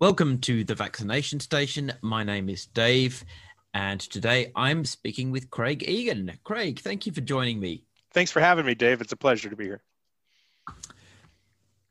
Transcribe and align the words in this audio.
Welcome 0.00 0.38
to 0.40 0.64
the 0.64 0.74
vaccination 0.74 1.40
station. 1.40 1.92
My 2.02 2.24
name 2.24 2.48
is 2.48 2.66
Dave, 2.66 3.24
and 3.72 4.00
today 4.00 4.52
I'm 4.54 4.84
speaking 4.84 5.30
with 5.30 5.48
Craig 5.50 5.82
Egan. 5.88 6.38
Craig, 6.44 6.80
thank 6.80 7.06
you 7.06 7.12
for 7.12 7.20
joining 7.20 7.58
me. 7.58 7.84
Thanks 8.14 8.30
for 8.30 8.40
having 8.40 8.64
me, 8.64 8.74
Dave. 8.74 9.00
It's 9.00 9.12
a 9.12 9.16
pleasure 9.16 9.50
to 9.50 9.56
be 9.56 9.64
here. 9.64 9.82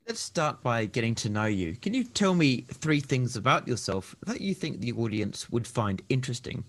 Let's 0.07 0.21
start 0.21 0.63
by 0.63 0.85
getting 0.85 1.15
to 1.15 1.29
know 1.29 1.45
you. 1.45 1.75
Can 1.75 1.93
you 1.93 2.03
tell 2.03 2.33
me 2.33 2.61
three 2.61 2.99
things 2.99 3.35
about 3.35 3.67
yourself 3.67 4.15
that 4.25 4.41
you 4.41 4.53
think 4.53 4.79
the 4.79 4.93
audience 4.93 5.49
would 5.49 5.67
find 5.67 6.01
interesting? 6.09 6.63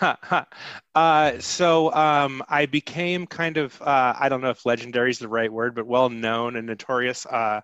uh, 0.94 1.38
so 1.38 1.92
um, 1.94 2.42
I 2.48 2.66
became 2.66 3.26
kind 3.26 3.56
of, 3.56 3.80
uh, 3.82 4.14
I 4.18 4.28
don't 4.28 4.42
know 4.42 4.50
if 4.50 4.66
legendary 4.66 5.10
is 5.10 5.18
the 5.18 5.28
right 5.28 5.52
word, 5.52 5.74
but 5.74 5.86
well 5.86 6.10
known 6.10 6.56
and 6.56 6.66
notorious 6.66 7.24
uh, 7.26 7.62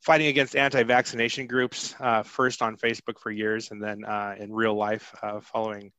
fighting 0.00 0.26
against 0.26 0.56
anti-vaccination 0.56 1.46
groups, 1.46 1.94
uh, 2.00 2.22
first 2.22 2.62
on 2.62 2.76
Facebook 2.76 3.18
for 3.20 3.30
years, 3.30 3.70
and 3.70 3.82
then 3.82 4.04
uh, 4.04 4.34
in 4.38 4.52
real 4.52 4.74
life, 4.74 5.14
uh, 5.22 5.40
following 5.40 5.92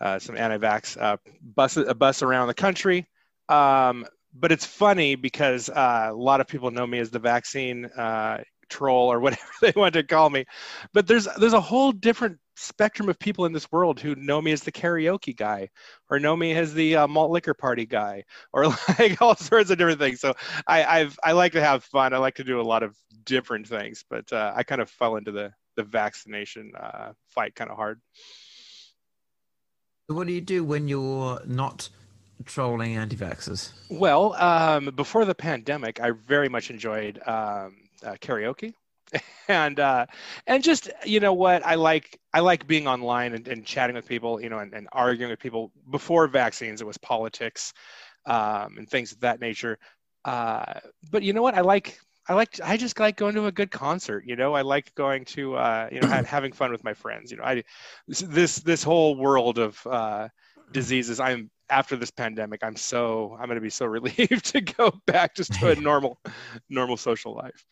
uh, 0.00 0.18
some 0.18 0.36
anti-vax 0.36 1.00
uh, 1.00 1.16
bus 1.40 1.76
a 1.76 1.94
bus 1.94 2.22
around 2.22 2.48
the 2.48 2.54
country. 2.54 3.06
Um, 3.52 4.06
but 4.34 4.50
it's 4.50 4.64
funny 4.64 5.14
because 5.14 5.68
uh, 5.68 6.08
a 6.10 6.14
lot 6.14 6.40
of 6.40 6.48
people 6.48 6.70
know 6.70 6.86
me 6.86 6.98
as 6.98 7.10
the 7.10 7.18
vaccine 7.18 7.88
troll 8.72 9.12
or 9.12 9.20
whatever 9.24 9.42
they 9.60 9.72
want 9.76 9.94
to 9.94 10.02
call 10.02 10.30
me. 10.30 10.44
But 10.92 11.06
there's 11.06 11.28
there's 11.38 11.52
a 11.52 11.60
whole 11.60 11.92
different 11.92 12.38
spectrum 12.56 13.08
of 13.08 13.18
people 13.18 13.46
in 13.46 13.52
this 13.52 13.70
world 13.72 13.98
who 13.98 14.14
know 14.14 14.40
me 14.40 14.52
as 14.52 14.60
the 14.62 14.72
karaoke 14.72 15.34
guy 15.34 15.68
or 16.10 16.18
know 16.18 16.36
me 16.36 16.52
as 16.52 16.74
the 16.74 16.96
uh, 16.96 17.06
malt 17.06 17.30
liquor 17.30 17.54
party 17.54 17.86
guy 17.86 18.24
or 18.52 18.66
like 18.98 19.20
all 19.20 19.36
sorts 19.36 19.70
of 19.70 19.78
different 19.78 20.00
things. 20.00 20.20
So 20.20 20.34
I, 20.66 20.84
I've 20.84 21.18
I 21.22 21.32
like 21.32 21.52
to 21.52 21.62
have 21.62 21.84
fun. 21.84 22.14
I 22.14 22.18
like 22.18 22.36
to 22.36 22.44
do 22.44 22.60
a 22.60 22.62
lot 22.62 22.82
of 22.82 22.96
different 23.24 23.68
things 23.68 24.04
but 24.10 24.32
uh, 24.32 24.52
I 24.56 24.64
kind 24.64 24.80
of 24.80 24.90
fell 24.90 25.16
into 25.16 25.32
the 25.32 25.52
the 25.76 25.84
vaccination 25.84 26.72
uh, 26.78 27.12
fight 27.28 27.54
kind 27.54 27.70
of 27.70 27.76
hard. 27.76 28.00
What 30.08 30.26
do 30.26 30.32
you 30.32 30.40
do 30.40 30.64
when 30.64 30.88
you're 30.88 31.40
not 31.46 31.88
trolling 32.44 32.96
anti-vaxxers? 32.96 33.72
Well 33.90 34.34
um, 34.34 34.92
before 34.96 35.24
the 35.24 35.34
pandemic 35.34 36.00
I 36.00 36.10
very 36.10 36.48
much 36.48 36.70
enjoyed 36.70 37.18
um, 37.26 37.76
uh, 38.04 38.14
karaoke. 38.20 38.74
And 39.48 39.80
uh, 39.80 40.06
and 40.46 40.62
just 40.62 40.88
you 41.04 41.18
know 41.18 41.32
what? 41.34 41.66
I 41.66 41.74
like 41.74 42.18
I 42.32 42.40
like 42.40 42.66
being 42.66 42.86
online 42.86 43.34
and, 43.34 43.46
and 43.48 43.66
chatting 43.66 43.96
with 43.96 44.06
people 44.06 44.40
you 44.40 44.48
know 44.48 44.60
and, 44.60 44.72
and, 44.72 44.88
arguing 44.92 45.30
with 45.30 45.40
people 45.40 45.72
before 45.90 46.28
vaccines. 46.28 46.80
It 46.80 46.86
was 46.86 46.96
politics 46.96 47.74
um, 48.24 48.78
and 48.78 48.88
things 48.88 49.12
of 49.12 49.20
that 49.20 49.40
nature. 49.40 49.78
Uh, 50.24 50.74
but 51.10 51.22
you 51.22 51.32
know 51.32 51.42
what? 51.42 51.54
I 51.54 51.60
like 51.60 51.98
I 52.28 52.34
like 52.34 52.60
I 52.62 52.76
just 52.76 52.98
like 53.00 53.16
going 53.16 53.34
to 53.34 53.46
a 53.46 53.52
good 53.52 53.70
concert 53.70 54.24
you 54.26 54.36
know? 54.36 54.54
I 54.54 54.62
like 54.62 54.94
going 54.94 55.24
to 55.26 55.56
uh, 55.56 55.88
you 55.90 56.00
know 56.00 56.08
having 56.08 56.52
fun 56.52 56.70
with 56.70 56.84
my 56.84 56.94
friends 56.94 57.30
you 57.30 57.36
know? 57.36 57.44
I 57.44 57.64
this 58.06 58.56
this 58.56 58.82
whole 58.82 59.16
world 59.16 59.58
of 59.58 59.84
uh, 59.86 60.28
diseases 60.72 61.18
I'm 61.18 61.50
after 61.72 61.96
this 61.96 62.10
pandemic 62.10 62.60
I'm 62.62 62.76
so 62.76 63.36
I'm 63.40 63.46
going 63.46 63.56
to 63.56 63.60
be 63.60 63.70
so 63.70 63.86
relieved 63.98 64.44
to 64.52 64.60
go 64.60 64.92
back 65.06 65.34
just 65.34 65.52
to 65.54 65.70
a 65.70 65.74
normal 65.90 66.18
normal 66.68 66.96
social 66.96 67.34
life. 67.34 67.64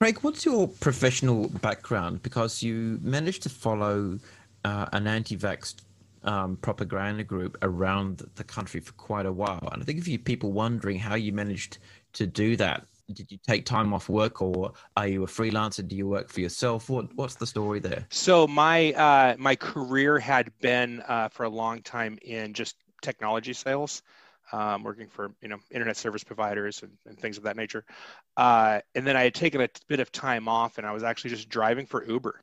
Craig, 0.00 0.18
what's 0.20 0.44
your 0.44 0.68
professional 0.68 1.48
background? 1.48 2.22
Because 2.22 2.62
you 2.62 3.00
managed 3.02 3.42
to 3.42 3.48
follow 3.48 4.20
uh, 4.64 4.86
an 4.92 5.08
anti-vax 5.08 5.74
um, 6.22 6.56
propaganda 6.58 7.24
group 7.24 7.56
around 7.62 8.22
the 8.36 8.44
country 8.44 8.78
for 8.78 8.92
quite 8.92 9.26
a 9.26 9.32
while, 9.32 9.68
and 9.72 9.82
I 9.82 9.84
think 9.84 9.98
a 9.98 10.02
few 10.02 10.18
people 10.18 10.52
wondering 10.52 11.00
how 11.00 11.16
you 11.16 11.32
managed 11.32 11.78
to 12.12 12.28
do 12.28 12.54
that. 12.56 12.86
Did 13.12 13.30
you 13.30 13.38
take 13.46 13.64
time 13.64 13.94
off 13.94 14.08
work, 14.08 14.42
or 14.42 14.72
are 14.96 15.08
you 15.08 15.24
a 15.24 15.26
freelancer? 15.26 15.86
Do 15.86 15.96
you 15.96 16.06
work 16.06 16.28
for 16.28 16.40
yourself? 16.40 16.90
What 16.90 17.14
What's 17.14 17.36
the 17.36 17.46
story 17.46 17.80
there? 17.80 18.06
So 18.10 18.46
my 18.46 18.92
uh, 18.92 19.36
my 19.38 19.56
career 19.56 20.18
had 20.18 20.52
been 20.60 21.02
uh, 21.08 21.28
for 21.28 21.44
a 21.44 21.48
long 21.48 21.82
time 21.82 22.18
in 22.22 22.52
just 22.52 22.76
technology 23.00 23.52
sales 23.52 24.02
um, 24.52 24.82
working 24.82 25.08
for 25.08 25.32
you 25.42 25.48
know 25.48 25.58
internet 25.70 25.96
service 25.96 26.24
providers 26.24 26.82
and, 26.82 26.92
and 27.06 27.18
things 27.18 27.36
of 27.36 27.44
that 27.44 27.56
nature. 27.56 27.84
Uh, 28.36 28.80
and 28.94 29.06
then 29.06 29.16
I 29.16 29.24
had 29.24 29.34
taken 29.34 29.60
a 29.60 29.68
bit 29.88 30.00
of 30.00 30.12
time 30.12 30.48
off, 30.48 30.78
and 30.78 30.86
I 30.86 30.92
was 30.92 31.02
actually 31.02 31.30
just 31.30 31.48
driving 31.48 31.86
for 31.86 32.04
Uber, 32.06 32.40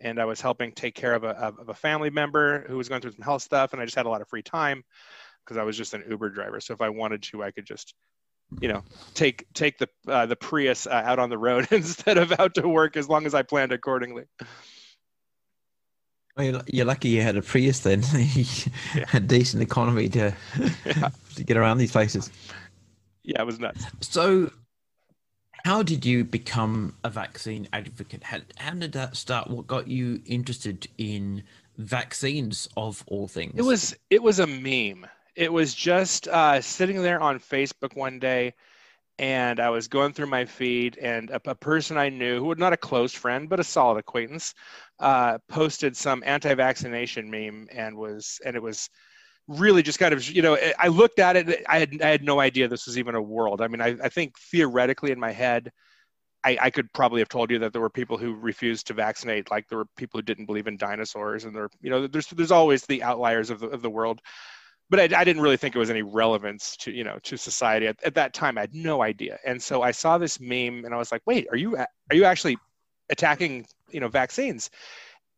and 0.00 0.18
I 0.18 0.24
was 0.24 0.40
helping 0.40 0.72
take 0.72 0.94
care 0.94 1.14
of 1.14 1.24
a 1.24 1.30
of 1.30 1.68
a 1.68 1.74
family 1.74 2.10
member 2.10 2.66
who 2.68 2.76
was 2.76 2.88
going 2.88 3.00
through 3.00 3.12
some 3.12 3.24
health 3.24 3.42
stuff, 3.42 3.72
and 3.72 3.80
I 3.80 3.84
just 3.84 3.96
had 3.96 4.06
a 4.06 4.10
lot 4.10 4.20
of 4.20 4.28
free 4.28 4.42
time 4.42 4.82
because 5.44 5.56
I 5.56 5.62
was 5.62 5.76
just 5.76 5.94
an 5.94 6.04
Uber 6.08 6.30
driver. 6.30 6.60
So 6.60 6.72
if 6.74 6.80
I 6.80 6.88
wanted 6.88 7.22
to, 7.24 7.42
I 7.42 7.50
could 7.50 7.66
just 7.66 7.94
you 8.60 8.68
know 8.68 8.82
take 9.14 9.52
take 9.54 9.78
the 9.78 9.88
uh, 10.08 10.26
the 10.26 10.36
Prius 10.36 10.86
uh, 10.86 10.90
out 10.90 11.18
on 11.18 11.30
the 11.30 11.38
road 11.38 11.68
instead 11.70 12.18
of 12.18 12.32
out 12.38 12.54
to 12.54 12.68
work 12.68 12.96
as 12.96 13.08
long 13.08 13.26
as 13.26 13.34
I 13.34 13.42
planned 13.42 13.72
accordingly. 13.72 14.24
Well, 16.36 16.62
you're 16.66 16.84
lucky 16.84 17.10
you 17.10 17.22
had 17.22 17.36
a 17.36 17.42
Prius 17.42 17.80
then. 17.80 18.02
yeah. 18.14 19.04
a 19.12 19.20
decent 19.20 19.62
economy 19.62 20.08
to 20.10 20.34
yeah. 20.84 21.10
to 21.36 21.44
get 21.44 21.56
around 21.56 21.78
these 21.78 21.92
places. 21.92 22.30
Yeah, 23.22 23.40
it 23.40 23.46
was 23.46 23.60
nuts. 23.60 23.86
So, 24.00 24.50
how 25.64 25.82
did 25.82 26.04
you 26.04 26.24
become 26.24 26.96
a 27.04 27.10
vaccine 27.10 27.68
advocate? 27.72 28.24
How, 28.24 28.38
how 28.56 28.72
did 28.72 28.92
that 28.92 29.16
start? 29.16 29.48
What 29.48 29.66
got 29.66 29.88
you 29.88 30.20
interested 30.26 30.88
in 30.98 31.44
vaccines 31.78 32.68
of 32.76 33.04
all 33.06 33.28
things? 33.28 33.54
It 33.56 33.62
was 33.62 33.96
it 34.10 34.22
was 34.22 34.40
a 34.40 34.46
meme. 34.46 35.06
It 35.36 35.52
was 35.52 35.74
just 35.74 36.28
uh, 36.28 36.60
sitting 36.60 37.02
there 37.02 37.20
on 37.20 37.38
Facebook 37.38 37.96
one 37.96 38.18
day 38.18 38.54
and 39.18 39.60
I 39.60 39.70
was 39.70 39.88
going 39.88 40.12
through 40.12 40.26
my 40.26 40.44
feed, 40.44 40.98
and 40.98 41.30
a, 41.30 41.40
a, 41.50 41.54
person 41.54 41.96
I 41.96 42.08
knew, 42.08 42.40
who 42.40 42.46
was 42.46 42.58
not 42.58 42.72
a 42.72 42.76
close 42.76 43.12
friend 43.12 43.48
but 43.48 43.60
a 43.60 43.64
solid 43.64 43.98
acquaintance, 43.98 44.54
uh, 44.98 45.38
posted 45.48 45.96
some 45.96 46.22
anti-vaccination 46.26 47.30
meme, 47.30 47.68
and 47.72 47.96
was 47.96 48.40
and 48.44 48.56
it 48.56 48.62
was 48.62 48.88
really 49.46 49.82
just 49.82 49.98
kind 49.98 50.14
of 50.14 50.28
you 50.28 50.42
know 50.42 50.56
I 50.78 50.88
looked 50.88 51.18
at 51.18 51.36
it, 51.36 51.64
I 51.68 51.78
had 51.78 52.02
I 52.02 52.08
had 52.08 52.24
no 52.24 52.40
idea 52.40 52.66
this 52.66 52.86
was 52.86 52.98
even 52.98 53.14
a 53.14 53.22
world. 53.22 53.60
I 53.60 53.68
mean, 53.68 53.80
I, 53.80 53.96
I 54.02 54.08
think 54.08 54.38
theoretically 54.38 55.12
in 55.12 55.20
my 55.20 55.32
head. 55.32 55.70
I, 56.46 56.58
I 56.60 56.68
could 56.70 56.92
probably 56.92 57.22
have 57.22 57.30
told 57.30 57.50
you 57.50 57.58
that 57.60 57.72
there 57.72 57.80
were 57.80 57.88
people 57.88 58.18
who 58.18 58.34
refused 58.34 58.88
to 58.88 58.92
vaccinate, 58.92 59.50
like 59.50 59.66
there 59.66 59.78
were 59.78 59.86
people 59.96 60.18
who 60.18 60.22
didn't 60.22 60.44
believe 60.44 60.66
in 60.66 60.76
dinosaurs, 60.76 61.46
and 61.46 61.56
there, 61.56 61.70
you 61.80 61.88
know, 61.88 62.06
there's 62.06 62.26
there's 62.26 62.50
always 62.50 62.84
the 62.84 63.02
outliers 63.02 63.48
of 63.48 63.60
the 63.60 63.68
of 63.68 63.80
the 63.80 63.88
world 63.88 64.20
but 64.90 65.00
I, 65.00 65.20
I, 65.20 65.24
didn't 65.24 65.42
really 65.42 65.56
think 65.56 65.74
it 65.74 65.78
was 65.78 65.90
any 65.90 66.02
relevance 66.02 66.76
to 66.78 66.92
you 66.92 67.04
know 67.04 67.18
to 67.22 67.36
society 67.36 67.86
at, 67.86 68.02
at, 68.04 68.14
that 68.14 68.34
time. 68.34 68.58
I 68.58 68.62
had 68.62 68.74
no 68.74 69.02
idea, 69.02 69.38
and 69.44 69.62
so 69.62 69.82
I 69.82 69.90
saw 69.90 70.18
this 70.18 70.40
meme, 70.40 70.84
and 70.84 70.94
I 70.94 70.98
was 70.98 71.10
like, 71.10 71.22
"Wait, 71.26 71.46
are 71.50 71.56
you 71.56 71.76
are 71.76 71.88
you 72.16 72.24
actually 72.24 72.58
attacking 73.10 73.66
you 73.90 74.00
know 74.00 74.08
vaccines?" 74.08 74.70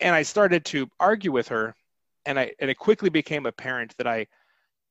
And 0.01 0.15
I 0.15 0.23
started 0.23 0.65
to 0.67 0.89
argue 1.01 1.33
with 1.33 1.49
her, 1.49 1.75
and 2.25 2.39
I 2.39 2.53
and 2.61 2.71
it 2.71 2.79
quickly 2.79 3.09
became 3.09 3.47
apparent 3.47 3.95
that 3.99 4.07
I 4.07 4.27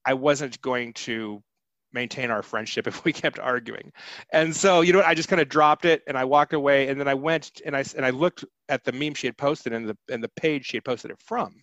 I 0.05 0.13
wasn't 0.13 0.61
going 0.61 0.93
to 0.93 1.43
maintain 1.91 2.31
our 2.31 2.43
friendship 2.43 2.87
if 2.87 3.03
we 3.03 3.13
kept 3.13 3.39
arguing. 3.39 3.91
And 4.31 4.55
so 4.55 4.81
you 4.81 4.93
know 4.93 4.99
what, 4.99 5.07
I 5.07 5.15
just 5.15 5.29
kind 5.29 5.41
of 5.41 5.49
dropped 5.49 5.85
it, 5.85 6.01
and 6.07 6.17
I 6.17 6.23
walked 6.23 6.53
away, 6.53 6.87
and 6.87 6.99
then 6.99 7.07
I 7.09 7.13
went 7.13 7.61
and 7.65 7.75
I 7.75 7.83
and 7.95 8.05
I 8.05 8.11
looked 8.11 8.45
at 8.69 8.83
the 8.85 8.93
meme 8.93 9.15
she 9.15 9.27
had 9.27 9.37
posted 9.37 9.73
and 9.73 9.89
the 9.89 9.97
and 10.09 10.23
the 10.23 10.29
page 10.29 10.65
she 10.67 10.77
had 10.77 10.85
posted 10.85 11.11
it 11.11 11.19
from 11.19 11.55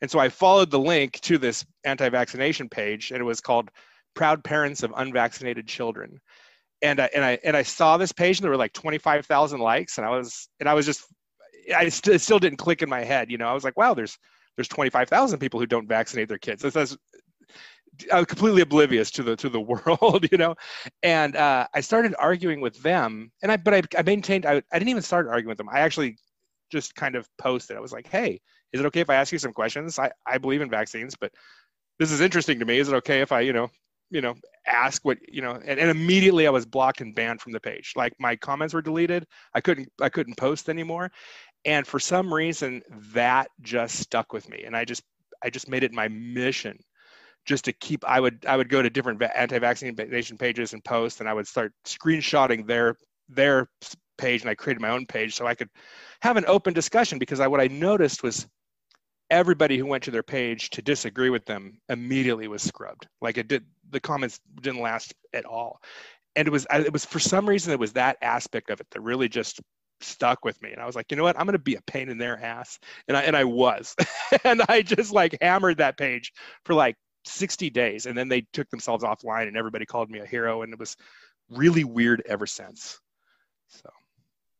and 0.00 0.10
so 0.10 0.18
I 0.18 0.28
followed 0.28 0.70
the 0.70 0.78
link 0.78 1.20
to 1.22 1.38
this 1.38 1.64
anti 1.84 2.08
vaccination 2.08 2.68
page, 2.68 3.10
and 3.10 3.20
it 3.20 3.24
was 3.24 3.40
called 3.40 3.70
Proud 4.14 4.44
Parents 4.44 4.82
of 4.82 4.92
Unvaccinated 4.96 5.66
Children. 5.66 6.18
And 6.82 7.00
I, 7.00 7.08
and 7.14 7.24
I 7.24 7.38
and 7.42 7.56
I 7.56 7.62
saw 7.62 7.96
this 7.96 8.12
page 8.12 8.38
and 8.38 8.44
there 8.44 8.50
were 8.50 8.56
like 8.56 8.74
25,000 8.74 9.60
likes 9.60 9.96
and 9.96 10.06
I 10.06 10.10
was 10.10 10.48
and 10.60 10.68
I 10.68 10.74
was 10.74 10.84
just 10.84 11.06
I 11.74 11.88
st- 11.88 12.20
still 12.20 12.38
didn't 12.38 12.58
click 12.58 12.82
in 12.82 12.88
my 12.90 13.02
head 13.02 13.30
you 13.30 13.38
know 13.38 13.48
I 13.48 13.54
was 13.54 13.64
like 13.64 13.78
wow 13.78 13.94
there's 13.94 14.18
there's 14.56 14.68
25,000 14.68 15.38
people 15.38 15.58
who 15.58 15.64
don't 15.64 15.88
vaccinate 15.88 16.28
their 16.28 16.36
kids 16.36 16.60
that's, 16.60 16.96
I 18.12 18.18
was 18.18 18.26
completely 18.26 18.62
oblivious 18.62 19.10
to 19.12 19.22
the 19.22 19.36
to 19.36 19.48
the 19.48 19.60
world, 19.86 20.26
you 20.30 20.38
know, 20.38 20.54
and 21.02 21.36
uh, 21.36 21.66
I 21.74 21.80
started 21.80 22.14
arguing 22.18 22.60
with 22.60 22.82
them, 22.82 23.30
and 23.42 23.50
I 23.50 23.56
but 23.56 23.74
I, 23.74 23.82
I 23.98 24.02
maintained 24.02 24.46
I, 24.46 24.62
I 24.72 24.78
didn't 24.78 24.90
even 24.90 25.02
start 25.02 25.26
arguing 25.28 25.48
with 25.48 25.58
them. 25.58 25.68
I 25.70 25.80
actually 25.80 26.16
just 26.70 26.94
kind 26.94 27.14
of 27.14 27.28
posted. 27.38 27.76
I 27.76 27.80
was 27.80 27.92
like, 27.92 28.08
hey, 28.08 28.40
is 28.76 28.80
it 28.84 28.86
okay 28.86 29.00
if 29.00 29.10
I 29.10 29.14
ask 29.16 29.32
you 29.32 29.38
some 29.38 29.52
questions? 29.52 29.98
I, 29.98 30.10
I 30.26 30.38
believe 30.38 30.60
in 30.60 30.70
vaccines, 30.70 31.16
but 31.18 31.32
this 31.98 32.12
is 32.12 32.20
interesting 32.20 32.58
to 32.58 32.64
me. 32.64 32.78
Is 32.78 32.88
it 32.88 32.94
okay 32.96 33.20
if 33.22 33.32
I, 33.32 33.40
you 33.40 33.52
know, 33.52 33.68
you 34.10 34.20
know, 34.20 34.34
ask 34.66 35.04
what, 35.04 35.18
you 35.26 35.42
know, 35.42 35.52
and, 35.52 35.80
and 35.80 35.90
immediately 35.90 36.46
I 36.46 36.50
was 36.50 36.66
blocked 36.66 37.00
and 37.00 37.14
banned 37.14 37.40
from 37.40 37.52
the 37.52 37.60
page. 37.60 37.94
Like 37.96 38.12
my 38.20 38.36
comments 38.36 38.74
were 38.74 38.82
deleted. 38.82 39.26
I 39.54 39.60
couldn't, 39.60 39.88
I 40.00 40.08
couldn't 40.08 40.36
post 40.36 40.68
anymore. 40.68 41.10
And 41.64 41.86
for 41.86 41.98
some 41.98 42.32
reason 42.32 42.82
that 43.14 43.48
just 43.62 43.96
stuck 43.96 44.32
with 44.32 44.48
me. 44.48 44.62
And 44.64 44.76
I 44.76 44.84
just, 44.84 45.02
I 45.42 45.50
just 45.50 45.68
made 45.68 45.82
it 45.82 45.92
my 45.92 46.08
mission 46.08 46.78
just 47.46 47.64
to 47.64 47.72
keep 47.72 48.04
i 48.06 48.20
would 48.20 48.44
i 48.46 48.56
would 48.56 48.68
go 48.68 48.82
to 48.82 48.90
different 48.90 49.22
anti-vaccination 49.34 50.36
pages 50.36 50.72
and 50.72 50.84
post 50.84 51.20
and 51.20 51.28
i 51.28 51.32
would 51.32 51.46
start 51.46 51.72
screenshotting 51.86 52.66
their 52.66 52.96
their 53.28 53.68
page 54.18 54.42
and 54.42 54.50
i 54.50 54.54
created 54.54 54.80
my 54.80 54.90
own 54.90 55.06
page 55.06 55.34
so 55.34 55.46
i 55.46 55.54
could 55.54 55.68
have 56.20 56.36
an 56.36 56.44
open 56.46 56.74
discussion 56.74 57.18
because 57.18 57.40
I, 57.40 57.46
what 57.46 57.60
i 57.60 57.68
noticed 57.68 58.22
was 58.22 58.46
everybody 59.30 59.78
who 59.78 59.86
went 59.86 60.04
to 60.04 60.10
their 60.10 60.22
page 60.22 60.70
to 60.70 60.82
disagree 60.82 61.30
with 61.30 61.44
them 61.46 61.80
immediately 61.88 62.48
was 62.48 62.62
scrubbed. 62.62 63.06
Like 63.20 63.38
it 63.38 63.48
did 63.48 63.64
the 63.90 64.00
comments 64.00 64.40
didn't 64.60 64.80
last 64.80 65.14
at 65.32 65.44
all. 65.44 65.80
And 66.34 66.46
it 66.46 66.50
was 66.50 66.66
it 66.72 66.92
was 66.92 67.04
for 67.04 67.18
some 67.18 67.48
reason 67.48 67.72
it 67.72 67.78
was 67.78 67.94
that 67.94 68.18
aspect 68.22 68.70
of 68.70 68.80
it 68.80 68.86
that 68.90 69.00
really 69.00 69.28
just 69.28 69.60
stuck 70.00 70.44
with 70.44 70.60
me. 70.60 70.72
And 70.72 70.80
i 70.80 70.86
was 70.86 70.94
like 70.94 71.10
you 71.10 71.16
know 71.16 71.22
what? 71.22 71.38
I'm 71.38 71.46
going 71.46 71.54
to 71.54 71.58
be 71.58 71.76
a 71.76 71.82
pain 71.82 72.08
in 72.08 72.18
their 72.18 72.42
ass. 72.42 72.78
And 73.08 73.16
i 73.16 73.22
and 73.22 73.36
i 73.36 73.44
was. 73.44 73.94
And 74.44 74.60
i 74.68 74.82
just 74.82 75.12
like 75.12 75.38
hammered 75.40 75.78
that 75.78 75.96
page 75.96 76.32
for 76.64 76.74
like 76.74 76.96
60 77.24 77.70
days. 77.70 78.06
And 78.06 78.16
then 78.16 78.28
they 78.28 78.46
took 78.52 78.68
themselves 78.70 79.04
offline 79.04 79.48
and 79.48 79.56
everybody 79.56 79.86
called 79.86 80.10
me 80.10 80.18
a 80.18 80.26
hero. 80.26 80.62
And 80.62 80.72
it 80.72 80.78
was 80.78 80.96
really 81.50 81.84
weird 81.84 82.22
ever 82.26 82.46
since. 82.46 83.00
So 83.68 83.90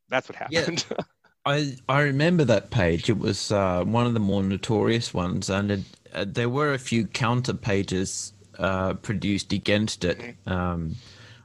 that's 0.08 0.28
what 0.28 0.36
happened. 0.36 0.84
yeah. 0.90 0.96
I, 1.46 1.76
I 1.88 2.00
remember 2.00 2.44
that 2.44 2.70
page. 2.70 3.08
It 3.08 3.18
was 3.18 3.52
uh, 3.52 3.84
one 3.84 4.04
of 4.04 4.14
the 4.14 4.20
more 4.20 4.42
notorious 4.42 5.14
ones, 5.14 5.48
and 5.48 5.70
it, 5.70 5.80
uh, 6.12 6.24
there 6.26 6.48
were 6.48 6.74
a 6.74 6.78
few 6.78 7.06
counter 7.06 7.54
pages 7.54 8.32
uh, 8.58 8.94
produced 8.94 9.52
against 9.52 10.04
it. 10.04 10.18
Mm-hmm. 10.18 10.52
Um, 10.52 10.96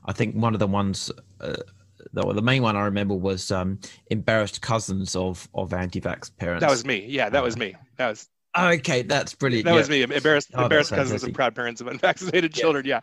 I 0.03 0.13
think 0.13 0.35
one 0.35 0.55
of 0.55 0.59
the 0.59 0.65
ones, 0.65 1.11
uh, 1.39 1.57
the, 2.13 2.33
the 2.33 2.41
main 2.41 2.63
one 2.63 2.75
I 2.75 2.81
remember 2.81 3.13
was 3.13 3.51
um, 3.51 3.79
embarrassed 4.09 4.61
cousins 4.61 5.15
of 5.15 5.47
of 5.53 5.71
anti-vax 5.71 6.35
parents. 6.35 6.61
That 6.61 6.71
was 6.71 6.83
me. 6.83 7.05
Yeah, 7.07 7.29
that 7.29 7.43
was 7.43 7.55
me. 7.55 7.75
That 7.97 8.09
was 8.09 8.27
Okay, 8.57 9.01
that's 9.03 9.33
brilliant. 9.33 9.65
That 9.65 9.71
yeah. 9.71 9.77
was 9.77 9.89
me. 9.89 10.01
Embarrassed, 10.01 10.51
oh, 10.55 10.63
embarrassed 10.63 10.91
cousins 10.91 11.23
and 11.23 11.33
proud 11.33 11.55
parents 11.55 11.79
of 11.79 11.87
unvaccinated 11.87 12.53
children. 12.53 12.85
Yeah. 12.85 12.99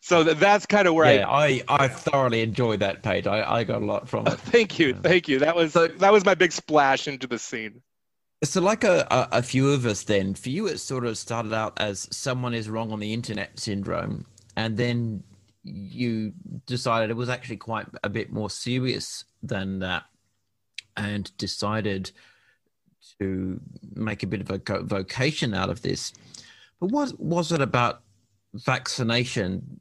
So 0.00 0.22
that's 0.22 0.64
kind 0.64 0.86
of 0.86 0.94
where 0.94 1.12
yeah, 1.12 1.28
I, 1.28 1.62
I, 1.68 1.84
I 1.84 1.88
thoroughly 1.88 2.42
enjoyed 2.42 2.80
that 2.80 3.02
page. 3.02 3.26
I, 3.26 3.58
I 3.58 3.64
got 3.64 3.82
a 3.82 3.84
lot 3.84 4.08
from 4.08 4.28
it. 4.28 4.34
thank 4.38 4.78
you, 4.78 4.94
thank 4.94 5.26
you. 5.26 5.40
That 5.40 5.56
was 5.56 5.72
so, 5.72 5.88
that 5.88 6.12
was 6.12 6.24
my 6.24 6.34
big 6.34 6.52
splash 6.52 7.08
into 7.08 7.26
the 7.26 7.38
scene. 7.38 7.82
So, 8.44 8.60
like 8.60 8.84
a, 8.84 9.06
a, 9.10 9.38
a 9.38 9.42
few 9.42 9.72
of 9.72 9.86
us, 9.86 10.04
then 10.04 10.34
for 10.34 10.50
you, 10.50 10.66
it 10.66 10.78
sort 10.78 11.04
of 11.04 11.18
started 11.18 11.52
out 11.52 11.80
as 11.80 12.08
someone 12.10 12.54
is 12.54 12.68
wrong 12.68 12.92
on 12.92 13.00
the 13.00 13.12
internet 13.12 13.58
syndrome, 13.58 14.26
and 14.56 14.76
then 14.76 15.24
you 15.64 16.32
decided 16.66 17.10
it 17.10 17.16
was 17.16 17.28
actually 17.28 17.56
quite 17.56 17.86
a 18.02 18.08
bit 18.08 18.32
more 18.32 18.50
serious 18.50 19.24
than 19.42 19.80
that, 19.80 20.04
and 20.96 21.36
decided 21.38 22.12
to 23.22 23.60
make 23.94 24.22
a 24.22 24.26
bit 24.26 24.40
of 24.40 24.50
a 24.50 24.82
vocation 24.82 25.54
out 25.54 25.70
of 25.70 25.82
this. 25.82 26.12
But 26.80 26.90
what 26.90 27.18
was 27.18 27.52
it 27.52 27.60
about 27.60 28.02
vaccination 28.54 29.80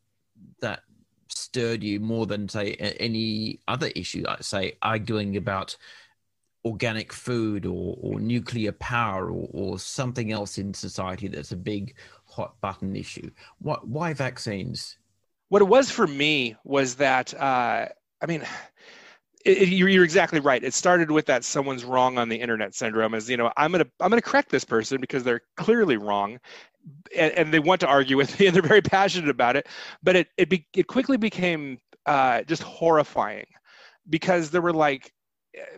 that 0.62 0.84
stirred 1.28 1.84
you 1.84 2.00
more 2.00 2.26
than 2.26 2.48
say 2.48 2.74
any 3.00 3.60
other 3.68 3.90
issue, 3.96 4.24
like 4.26 4.44
say 4.44 4.74
arguing 4.82 5.38
about 5.38 5.76
organic 6.64 7.12
food 7.12 7.66
or, 7.66 7.98
or 8.02 8.20
nuclear 8.20 8.72
power 8.74 9.32
or, 9.32 9.50
or 9.52 9.80
something 9.80 10.32
else 10.32 10.58
in 10.58 10.74
society 10.74 11.28
that's 11.28 11.52
a 11.52 11.58
big 11.58 11.96
hot 12.26 12.54
button 12.62 12.96
issue? 12.96 13.30
What, 13.60 13.88
why 13.88 14.14
vaccines? 14.14 14.98
What 15.50 15.62
it 15.62 15.68
was 15.68 15.92
for 15.92 16.08
me 16.08 16.56
was 16.64 16.96
that, 16.96 17.34
uh, 17.34 17.88
I 18.22 18.26
mean, 18.28 18.44
it, 19.46 19.70
you're, 19.70 19.90
you're, 19.90 20.04
exactly 20.04 20.40
right. 20.40 20.64
It 20.64 20.74
started 20.74 21.12
with 21.12 21.26
that 21.28 21.44
someone's 21.44 21.84
wrong 21.84 22.18
on 22.18 22.30
the 22.30 22.36
internet 22.36 22.76
syndrome. 22.76 23.14
Is 23.14 23.30
you 23.30 23.38
know 23.38 23.52
I'm 23.58 23.72
gonna 23.72 23.88
I'm 24.00 24.10
gonna 24.10 24.22
correct 24.22 24.50
this 24.50 24.66
person 24.66 25.00
because 25.02 25.24
they're 25.24 25.42
clearly 25.58 25.98
wrong, 25.98 26.40
and, 27.16 27.32
and 27.34 27.54
they 27.54 27.60
want 27.60 27.82
to 27.82 27.88
argue 27.88 28.18
with 28.18 28.40
me 28.40 28.48
and 28.48 28.56
they're 28.56 28.64
very 28.64 28.82
passionate 28.82 29.30
about 29.30 29.56
it. 29.56 29.68
But 30.04 30.16
it 30.16 30.28
it 30.38 30.50
be, 30.50 30.68
it 30.76 30.88
quickly 30.88 31.18
became 31.18 31.80
uh, 32.06 32.44
just 32.44 32.64
horrifying 32.64 33.46
because 34.10 34.50
there 34.50 34.62
were 34.62 34.74
like 34.74 35.12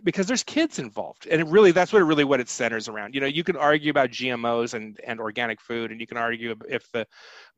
because 0.04 0.26
there's 0.26 0.44
kids 0.44 0.78
involved 0.78 1.26
and 1.26 1.40
it 1.40 1.46
really 1.48 1.72
that's 1.72 1.92
what 1.92 2.00
it 2.00 2.04
really 2.04 2.22
what 2.22 2.38
it 2.38 2.48
centers 2.48 2.88
around 2.88 3.12
you 3.12 3.20
know 3.20 3.26
you 3.26 3.42
can 3.42 3.56
argue 3.56 3.90
about 3.90 4.10
gmos 4.10 4.74
and 4.74 5.00
and 5.04 5.18
organic 5.18 5.60
food 5.60 5.90
and 5.90 6.00
you 6.00 6.06
can 6.06 6.16
argue 6.16 6.54
if 6.68 6.90
the 6.92 7.04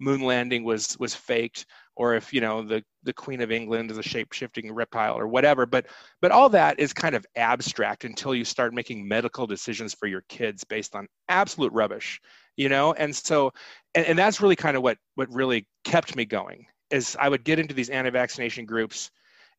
moon 0.01 0.23
landing 0.23 0.65
was 0.65 0.99
was 0.99 1.15
faked 1.15 1.67
or 1.97 2.15
if 2.15 2.33
you 2.33 2.41
know 2.41 2.63
the 2.63 2.83
the 3.03 3.13
queen 3.13 3.41
of 3.41 3.51
england 3.51 3.91
is 3.91 3.99
a 3.99 4.03
shape-shifting 4.03 4.73
reptile 4.73 5.19
or 5.19 5.27
whatever 5.27 5.67
but 5.67 5.87
but 6.21 6.31
all 6.31 6.49
that 6.49 6.79
is 6.79 6.93
kind 6.93 7.15
of 7.15 7.27
abstract 7.37 8.05
until 8.05 8.35
you 8.35 8.45
start 8.45 8.75
making 8.75 9.07
medical 9.07 9.47
decisions 9.47 9.95
for 9.95 10.07
your 10.07 10.23
kids 10.29 10.65
based 10.65 10.95
on 10.95 11.07
absolute 11.29 11.73
rubbish 11.73 12.21
you 12.57 12.69
know 12.69 12.93
and 12.95 13.15
so 13.15 13.51
and, 13.95 14.07
and 14.07 14.19
that's 14.19 14.41
really 14.41 14.57
kind 14.57 14.77
of 14.77 14.83
what 14.83 14.99
what 15.15 15.33
really 15.33 15.67
kept 15.85 16.15
me 16.17 16.25
going 16.25 16.67
is 16.91 17.17
i 17.21 17.29
would 17.29 17.45
get 17.45 17.59
into 17.59 17.75
these 17.75 17.91
anti-vaccination 17.91 18.65
groups 18.65 19.11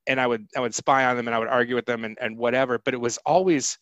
and 0.07 0.21
I 0.21 0.25
would 0.27 0.47
I 0.55 0.61
would 0.61 0.73
spy 0.73 1.05
on 1.05 1.17
them 1.17 1.27
and 1.27 1.35
I 1.35 1.39
would 1.39 1.49
argue 1.49 1.75
with 1.75 1.85
them 1.85 2.05
and, 2.05 2.17
and 2.21 2.37
whatever. 2.37 2.79
But 2.79 2.93
it 2.93 3.01
was 3.01 3.17
always 3.25 3.77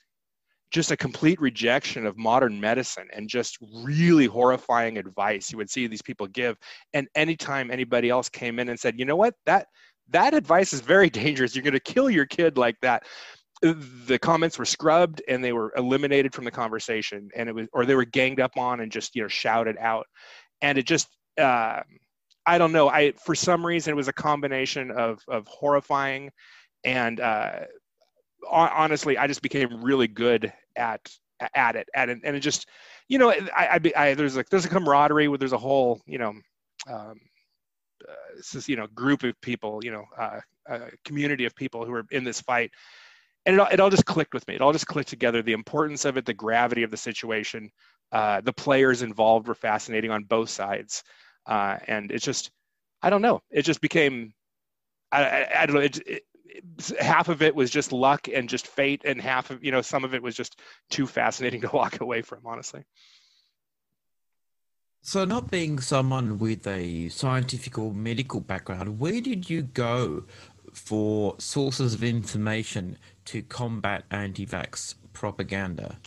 just 0.76 0.92
a 0.92 0.98
complete 0.98 1.40
rejection 1.40 2.06
of 2.06 2.18
modern 2.18 2.60
medicine 2.60 3.08
and 3.14 3.30
just 3.30 3.58
really 3.82 4.26
horrifying 4.26 4.98
advice 4.98 5.50
you 5.50 5.58
would 5.58 5.70
see 5.70 5.88
these 5.88 6.02
people 6.02 6.28
give. 6.28 6.58
And 6.94 7.08
anytime 7.16 7.72
anybody 7.72 8.10
else 8.10 8.28
came 8.28 8.60
in 8.60 8.68
and 8.68 8.78
said, 8.78 9.00
you 9.00 9.06
know 9.06 9.16
what, 9.16 9.36
that 9.46 9.68
that 10.10 10.34
advice 10.34 10.74
is 10.74 10.82
very 10.82 11.10
dangerous. 11.22 11.56
You're 11.56 11.64
going 11.64 11.76
to 11.76 11.80
kill 11.80 12.10
your 12.10 12.26
kid 12.26 12.58
like 12.58 12.76
that. 12.82 13.04
The 13.62 14.20
comments 14.22 14.60
were 14.60 14.66
scrubbed 14.66 15.24
and 15.30 15.42
they 15.42 15.54
were 15.54 15.72
eliminated 15.78 16.34
from 16.34 16.44
the 16.44 16.52
conversation, 16.52 17.30
and 17.38 17.48
it 17.48 17.56
was, 17.56 17.68
or 17.72 17.86
they 17.86 17.96
were 17.96 18.04
ganged 18.04 18.42
up 18.42 18.58
on 18.58 18.82
and 18.82 18.92
just 18.92 19.16
you 19.16 19.22
know 19.22 19.30
shouted 19.30 19.78
out, 19.80 20.06
and 20.62 20.78
it 20.78 20.86
just. 20.86 21.08
Uh, 21.40 21.82
I 22.46 22.60
don't 22.60 22.74
know. 22.74 22.90
I 22.90 23.14
for 23.14 23.34
some 23.34 23.66
reason 23.66 23.92
it 23.92 23.96
was 23.96 24.08
a 24.08 24.14
combination 24.14 24.92
of 24.92 25.20
of 25.28 25.48
horrifying 25.48 26.30
and 26.84 27.20
uh, 27.20 27.62
honestly, 28.50 29.18
I 29.18 29.28
just 29.28 29.42
became 29.42 29.84
really 29.84 30.08
good 30.08 30.52
at 30.76 31.10
at 31.56 31.76
it. 31.76 31.90
At 31.94 32.10
it, 32.10 32.20
and 32.24 32.36
it 32.36 32.40
just 32.42 32.68
you 33.08 33.18
know 33.18 33.32
I, 33.32 33.48
I, 33.56 33.92
I 33.96 34.14
there's 34.14 34.36
like 34.36 34.50
there's 34.50 34.66
a 34.66 34.70
camaraderie 34.70 35.28
where 35.28 35.38
there's 35.38 35.54
a 35.54 35.58
whole 35.58 36.02
you 36.06 36.18
know 36.18 36.34
um, 36.90 37.20
uh, 38.08 38.42
this 38.54 38.70
you 38.70 38.76
know 38.76 38.88
group 38.88 39.24
of 39.24 39.40
people 39.42 39.80
you 39.84 39.92
know 39.92 40.06
uh, 40.18 40.40
a 40.68 40.80
community 41.04 41.46
of 41.46 41.56
people 41.56 41.86
who 41.86 41.94
are 41.94 42.06
in 42.12 42.24
this 42.24 42.42
fight. 42.42 42.72
And 43.48 43.54
it 43.54 43.60
all, 43.60 43.68
it 43.72 43.80
all 43.80 43.92
just 43.92 44.08
clicked 44.08 44.34
with 44.34 44.48
me. 44.48 44.56
It 44.56 44.62
all 44.62 44.74
just 44.74 44.88
clicked 44.88 45.10
together. 45.10 45.44
The 45.44 45.54
importance 45.54 46.04
of 46.06 46.18
it 46.18 46.26
the 46.26 46.34
gravity 46.34 46.82
of 46.82 46.90
the 46.90 46.98
situation 46.98 47.70
uh, 48.12 48.42
the 48.42 48.54
players 48.54 49.02
involved 49.02 49.48
were 49.48 49.56
fascinating 49.56 50.12
on 50.12 50.24
both 50.24 50.50
sides. 50.50 51.04
Uh, 51.46 51.78
and 51.88 52.12
it's 52.12 52.26
just 52.26 52.52
I 53.02 53.10
don't 53.10 53.22
know. 53.22 53.42
It 53.52 53.64
just 53.64 53.82
became 53.82 54.34
I, 55.12 55.24
I, 55.24 55.62
I 55.62 55.66
don't 55.66 55.76
know. 55.76 55.82
It, 55.82 56.08
it, 56.08 56.24
half 57.00 57.30
of 57.30 57.42
it 57.42 57.56
was 57.56 57.70
just 57.70 57.92
luck 57.92 58.28
and 58.28 58.50
just 58.50 58.68
fate, 58.68 59.02
and 59.06 59.22
half 59.22 59.52
of 59.52 59.64
you 59.64 59.72
know 59.72 59.82
some 59.82 60.04
of 60.04 60.14
it 60.14 60.22
was 60.22 60.36
just 60.36 60.60
too 60.90 61.08
fascinating 61.08 61.62
to 61.66 61.70
walk 61.70 62.02
away 62.02 62.22
from. 62.22 62.40
Honestly. 62.46 62.84
So, 65.02 65.24
not 65.24 65.52
being 65.52 65.80
someone 65.80 66.40
with 66.40 66.66
a 66.66 67.10
scientific 67.10 67.78
or 67.78 67.94
medical 67.94 68.40
background, 68.40 69.00
where 69.00 69.22
did 69.22 69.50
you 69.50 69.62
go 69.62 70.24
for 70.74 71.36
sources 71.38 71.94
of 71.94 72.04
information 72.04 72.98
to 73.26 73.44
combat 73.44 74.06
anti 74.10 74.48
vax 74.48 74.96
propaganda? 75.14 76.00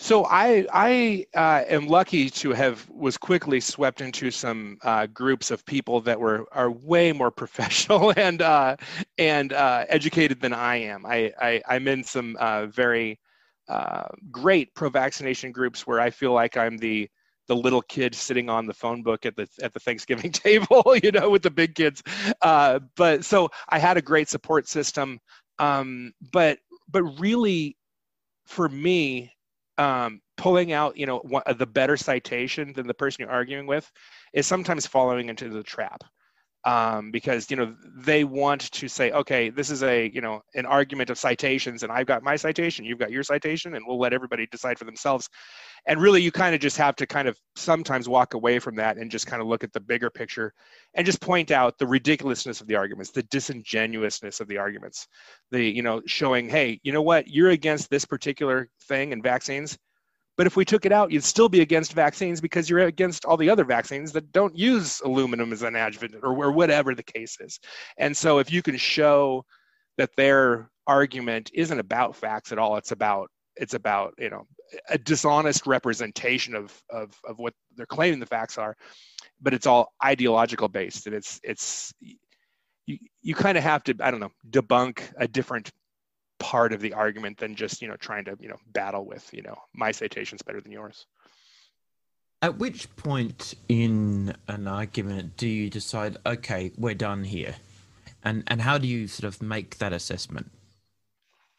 So 0.00 0.24
I 0.26 0.64
I 0.72 1.26
uh, 1.34 1.64
am 1.68 1.88
lucky 1.88 2.30
to 2.30 2.52
have 2.52 2.88
was 2.88 3.18
quickly 3.18 3.58
swept 3.58 4.00
into 4.00 4.30
some 4.30 4.78
uh, 4.82 5.06
groups 5.06 5.50
of 5.50 5.66
people 5.66 6.00
that 6.02 6.18
were 6.20 6.46
are 6.52 6.70
way 6.70 7.12
more 7.12 7.30
professional 7.42 8.12
and 8.16 8.40
uh, 8.40 8.76
and 9.18 9.52
uh, 9.52 9.84
educated 9.88 10.40
than 10.40 10.52
I 10.52 10.76
am. 10.76 11.04
I, 11.04 11.32
I 11.40 11.76
am 11.76 11.88
in 11.88 12.04
some 12.04 12.36
uh, 12.38 12.66
very 12.66 13.18
uh, 13.68 14.04
great 14.30 14.72
pro-vaccination 14.74 15.50
groups 15.52 15.84
where 15.86 16.00
I 16.00 16.10
feel 16.10 16.32
like 16.32 16.56
I'm 16.56 16.78
the 16.78 17.08
the 17.48 17.56
little 17.56 17.82
kid 17.82 18.14
sitting 18.14 18.48
on 18.48 18.66
the 18.66 18.74
phone 18.74 19.02
book 19.02 19.26
at 19.26 19.34
the 19.34 19.48
at 19.62 19.74
the 19.74 19.80
Thanksgiving 19.80 20.30
table, 20.46 20.94
you 21.02 21.10
know, 21.10 21.28
with 21.28 21.42
the 21.42 21.50
big 21.50 21.74
kids. 21.74 22.04
but 22.40 23.24
so 23.24 23.50
I 23.68 23.80
had 23.80 23.96
a 23.96 24.02
great 24.02 24.28
support 24.28 24.68
system. 24.68 25.18
Um, 25.58 26.12
but 26.32 26.60
but 26.88 27.02
really, 27.18 27.76
for 28.46 28.68
me, 28.68 29.32
um, 29.78 30.20
pulling 30.36 30.72
out, 30.72 30.96
you 30.96 31.06
know, 31.06 31.18
one, 31.18 31.42
the 31.56 31.66
better 31.66 31.96
citation 31.96 32.72
than 32.74 32.86
the 32.86 32.94
person 32.94 33.22
you're 33.22 33.30
arguing 33.30 33.66
with 33.66 33.90
is 34.32 34.46
sometimes 34.46 34.86
falling 34.86 35.28
into 35.28 35.48
the 35.48 35.62
trap. 35.62 36.04
Um, 36.64 37.12
because 37.12 37.50
you 37.50 37.56
know 37.56 37.74
they 37.96 38.24
want 38.24 38.70
to 38.72 38.88
say, 38.88 39.12
okay, 39.12 39.48
this 39.48 39.70
is 39.70 39.84
a 39.84 40.10
you 40.12 40.20
know 40.20 40.42
an 40.54 40.66
argument 40.66 41.08
of 41.08 41.18
citations, 41.18 41.84
and 41.84 41.92
I've 41.92 42.06
got 42.06 42.24
my 42.24 42.34
citation, 42.34 42.84
you've 42.84 42.98
got 42.98 43.12
your 43.12 43.22
citation, 43.22 43.74
and 43.74 43.84
we'll 43.86 43.98
let 43.98 44.12
everybody 44.12 44.46
decide 44.50 44.76
for 44.76 44.84
themselves. 44.84 45.28
And 45.86 46.00
really, 46.00 46.20
you 46.20 46.32
kind 46.32 46.56
of 46.56 46.60
just 46.60 46.76
have 46.76 46.96
to 46.96 47.06
kind 47.06 47.28
of 47.28 47.38
sometimes 47.54 48.08
walk 48.08 48.34
away 48.34 48.58
from 48.58 48.74
that 48.76 48.96
and 48.96 49.10
just 49.10 49.26
kind 49.28 49.40
of 49.40 49.46
look 49.46 49.62
at 49.62 49.72
the 49.72 49.80
bigger 49.80 50.10
picture, 50.10 50.52
and 50.94 51.06
just 51.06 51.20
point 51.20 51.52
out 51.52 51.78
the 51.78 51.86
ridiculousness 51.86 52.60
of 52.60 52.66
the 52.66 52.74
arguments, 52.74 53.12
the 53.12 53.22
disingenuousness 53.22 54.40
of 54.40 54.48
the 54.48 54.58
arguments, 54.58 55.06
the 55.52 55.62
you 55.62 55.82
know 55.82 56.02
showing, 56.06 56.48
hey, 56.48 56.80
you 56.82 56.92
know 56.92 57.02
what, 57.02 57.28
you're 57.28 57.50
against 57.50 57.88
this 57.88 58.04
particular 58.04 58.68
thing 58.88 59.12
and 59.12 59.22
vaccines, 59.22 59.78
But 60.38 60.46
if 60.46 60.56
we 60.56 60.64
took 60.64 60.86
it 60.86 60.92
out, 60.92 61.10
you'd 61.10 61.24
still 61.24 61.48
be 61.48 61.62
against 61.62 61.92
vaccines 61.92 62.40
because 62.40 62.70
you're 62.70 62.78
against 62.78 63.24
all 63.24 63.36
the 63.36 63.50
other 63.50 63.64
vaccines 63.64 64.12
that 64.12 64.30
don't 64.30 64.56
use 64.56 65.00
aluminum 65.00 65.52
as 65.52 65.62
an 65.62 65.74
adjuvant 65.74 66.14
or, 66.22 66.28
or 66.28 66.52
whatever 66.52 66.94
the 66.94 67.02
case 67.02 67.36
is. 67.40 67.58
And 67.98 68.16
so 68.16 68.38
if 68.38 68.52
you 68.52 68.62
can 68.62 68.76
show 68.76 69.44
that 69.96 70.10
their 70.16 70.70
argument 70.86 71.50
isn't 71.52 71.80
about 71.80 72.14
facts 72.14 72.52
at 72.52 72.58
all, 72.58 72.76
it's 72.76 72.92
about 72.92 73.30
it's 73.56 73.74
about 73.74 74.14
you 74.16 74.30
know 74.30 74.46
a 74.88 74.96
dishonest 74.96 75.66
representation 75.66 76.54
of 76.54 76.80
of 76.88 77.12
of 77.28 77.40
what 77.40 77.52
they're 77.76 77.86
claiming 77.86 78.20
the 78.20 78.26
facts 78.26 78.58
are, 78.58 78.76
but 79.40 79.52
it's 79.52 79.66
all 79.66 79.92
ideological 80.04 80.68
based 80.68 81.08
and 81.08 81.16
it's 81.16 81.40
it's 81.42 81.92
you 82.86 82.98
you 83.22 83.34
kind 83.34 83.58
of 83.58 83.64
have 83.64 83.82
to 83.84 83.94
I 84.00 84.12
don't 84.12 84.20
know 84.20 84.32
debunk 84.48 85.02
a 85.16 85.26
different 85.26 85.72
part 86.38 86.72
of 86.72 86.80
the 86.80 86.92
argument 86.94 87.38
than 87.38 87.54
just 87.54 87.82
you 87.82 87.88
know 87.88 87.96
trying 87.96 88.24
to 88.24 88.36
you 88.40 88.48
know 88.48 88.58
battle 88.72 89.04
with 89.04 89.28
you 89.32 89.42
know 89.42 89.56
my 89.74 89.90
citation's 89.90 90.42
better 90.42 90.60
than 90.60 90.72
yours. 90.72 91.06
At 92.40 92.58
which 92.58 92.94
point 92.94 93.54
in 93.68 94.34
an 94.46 94.68
argument 94.68 95.36
do 95.36 95.48
you 95.48 95.68
decide 95.70 96.16
okay 96.24 96.70
we're 96.76 96.94
done 96.94 97.24
here? 97.24 97.56
And 98.22 98.44
and 98.46 98.62
how 98.62 98.78
do 98.78 98.86
you 98.86 99.08
sort 99.08 99.32
of 99.32 99.42
make 99.42 99.78
that 99.78 99.92
assessment? 99.92 100.50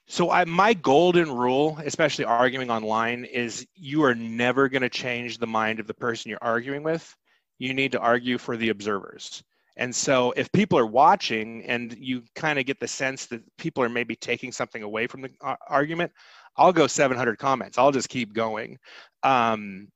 So 0.07 0.31
I, 0.31 0.45
my 0.45 0.73
golden 0.73 1.31
rule 1.31 1.77
especially 1.85 2.25
arguing 2.25 2.71
online 2.71 3.25
is 3.25 3.67
you 3.75 4.03
are 4.03 4.15
never 4.15 4.67
going 4.67 4.81
to 4.81 4.89
change 4.89 5.37
the 5.37 5.47
mind 5.47 5.79
of 5.79 5.85
the 5.87 5.93
person 5.93 6.29
you're 6.29 6.39
arguing 6.41 6.81
with. 6.81 7.15
You 7.59 7.73
need 7.73 7.91
to 7.91 7.99
argue 7.99 8.37
for 8.37 8.57
the 8.57 8.69
observers 8.69 9.43
and 9.79 9.95
so 9.95 10.33
if 10.35 10.51
people 10.51 10.77
are 10.77 10.85
watching 10.85 11.63
and 11.63 11.95
you 11.97 12.23
kind 12.35 12.59
of 12.59 12.65
get 12.65 12.81
the 12.81 12.87
sense 12.87 13.27
that 13.27 13.41
people 13.57 13.81
are 13.81 13.89
maybe 13.89 14.13
taking 14.13 14.51
something 14.51 14.83
away 14.83 15.07
from 15.07 15.21
the 15.21 15.31
argument, 15.69 16.11
I'll 16.57 16.73
go 16.73 16.85
700 16.85 17.37
comments. 17.39 17.77
I'll 17.77 17.93
just 17.93 18.09
keep 18.09 18.33
going. 18.33 18.77
Um, 19.23 19.87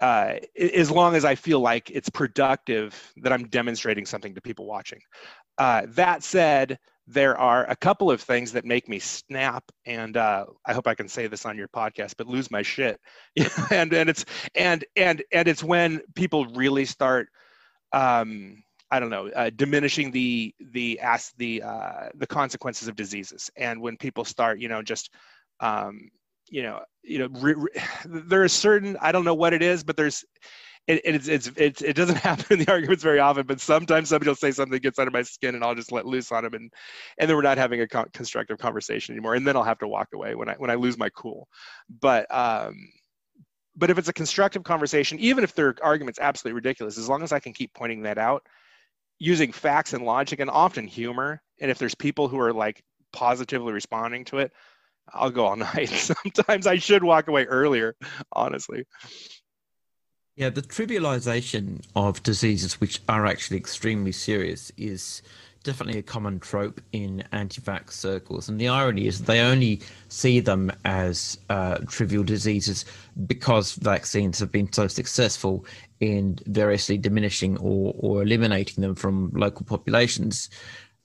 uh, 0.00 0.34
as 0.58 0.90
long 0.90 1.14
as 1.14 1.24
I 1.24 1.36
feel 1.36 1.60
like 1.60 1.88
it's 1.88 2.10
productive 2.10 3.12
that 3.18 3.32
I'm 3.32 3.46
demonstrating 3.46 4.04
something 4.06 4.34
to 4.34 4.40
people 4.40 4.66
watching. 4.66 4.98
Uh, 5.56 5.82
that 5.90 6.24
said, 6.24 6.76
there 7.06 7.38
are 7.38 7.64
a 7.70 7.76
couple 7.76 8.10
of 8.10 8.20
things 8.20 8.50
that 8.52 8.64
make 8.64 8.88
me 8.88 8.98
snap, 8.98 9.62
and 9.86 10.16
uh, 10.16 10.46
I 10.66 10.72
hope 10.72 10.88
I 10.88 10.96
can 10.96 11.06
say 11.06 11.28
this 11.28 11.46
on 11.46 11.56
your 11.56 11.68
podcast, 11.68 12.14
but 12.18 12.26
lose 12.26 12.50
my 12.50 12.62
shit. 12.62 13.00
and 13.70 13.92
and 13.92 14.10
it's 14.10 14.24
and 14.56 14.84
and 14.96 15.22
and 15.32 15.46
it's 15.46 15.62
when 15.62 16.00
people 16.16 16.46
really 16.46 16.84
start 16.84 17.28
um, 17.92 18.62
I 18.92 19.00
don't 19.00 19.08
know, 19.10 19.28
uh, 19.28 19.50
diminishing 19.56 20.10
the 20.10 20.54
the 20.72 21.00
as 21.00 21.32
the 21.38 21.62
uh, 21.62 22.08
the 22.14 22.26
consequences 22.26 22.88
of 22.88 22.94
diseases. 22.94 23.50
And 23.56 23.80
when 23.80 23.96
people 23.96 24.24
start, 24.24 24.60
you 24.60 24.68
know, 24.68 24.82
just 24.82 25.10
um, 25.60 26.10
you 26.50 26.62
know, 26.62 26.80
you 27.02 27.18
know, 27.18 27.28
re, 27.40 27.54
re, 27.54 27.70
there 28.04 28.44
is 28.44 28.52
certain 28.52 28.98
I 29.00 29.10
don't 29.10 29.24
know 29.24 29.34
what 29.34 29.54
it 29.54 29.62
is, 29.62 29.82
but 29.82 29.96
there's 29.96 30.24
it, 30.88 31.00
it's, 31.04 31.28
it's, 31.28 31.50
it's, 31.56 31.80
it 31.80 31.94
doesn't 31.94 32.16
happen 32.28 32.44
in 32.50 32.64
the 32.64 32.70
arguments 32.70 33.02
very 33.02 33.18
often, 33.18 33.46
but 33.46 33.60
sometimes 33.60 34.08
somebody 34.10 34.28
will 34.28 34.36
say 34.36 34.50
something 34.50 34.72
that 34.72 34.82
gets 34.82 34.98
under 34.98 35.10
my 35.10 35.22
skin 35.22 35.54
and 35.54 35.64
I'll 35.64 35.74
just 35.74 35.92
let 35.92 36.06
loose 36.06 36.32
on 36.32 36.44
them. 36.44 36.54
And, 36.54 36.72
and 37.18 37.30
then 37.30 37.36
we're 37.36 37.42
not 37.42 37.56
having 37.56 37.80
a 37.80 37.88
co- 37.88 38.06
constructive 38.12 38.58
conversation 38.58 39.14
anymore. 39.14 39.36
And 39.36 39.46
then 39.46 39.56
I'll 39.56 39.62
have 39.62 39.78
to 39.78 39.88
walk 39.88 40.08
away 40.12 40.34
when 40.34 40.48
I, 40.48 40.54
when 40.54 40.70
I 40.70 40.74
lose 40.74 40.98
my 40.98 41.08
cool. 41.10 41.46
But, 42.00 42.26
um, 42.34 42.74
but 43.76 43.90
if 43.90 43.98
it's 43.98 44.08
a 44.08 44.12
constructive 44.12 44.64
conversation, 44.64 45.18
even 45.20 45.44
if 45.44 45.54
their 45.54 45.76
argument's 45.82 46.18
absolutely 46.18 46.56
ridiculous, 46.56 46.98
as 46.98 47.08
long 47.08 47.22
as 47.22 47.32
I 47.32 47.38
can 47.38 47.52
keep 47.52 47.72
pointing 47.74 48.02
that 48.02 48.18
out, 48.18 48.42
using 49.22 49.52
facts 49.52 49.92
and 49.92 50.04
logic 50.04 50.40
and 50.40 50.50
often 50.50 50.84
humor. 50.84 51.40
And 51.60 51.70
if 51.70 51.78
there's 51.78 51.94
people 51.94 52.26
who 52.26 52.40
are 52.40 52.52
like 52.52 52.82
positively 53.12 53.72
responding 53.72 54.24
to 54.26 54.38
it, 54.38 54.52
I'll 55.12 55.30
go 55.30 55.46
all 55.46 55.56
night. 55.74 55.90
Sometimes 55.90 56.66
I 56.66 56.76
should 56.76 57.04
walk 57.04 57.28
away 57.28 57.44
earlier, 57.44 57.94
honestly. 58.32 58.84
Yeah, 60.34 60.50
the 60.50 60.62
trivialization 60.62 61.84
of 61.94 62.22
diseases 62.24 62.80
which 62.80 63.00
are 63.08 63.24
actually 63.24 63.58
extremely 63.58 64.10
serious 64.10 64.72
is 64.76 65.22
definitely 65.62 66.00
a 66.00 66.02
common 66.02 66.40
trope 66.40 66.80
in 66.90 67.22
anti-vax 67.30 67.92
circles, 67.92 68.48
and 68.48 68.60
the 68.60 68.66
irony 68.66 69.06
is 69.06 69.22
they 69.22 69.40
only 69.40 69.80
see 70.08 70.40
them 70.40 70.72
as 70.84 71.38
uh, 71.48 71.78
trivial 71.86 72.24
diseases 72.24 72.84
because 73.26 73.74
vaccines 73.74 74.40
have 74.40 74.50
been 74.50 74.72
so 74.72 74.88
successful 74.88 75.64
in 76.02 76.36
variously 76.46 76.98
diminishing 76.98 77.56
or, 77.58 77.94
or 77.96 78.22
eliminating 78.22 78.82
them 78.82 78.96
from 78.96 79.30
local 79.34 79.64
populations. 79.64 80.50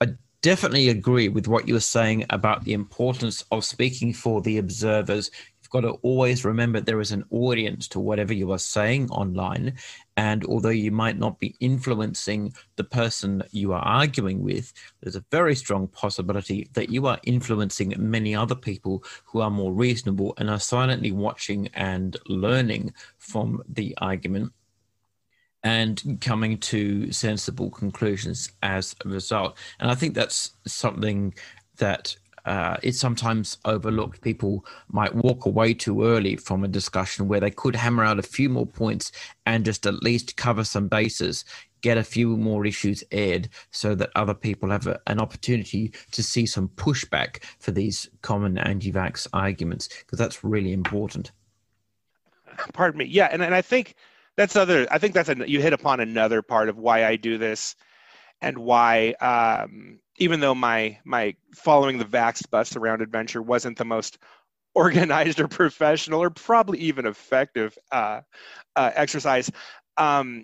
I 0.01 0.07
definitely 0.41 0.89
agree 0.89 1.29
with 1.29 1.47
what 1.47 1.67
you 1.67 1.75
were 1.75 1.79
saying 1.79 2.25
about 2.31 2.63
the 2.63 2.73
importance 2.73 3.45
of 3.51 3.63
speaking 3.63 4.11
for 4.11 4.41
the 4.41 4.57
observers 4.57 5.29
You've 5.67 5.83
got 5.83 5.89
to 5.89 5.99
always 6.01 6.45
remember 6.45 6.79
there 6.79 7.01
is 7.01 7.11
an 7.11 7.25
audience 7.29 7.89
to 7.89 7.99
whatever 7.99 8.33
you 8.33 8.53
are 8.53 8.57
saying 8.57 9.09
online. 9.09 9.73
And 10.15 10.45
although 10.45 10.69
you 10.69 10.91
might 10.91 11.19
not 11.19 11.39
be 11.39 11.57
influencing 11.59 12.53
the 12.77 12.85
person 12.85 13.43
you 13.51 13.73
are 13.73 13.81
arguing 13.81 14.41
with, 14.41 14.71
there's 15.01 15.17
a 15.17 15.25
very 15.29 15.55
strong 15.55 15.89
possibility 15.89 16.69
that 16.71 16.89
you 16.89 17.05
are 17.05 17.19
influencing 17.23 17.93
many 17.97 18.33
other 18.33 18.55
people 18.55 19.03
who 19.25 19.41
are 19.41 19.51
more 19.51 19.73
reasonable 19.73 20.33
and 20.37 20.49
are 20.49 20.57
silently 20.57 21.11
watching 21.11 21.67
and 21.73 22.15
learning 22.27 22.93
from 23.17 23.61
the 23.67 23.93
argument 23.97 24.53
and 25.67 26.17
coming 26.21 26.57
to 26.57 27.11
sensible 27.11 27.69
conclusions 27.69 28.49
as 28.63 28.95
a 29.03 29.09
result. 29.09 29.57
And 29.81 29.91
I 29.91 29.95
think 29.95 30.15
that's 30.15 30.51
something 30.65 31.33
that 31.79 32.15
uh, 32.45 32.77
it's 32.81 32.97
sometimes 32.97 33.57
overlooked. 33.65 34.21
People 34.21 34.65
might 34.87 35.13
walk 35.13 35.45
away 35.45 35.73
too 35.73 36.05
early 36.05 36.37
from 36.37 36.63
a 36.63 36.69
discussion 36.69 37.27
where 37.27 37.41
they 37.41 37.51
could 37.51 37.75
hammer 37.75 38.05
out 38.05 38.17
a 38.17 38.23
few 38.23 38.47
more 38.47 38.65
points 38.65 39.11
and 39.45 39.65
just 39.65 39.85
at 39.85 40.01
least 40.01 40.37
cover 40.37 40.63
some 40.63 40.87
bases, 40.87 41.43
get 41.81 41.97
a 41.97 42.03
few 42.03 42.37
more 42.37 42.65
issues 42.65 43.03
aired 43.11 43.49
so 43.71 43.93
that 43.93 44.09
other 44.15 44.33
people 44.33 44.69
have 44.69 44.87
a, 44.87 44.97
an 45.07 45.19
opportunity 45.19 45.91
to 46.13 46.23
see 46.23 46.45
some 46.45 46.69
pushback 46.77 47.43
for 47.59 47.71
these 47.71 48.09
common 48.21 48.57
anti 48.57 48.93
vax 48.93 49.27
arguments, 49.33 49.89
because 49.89 50.17
that's 50.17 50.45
really 50.45 50.71
important. 50.71 51.33
Pardon 52.71 52.99
me. 52.99 53.05
Yeah. 53.05 53.27
And, 53.29 53.43
and 53.43 53.53
I 53.53 53.61
think 53.61 53.95
that's 54.37 54.55
other, 54.55 54.87
I 54.91 54.99
think 54.99 55.13
that's, 55.13 55.29
a, 55.29 55.49
you 55.49 55.61
hit 55.61 55.73
upon 55.73 55.99
another 55.99 56.41
part 56.41 56.69
of 56.69 56.77
why 56.77 57.05
I 57.05 57.15
do 57.15 57.37
this 57.37 57.75
and 58.41 58.57
why, 58.57 59.13
um, 59.13 59.99
even 60.17 60.39
though 60.39 60.55
my 60.55 60.97
my 61.05 61.35
following 61.55 61.97
the 61.97 62.05
Vax 62.05 62.47
bus 62.49 62.75
around 62.75 63.01
adventure 63.01 63.41
wasn't 63.41 63.77
the 63.77 63.85
most 63.85 64.17
organized 64.75 65.39
or 65.39 65.47
professional 65.47 66.21
or 66.21 66.29
probably 66.29 66.77
even 66.79 67.07
effective 67.07 67.77
uh, 67.91 68.21
uh, 68.75 68.91
exercise, 68.95 69.49
um, 69.97 70.43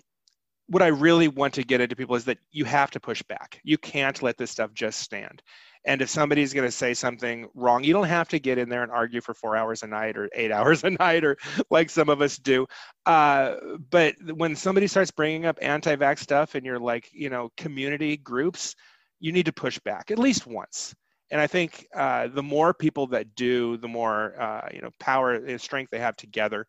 what 0.68 0.82
I 0.82 0.88
really 0.88 1.28
want 1.28 1.54
to 1.56 1.64
get 1.64 1.82
into 1.82 1.96
people 1.96 2.16
is 2.16 2.26
that 2.26 2.40
you 2.52 2.66
have 2.66 2.90
to 2.92 3.00
push 3.00 3.22
back. 3.22 3.60
You 3.64 3.78
can't 3.78 4.22
let 4.24 4.38
this 4.38 4.50
stuff 4.50 4.74
just 4.74 5.02
stand. 5.02 5.44
And 5.86 6.02
if 6.02 6.10
somebody's 6.10 6.54
going 6.54 6.68
to 6.68 6.72
say 6.72 6.94
something 6.94 7.48
wrong, 7.54 7.84
you 7.84 7.94
don't 7.94 8.08
have 8.08 8.30
to 8.30 8.40
get 8.40 8.58
in 8.58 8.70
there 8.70 8.84
and 8.84 8.92
argue 8.92 9.22
for 9.22 9.34
four 9.34 9.58
hours 9.58 9.84
a 9.84 9.88
night 9.88 10.18
or 10.18 10.30
eight 10.34 10.52
hours 10.58 10.84
a 10.84 10.92
night 10.92 11.24
or 11.24 11.38
like 11.70 11.90
some 11.90 12.10
of 12.10 12.22
us 12.22 12.38
do. 12.38 12.66
Uh, 13.06 13.56
but 13.90 14.16
when 14.36 14.56
somebody 14.56 14.88
starts 14.88 15.12
bringing 15.12 15.46
up 15.46 15.58
anti-vax 15.62 16.20
stuff 16.20 16.56
and 16.56 16.66
you're 16.66 16.80
like, 16.80 17.10
you 17.12 17.30
know, 17.30 17.50
community 17.58 18.18
groups, 18.18 18.76
you 19.20 19.32
need 19.32 19.46
to 19.46 19.54
push 19.54 19.80
back 19.80 20.12
at 20.12 20.20
least 20.20 20.48
once. 20.48 20.94
And 21.32 21.42
I 21.42 21.48
think 21.48 21.88
uh, 21.96 22.28
the 22.28 22.44
more 22.44 22.74
people 22.74 23.08
that 23.08 23.34
do, 23.36 23.78
the 23.78 23.88
more 23.88 24.40
uh, 24.40 24.68
you 24.72 24.82
know 24.82 24.92
power 25.00 25.34
and 25.34 25.60
strength 25.60 25.90
they 25.90 26.00
have 26.00 26.16
together. 26.16 26.68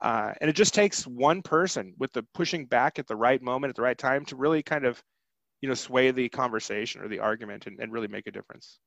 Uh, 0.00 0.32
and 0.40 0.48
it 0.48 0.52
just 0.52 0.74
takes 0.74 1.04
one 1.06 1.42
person 1.42 1.92
with 1.98 2.12
the 2.12 2.22
pushing 2.32 2.66
back 2.66 3.00
at 3.00 3.08
the 3.08 3.16
right 3.16 3.42
moment 3.42 3.70
at 3.70 3.74
the 3.74 3.82
right 3.82 3.98
time 3.98 4.24
to 4.26 4.36
really 4.36 4.62
kind 4.62 4.84
of 4.84 5.02
you 5.60 5.68
know 5.68 5.74
sway 5.74 6.10
the 6.10 6.28
conversation 6.28 7.02
or 7.02 7.08
the 7.08 7.20
argument 7.20 7.66
and, 7.66 7.78
and 7.80 7.92
really 7.92 8.08
make 8.08 8.26
a 8.26 8.32
difference. 8.32 8.78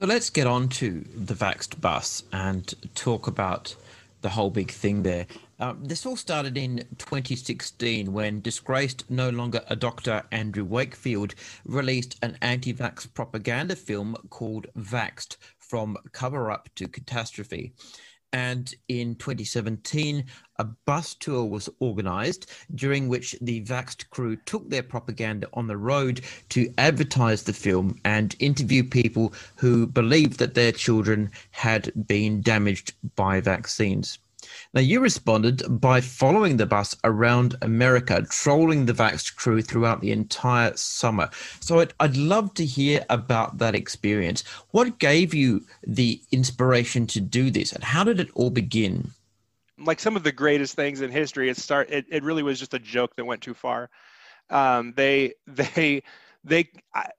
So 0.00 0.06
let's 0.06 0.28
get 0.28 0.46
on 0.46 0.68
to 0.70 1.04
the 1.14 1.34
Vaxxed 1.34 1.80
bus 1.80 2.24
and 2.32 2.74
talk 2.94 3.26
about 3.26 3.76
the 4.22 4.30
whole 4.30 4.50
big 4.50 4.70
thing 4.70 5.02
there. 5.02 5.26
Uh, 5.60 5.74
this 5.78 6.04
all 6.04 6.16
started 6.16 6.56
in 6.56 6.78
2016 6.98 8.12
when 8.12 8.40
disgraced, 8.40 9.08
no 9.10 9.28
longer 9.28 9.60
a 9.68 9.76
doctor, 9.76 10.22
Andrew 10.32 10.64
Wakefield 10.64 11.34
released 11.64 12.18
an 12.22 12.36
anti 12.40 12.72
vax 12.72 13.06
propaganda 13.12 13.76
film 13.76 14.16
called 14.30 14.66
Vaxxed 14.76 15.36
From 15.58 15.96
Cover 16.12 16.50
Up 16.50 16.70
to 16.74 16.88
Catastrophe. 16.88 17.74
And 18.34 18.74
in 18.88 19.14
2017, 19.14 20.24
a 20.58 20.64
bus 20.64 21.14
tour 21.14 21.44
was 21.44 21.70
organized 21.78 22.50
during 22.74 23.06
which 23.06 23.36
the 23.40 23.62
Vaxxed 23.62 24.10
crew 24.10 24.34
took 24.44 24.68
their 24.68 24.82
propaganda 24.82 25.46
on 25.54 25.68
the 25.68 25.76
road 25.76 26.22
to 26.48 26.74
advertise 26.76 27.44
the 27.44 27.52
film 27.52 27.96
and 28.04 28.34
interview 28.40 28.82
people 28.82 29.32
who 29.54 29.86
believed 29.86 30.40
that 30.40 30.54
their 30.54 30.72
children 30.72 31.30
had 31.52 31.92
been 32.08 32.40
damaged 32.40 32.94
by 33.14 33.40
vaccines. 33.40 34.18
Now, 34.72 34.80
you 34.80 35.00
responded 35.00 35.62
by 35.80 36.00
following 36.00 36.56
the 36.56 36.66
bus 36.66 36.96
around 37.04 37.56
America, 37.62 38.24
trolling 38.28 38.86
the 38.86 38.92
Vaxxed 38.92 39.36
crew 39.36 39.62
throughout 39.62 40.00
the 40.00 40.12
entire 40.12 40.76
summer. 40.76 41.30
So, 41.60 41.80
I'd, 41.80 41.94
I'd 42.00 42.16
love 42.16 42.54
to 42.54 42.64
hear 42.64 43.04
about 43.10 43.58
that 43.58 43.74
experience. 43.74 44.42
What 44.70 44.98
gave 44.98 45.34
you 45.34 45.64
the 45.86 46.20
inspiration 46.32 47.06
to 47.08 47.20
do 47.20 47.50
this, 47.50 47.72
and 47.72 47.84
how 47.84 48.04
did 48.04 48.20
it 48.20 48.30
all 48.34 48.50
begin? 48.50 49.10
Like 49.78 50.00
some 50.00 50.16
of 50.16 50.22
the 50.22 50.32
greatest 50.32 50.76
things 50.76 51.00
in 51.00 51.10
history, 51.10 51.50
it 51.50 51.56
start. 51.56 51.90
It, 51.90 52.06
it 52.08 52.22
really 52.22 52.42
was 52.42 52.58
just 52.58 52.74
a 52.74 52.78
joke 52.78 53.16
that 53.16 53.24
went 53.24 53.42
too 53.42 53.54
far. 53.54 53.90
Um, 54.50 54.92
they, 54.96 55.34
they, 55.46 56.02
they. 56.44 56.70
I, 56.94 57.10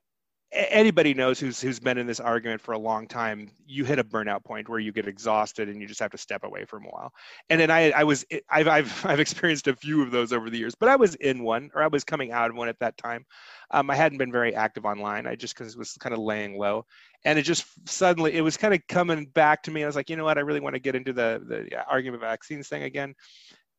anybody 0.56 1.12
knows 1.12 1.38
who's 1.38 1.60
who's 1.60 1.78
been 1.78 1.98
in 1.98 2.06
this 2.06 2.20
argument 2.20 2.60
for 2.60 2.72
a 2.72 2.78
long 2.78 3.06
time 3.06 3.50
you 3.66 3.84
hit 3.84 3.98
a 3.98 4.04
burnout 4.04 4.42
point 4.44 4.68
where 4.68 4.78
you 4.78 4.90
get 4.90 5.06
exhausted 5.06 5.68
and 5.68 5.80
you 5.80 5.86
just 5.86 6.00
have 6.00 6.10
to 6.10 6.18
step 6.18 6.44
away 6.44 6.64
for 6.64 6.78
a 6.78 6.80
while. 6.80 7.12
And 7.50 7.60
then 7.60 7.70
i 7.70 7.90
i 7.90 8.04
was 8.04 8.24
i've 8.50 8.68
i've, 8.68 9.06
I've 9.06 9.20
experienced 9.20 9.68
a 9.68 9.76
few 9.76 10.02
of 10.02 10.10
those 10.10 10.32
over 10.32 10.48
the 10.48 10.58
years 10.58 10.74
but 10.74 10.88
i 10.88 10.96
was 10.96 11.14
in 11.16 11.42
one 11.42 11.70
or 11.74 11.82
i 11.82 11.86
was 11.86 12.04
coming 12.04 12.32
out 12.32 12.50
of 12.50 12.56
one 12.56 12.68
at 12.68 12.78
that 12.80 12.96
time. 12.96 13.24
Um, 13.70 13.90
i 13.90 13.94
hadn't 13.94 14.18
been 14.18 14.32
very 14.32 14.54
active 14.54 14.84
online. 14.84 15.26
I 15.26 15.34
just 15.34 15.56
because 15.56 15.76
was 15.76 15.92
kind 15.94 16.14
of 16.14 16.20
laying 16.20 16.58
low. 16.58 16.86
And 17.24 17.38
it 17.38 17.42
just 17.42 17.66
suddenly 17.88 18.34
it 18.34 18.42
was 18.42 18.56
kind 18.56 18.74
of 18.74 18.80
coming 18.88 19.26
back 19.26 19.62
to 19.64 19.70
me. 19.70 19.82
I 19.82 19.86
was 19.86 19.96
like 19.96 20.08
you 20.08 20.16
know 20.16 20.24
what? 20.24 20.38
I 20.38 20.42
really 20.42 20.60
want 20.60 20.74
to 20.74 20.80
get 20.80 20.94
into 20.94 21.12
the 21.12 21.42
the 21.46 21.84
argument 21.88 22.22
vaccines 22.22 22.68
thing 22.68 22.84
again. 22.84 23.14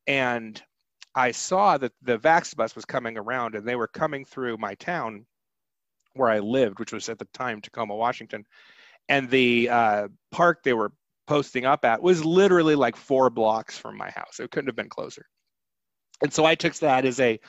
And 0.06 0.62
i 1.16 1.32
saw 1.32 1.78
that 1.78 1.94
the 2.02 2.20
vax 2.20 2.56
bus 2.56 2.76
was 2.76 2.86
coming 2.86 3.18
around 3.18 3.56
and 3.56 3.68
they 3.68 3.76
were 3.76 3.88
coming 3.88 4.26
through 4.26 4.58
my 4.58 4.76
town 4.76 5.26
where 6.18 6.30
I 6.30 6.40
lived, 6.40 6.80
which 6.80 6.94
was 6.94 7.10
at 7.10 7.20
the 7.20 7.28
time 7.34 7.62
Tacoma, 7.62 7.96
Washington. 7.96 8.46
And 9.10 9.30
the 9.30 9.70
uh, 9.70 10.08
park 10.32 10.64
they 10.64 10.74
were 10.74 10.92
posting 11.28 11.66
up 11.66 11.86
at 11.86 12.02
was 12.02 12.26
literally 12.26 12.76
like 12.76 12.96
four 12.96 13.30
blocks 13.30 13.78
from 13.78 13.98
my 13.98 14.10
house. 14.10 14.40
It 14.40 14.52
couldn't 14.52 14.68
have 14.68 14.76
been 14.76 14.90
closer. 14.90 15.26
And 16.22 16.34
so 16.34 16.46
I 16.46 16.56
took 16.56 16.74
that 16.76 17.06
as 17.06 17.20
a 17.20 17.40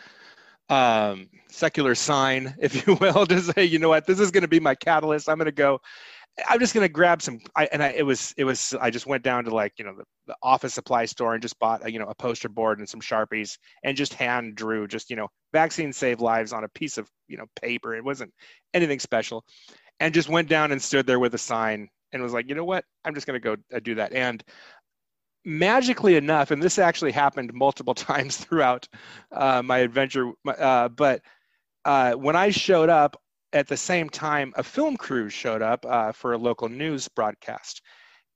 um, 0.68 1.28
secular 1.48 1.94
sign, 1.94 2.54
if 2.60 2.86
you 2.86 2.94
will, 2.94 3.26
to 3.26 3.40
say, 3.40 3.64
you 3.64 3.78
know 3.78 3.88
what, 3.88 4.06
this 4.06 4.20
is 4.20 4.30
going 4.30 4.42
to 4.42 4.48
be 4.48 4.60
my 4.60 4.74
catalyst. 4.74 5.28
I'm 5.28 5.38
going 5.38 5.46
to 5.46 5.52
go. 5.52 5.80
I'm 6.46 6.60
just 6.60 6.72
to 6.86 6.92
grab 6.92 7.22
some. 7.22 7.40
I, 7.56 7.68
and 7.72 7.82
I, 7.82 7.88
it 7.88 8.04
was, 8.04 8.34
it 8.36 8.44
was. 8.44 8.74
I 8.80 8.90
just 8.90 9.06
went 9.06 9.24
down 9.24 9.44
to 9.44 9.50
like, 9.54 9.72
you 9.78 9.84
know, 9.84 9.94
the, 9.96 10.04
the 10.26 10.36
office 10.42 10.74
supply 10.74 11.04
store 11.04 11.34
and 11.34 11.42
just 11.42 11.58
bought, 11.58 11.84
a, 11.86 11.90
you 11.90 11.98
know, 11.98 12.06
a 12.06 12.14
poster 12.14 12.48
board 12.48 12.78
and 12.78 12.88
some 12.88 13.00
sharpies 13.00 13.58
and 13.82 13.96
just 13.96 14.14
hand 14.14 14.54
drew, 14.54 14.86
just 14.86 15.10
you 15.10 15.16
know, 15.16 15.28
vaccine 15.52 15.92
save 15.92 16.20
lives 16.20 16.52
on 16.52 16.64
a 16.64 16.68
piece 16.68 16.98
of, 16.98 17.08
you 17.26 17.36
know, 17.36 17.46
paper. 17.60 17.96
It 17.96 18.04
wasn't 18.04 18.32
anything 18.74 19.00
special, 19.00 19.44
and 20.00 20.14
just 20.14 20.28
went 20.28 20.48
down 20.48 20.72
and 20.72 20.80
stood 20.80 21.06
there 21.06 21.18
with 21.18 21.34
a 21.34 21.38
sign 21.38 21.88
and 22.12 22.22
was 22.22 22.32
like, 22.32 22.48
you 22.48 22.54
know 22.54 22.64
what, 22.64 22.84
I'm 23.04 23.14
just 23.14 23.26
to 23.26 23.40
go 23.40 23.56
uh, 23.74 23.80
do 23.80 23.96
that. 23.96 24.12
And 24.12 24.42
magically 25.44 26.16
enough, 26.16 26.50
and 26.50 26.62
this 26.62 26.78
actually 26.78 27.12
happened 27.12 27.52
multiple 27.52 27.94
times 27.94 28.36
throughout 28.36 28.88
uh, 29.32 29.62
my 29.62 29.78
adventure, 29.78 30.32
uh, 30.46 30.88
but 30.88 31.22
uh, 31.84 32.12
when 32.12 32.36
I 32.36 32.50
showed 32.50 32.90
up 32.90 33.20
at 33.52 33.68
the 33.68 33.76
same 33.76 34.08
time, 34.08 34.52
a 34.56 34.62
film 34.62 34.96
crew 34.96 35.28
showed 35.28 35.62
up 35.62 35.84
uh, 35.86 36.12
for 36.12 36.32
a 36.32 36.38
local 36.38 36.68
news 36.68 37.08
broadcast. 37.08 37.82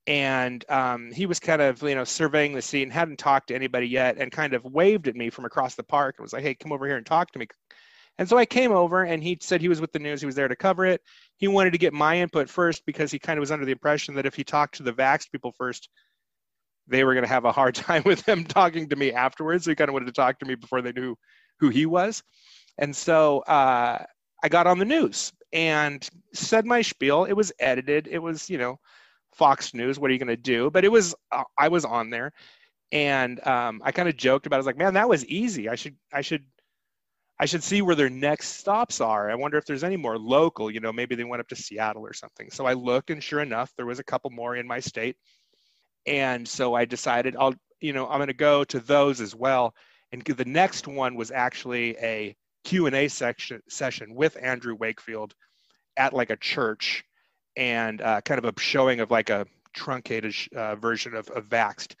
And 0.05 0.65
um, 0.69 1.11
he 1.11 1.25
was 1.25 1.39
kind 1.39 1.61
of, 1.61 1.81
you 1.81 1.95
know, 1.95 2.03
surveying 2.03 2.53
the 2.53 2.61
scene, 2.61 2.89
hadn't 2.89 3.19
talked 3.19 3.47
to 3.47 3.55
anybody 3.55 3.87
yet, 3.87 4.17
and 4.17 4.31
kind 4.31 4.53
of 4.53 4.65
waved 4.65 5.07
at 5.07 5.15
me 5.15 5.29
from 5.29 5.45
across 5.45 5.75
the 5.75 5.83
park 5.83 6.15
and 6.17 6.23
was 6.23 6.33
like, 6.33 6.43
"Hey, 6.43 6.55
come 6.55 6.73
over 6.73 6.85
here 6.85 6.97
and 6.97 7.05
talk 7.05 7.31
to 7.31 7.39
me." 7.39 7.47
And 8.17 8.29
so 8.29 8.37
I 8.37 8.45
came 8.45 8.71
over 8.71 9.03
and 9.03 9.23
he 9.23 9.37
said 9.41 9.61
he 9.61 9.69
was 9.69 9.81
with 9.81 9.91
the 9.91 9.99
news. 9.99 10.19
He 10.19 10.25
was 10.25 10.35
there 10.35 10.47
to 10.47 10.55
cover 10.55 10.85
it. 10.85 11.01
He 11.37 11.47
wanted 11.47 11.71
to 11.71 11.79
get 11.79 11.93
my 11.93 12.17
input 12.19 12.49
first 12.49 12.85
because 12.85 13.11
he 13.11 13.17
kind 13.17 13.37
of 13.39 13.41
was 13.41 13.51
under 13.51 13.65
the 13.65 13.71
impression 13.71 14.13
that 14.15 14.25
if 14.25 14.35
he 14.35 14.43
talked 14.43 14.75
to 14.75 14.83
the 14.83 14.93
vax 14.93 15.29
people 15.31 15.51
first, 15.57 15.89
they 16.87 17.03
were 17.03 17.13
going 17.13 17.23
to 17.23 17.29
have 17.29 17.45
a 17.45 17.51
hard 17.51 17.75
time 17.75 18.03
with 18.05 18.27
him 18.27 18.43
talking 18.43 18.89
to 18.89 18.95
me 18.95 19.13
afterwards. 19.13 19.65
So 19.65 19.71
he 19.71 19.75
kind 19.75 19.89
of 19.89 19.93
wanted 19.93 20.07
to 20.07 20.11
talk 20.11 20.39
to 20.39 20.45
me 20.45 20.55
before 20.55 20.81
they 20.81 20.91
knew 20.91 21.15
who 21.59 21.69
he 21.69 21.85
was. 21.85 22.21
And 22.77 22.95
so 22.95 23.39
uh, 23.39 24.03
I 24.43 24.49
got 24.49 24.67
on 24.67 24.77
the 24.77 24.85
news 24.85 25.31
and 25.53 26.07
said 26.33 26.65
my 26.65 26.81
spiel. 26.81 27.25
It 27.25 27.33
was 27.33 27.51
edited. 27.59 28.07
It 28.07 28.19
was, 28.19 28.49
you 28.49 28.57
know, 28.57 28.77
Fox 29.33 29.73
News. 29.73 29.97
What 29.97 30.09
are 30.09 30.13
you 30.13 30.19
going 30.19 30.27
to 30.27 30.37
do? 30.37 30.69
But 30.69 30.85
it 30.85 30.91
was, 30.91 31.15
uh, 31.31 31.43
I 31.57 31.69
was 31.69 31.85
on 31.85 32.09
there. 32.09 32.31
And 32.91 33.45
um, 33.47 33.81
I 33.83 33.91
kind 33.91 34.07
of 34.07 34.17
joked 34.17 34.45
about 34.45 34.57
it. 34.57 34.59
I 34.59 34.59
was 34.59 34.65
like, 34.67 34.77
man, 34.77 34.93
that 34.93 35.09
was 35.09 35.25
easy. 35.25 35.69
I 35.69 35.75
should, 35.75 35.95
I 36.11 36.21
should 36.21 36.45
I 37.39 37.45
should 37.45 37.63
see 37.63 37.81
where 37.81 37.95
their 37.95 38.09
next 38.09 38.59
stops 38.59 39.01
are. 39.01 39.29
I 39.29 39.35
wonder 39.35 39.57
if 39.57 39.65
there's 39.65 39.83
any 39.83 39.97
more 39.97 40.17
local, 40.17 40.69
you 40.69 40.79
know, 40.79 40.93
maybe 40.93 41.15
they 41.15 41.23
went 41.23 41.39
up 41.39 41.47
to 41.49 41.55
Seattle 41.55 42.05
or 42.05 42.13
something. 42.13 42.49
So 42.51 42.65
I 42.65 42.73
looked 42.73 43.09
and 43.09 43.23
sure 43.23 43.41
enough, 43.41 43.73
there 43.75 43.85
was 43.85 43.99
a 43.99 44.03
couple 44.03 44.29
more 44.29 44.55
in 44.55 44.67
my 44.67 44.79
state. 44.79 45.17
And 46.05 46.47
so 46.47 46.73
I 46.73 46.85
decided 46.85 47.35
I'll, 47.35 47.55
you 47.81 47.91
know, 47.91 48.07
I'm 48.07 48.19
going 48.19 48.27
to 48.27 48.33
go 48.33 48.63
to 48.65 48.79
those 48.79 49.19
as 49.19 49.35
well. 49.35 49.73
And 50.11 50.23
the 50.23 50.45
next 50.45 50.87
one 50.87 51.15
was 51.15 51.31
actually 51.31 51.97
a 51.97 52.35
Q&A 52.63 53.07
section 53.07 53.61
session 53.69 54.15
with 54.15 54.37
Andrew 54.41 54.75
Wakefield 54.75 55.33
at 55.97 56.13
like 56.13 56.29
a 56.29 56.37
church 56.37 57.03
and 57.55 58.01
uh, 58.01 58.21
kind 58.21 58.43
of 58.43 58.45
a 58.45 58.59
showing 58.59 58.99
of 58.99 59.11
like 59.11 59.29
a 59.29 59.45
truncated 59.73 60.33
uh, 60.55 60.75
version 60.75 61.15
of, 61.15 61.29
of 61.29 61.45
Vaxxed. 61.45 61.95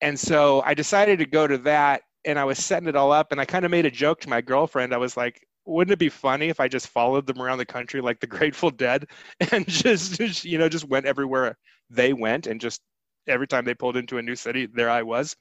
And 0.00 0.18
so 0.18 0.62
I 0.64 0.74
decided 0.74 1.18
to 1.18 1.26
go 1.26 1.46
to 1.46 1.58
that 1.58 2.02
and 2.24 2.38
I 2.38 2.44
was 2.44 2.58
setting 2.58 2.88
it 2.88 2.96
all 2.96 3.12
up 3.12 3.32
and 3.32 3.40
I 3.40 3.44
kind 3.44 3.64
of 3.64 3.70
made 3.70 3.86
a 3.86 3.90
joke 3.90 4.20
to 4.20 4.28
my 4.28 4.40
girlfriend. 4.40 4.94
I 4.94 4.98
was 4.98 5.16
like, 5.16 5.46
wouldn't 5.66 5.92
it 5.92 5.98
be 5.98 6.08
funny 6.08 6.48
if 6.48 6.60
I 6.60 6.68
just 6.68 6.88
followed 6.88 7.26
them 7.26 7.40
around 7.40 7.58
the 7.58 7.66
country 7.66 8.00
like 8.00 8.20
the 8.20 8.26
Grateful 8.38 8.70
Dead 8.70 9.06
and 9.52 9.66
just, 9.66 10.14
just 10.18 10.44
you 10.44 10.58
know, 10.58 10.68
just 10.68 10.88
went 10.88 11.06
everywhere 11.06 11.56
they 11.90 12.12
went 12.12 12.46
and 12.46 12.60
just 12.60 12.80
every 13.26 13.46
time 13.46 13.64
they 13.64 13.74
pulled 13.74 13.96
into 13.96 14.18
a 14.18 14.22
new 14.22 14.36
city, 14.36 14.66
there 14.66 14.90
I 14.90 15.02
was. 15.02 15.36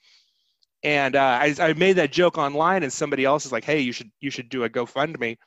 And 0.84 1.16
uh, 1.16 1.40
I, 1.42 1.56
I 1.60 1.74
made 1.74 1.94
that 1.94 2.12
joke 2.12 2.38
online 2.38 2.84
and 2.84 2.92
somebody 2.92 3.26
else 3.26 3.46
is 3.46 3.52
like, 3.52 3.64
hey, 3.64 3.80
you 3.80 3.92
should, 3.92 4.12
you 4.20 4.30
should 4.30 4.50
do 4.50 4.64
a 4.64 4.70
GoFundMe. 4.70 5.38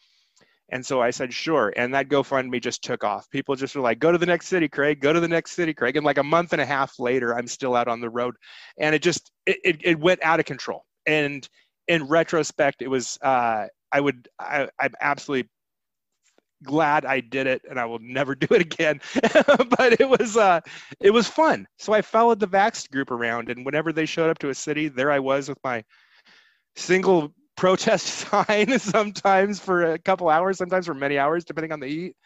And 0.70 0.84
so 0.84 1.00
I 1.00 1.10
said, 1.10 1.32
sure. 1.32 1.72
And 1.76 1.94
that 1.94 2.08
GoFundMe 2.08 2.60
just 2.60 2.82
took 2.82 3.04
off. 3.04 3.30
People 3.30 3.54
just 3.54 3.76
were 3.76 3.82
like, 3.82 3.98
go 3.98 4.10
to 4.10 4.18
the 4.18 4.26
next 4.26 4.48
city, 4.48 4.68
Craig, 4.68 5.00
go 5.00 5.12
to 5.12 5.20
the 5.20 5.28
next 5.28 5.52
city, 5.52 5.72
Craig. 5.74 5.96
And 5.96 6.04
like 6.04 6.18
a 6.18 6.24
month 6.24 6.52
and 6.52 6.60
a 6.60 6.66
half 6.66 6.98
later, 6.98 7.36
I'm 7.36 7.46
still 7.46 7.76
out 7.76 7.86
on 7.86 8.00
the 8.00 8.10
road. 8.10 8.34
And 8.78 8.94
it 8.94 9.02
just, 9.02 9.30
it, 9.46 9.80
it, 9.84 10.00
went 10.00 10.20
out 10.24 10.40
of 10.40 10.46
control 10.46 10.84
and 11.06 11.48
in 11.88 12.04
retrospect, 12.04 12.82
it 12.82 12.88
was 12.88 13.18
uh, 13.22 13.66
I 13.92 14.00
would 14.00 14.28
I, 14.38 14.68
I'm 14.78 14.94
absolutely 15.00 15.48
glad 16.62 17.04
I 17.04 17.20
did 17.20 17.46
it, 17.46 17.62
and 17.68 17.78
I 17.78 17.84
will 17.84 17.98
never 17.98 18.34
do 18.34 18.46
it 18.50 18.60
again. 18.60 19.00
but 19.76 20.00
it 20.00 20.08
was 20.08 20.36
uh, 20.36 20.60
it 21.00 21.10
was 21.10 21.26
fun. 21.26 21.66
So 21.78 21.92
I 21.92 22.02
followed 22.02 22.40
the 22.40 22.48
Vax 22.48 22.90
group 22.90 23.10
around, 23.10 23.50
and 23.50 23.64
whenever 23.64 23.92
they 23.92 24.06
showed 24.06 24.30
up 24.30 24.38
to 24.38 24.50
a 24.50 24.54
city, 24.54 24.88
there 24.88 25.10
I 25.10 25.18
was 25.18 25.48
with 25.48 25.58
my 25.64 25.84
single 26.76 27.32
protest 27.56 28.06
sign. 28.06 28.78
Sometimes 28.78 29.60
for 29.60 29.92
a 29.92 29.98
couple 29.98 30.28
hours, 30.28 30.58
sometimes 30.58 30.86
for 30.86 30.94
many 30.94 31.18
hours, 31.18 31.44
depending 31.44 31.72
on 31.72 31.80
the 31.80 31.88
heat. 31.88 32.16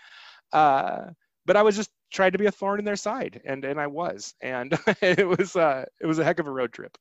Uh, 0.53 1.11
but 1.47 1.57
I 1.57 1.63
was 1.63 1.77
just 1.77 1.91
trying 2.13 2.33
to 2.33 2.39
be 2.39 2.47
a 2.47 2.51
thorn 2.51 2.79
in 2.79 2.85
their 2.85 2.97
side, 2.97 3.41
and 3.45 3.65
and 3.65 3.81
I 3.81 3.87
was, 3.87 4.35
and 4.41 4.77
it 5.01 5.27
was 5.27 5.57
uh, 5.57 5.85
it 6.01 6.07
was 6.07 6.19
a 6.19 6.25
heck 6.25 6.39
of 6.39 6.47
a 6.47 6.51
road 6.51 6.73
trip. 6.73 6.97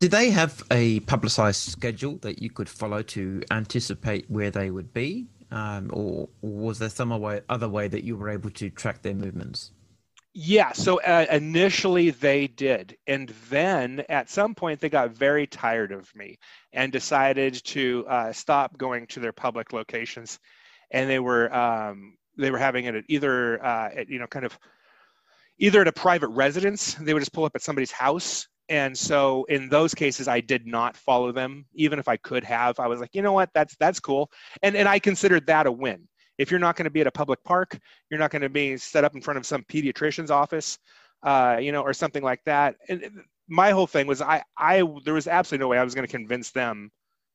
Did 0.00 0.10
they 0.10 0.30
have 0.30 0.64
a 0.72 0.98
publicized 1.00 1.60
schedule 1.60 2.16
that 2.22 2.42
you 2.42 2.50
could 2.50 2.68
follow 2.68 3.02
to 3.02 3.40
anticipate 3.52 4.28
where 4.28 4.50
they 4.50 4.68
would 4.68 4.92
be? 4.92 5.28
Um, 5.52 5.90
or, 5.92 6.30
was 6.40 6.78
there 6.78 6.88
some 6.88 7.12
other 7.12 7.68
way 7.68 7.86
that 7.86 8.04
you 8.04 8.16
were 8.16 8.30
able 8.30 8.50
to 8.50 8.70
track 8.70 9.02
their 9.02 9.14
movements? 9.14 9.70
Yeah, 10.32 10.72
so 10.72 10.98
uh, 11.02 11.26
initially 11.30 12.08
they 12.08 12.46
did. 12.46 12.96
And 13.06 13.28
then 13.50 14.02
at 14.08 14.30
some 14.30 14.54
point 14.54 14.80
they 14.80 14.88
got 14.88 15.10
very 15.10 15.46
tired 15.46 15.92
of 15.92 16.12
me 16.14 16.38
and 16.72 16.90
decided 16.90 17.62
to 17.66 18.06
uh, 18.08 18.32
stop 18.32 18.78
going 18.78 19.06
to 19.08 19.20
their 19.20 19.34
public 19.34 19.74
locations. 19.74 20.38
And 20.90 21.08
they 21.10 21.18
were 21.18 21.54
um, 21.54 22.16
they 22.38 22.50
were 22.50 22.58
having 22.58 22.86
it 22.86 22.94
at 22.94 23.04
either 23.08 23.62
uh, 23.62 23.90
at, 23.94 24.08
you 24.08 24.18
know 24.18 24.26
kind 24.26 24.46
of 24.46 24.58
either 25.58 25.82
at 25.82 25.88
a 25.88 25.92
private 25.92 26.28
residence. 26.28 26.94
They 26.94 27.12
would 27.12 27.20
just 27.20 27.34
pull 27.34 27.44
up 27.44 27.52
at 27.54 27.62
somebody's 27.62 27.92
house 27.92 28.48
and 28.68 28.96
so 28.96 29.44
in 29.44 29.68
those 29.68 29.94
cases 29.94 30.28
i 30.28 30.40
did 30.40 30.66
not 30.66 30.96
follow 30.96 31.32
them. 31.32 31.66
Even 31.74 31.98
if 31.98 32.08
i 32.08 32.16
could 32.16 32.44
have 32.44 32.78
i 32.78 32.86
was 32.86 33.00
like 33.00 33.14
you 33.14 33.22
know 33.22 33.32
what? 33.32 33.50
That's 33.54 33.76
that's 33.76 34.00
cool. 34.00 34.30
And 34.62 34.76
and 34.76 34.88
i 34.88 34.98
considered 34.98 35.46
that 35.46 35.66
a 35.66 35.72
win. 35.72 36.08
If 36.38 36.50
you're 36.50 36.60
not 36.60 36.76
going 36.76 36.84
to 36.84 36.90
be 36.90 37.00
at 37.00 37.06
a 37.06 37.12
public 37.12 37.42
park 37.44 37.78
you're 38.10 38.20
not 38.20 38.30
going 38.30 38.42
to 38.42 38.48
be 38.48 38.76
set 38.76 39.04
up 39.04 39.14
in 39.14 39.20
front 39.20 39.38
of 39.38 39.46
some 39.46 39.62
pediatrician's 39.64 40.30
office 40.30 40.78
uh, 41.22 41.58
you 41.60 41.72
know 41.72 41.82
or 41.82 41.92
something 41.92 42.22
like 42.22 42.42
that. 42.44 42.76
And 42.88 43.22
my 43.48 43.70
whole 43.70 43.86
thing 43.86 44.06
was 44.06 44.22
i 44.22 44.42
i 44.56 44.82
there 45.04 45.14
was 45.14 45.26
absolutely 45.26 45.62
no 45.62 45.68
way 45.68 45.78
i 45.78 45.84
was 45.84 45.94
going 45.94 46.06
to 46.06 46.10
convince 46.10 46.50
them 46.52 46.90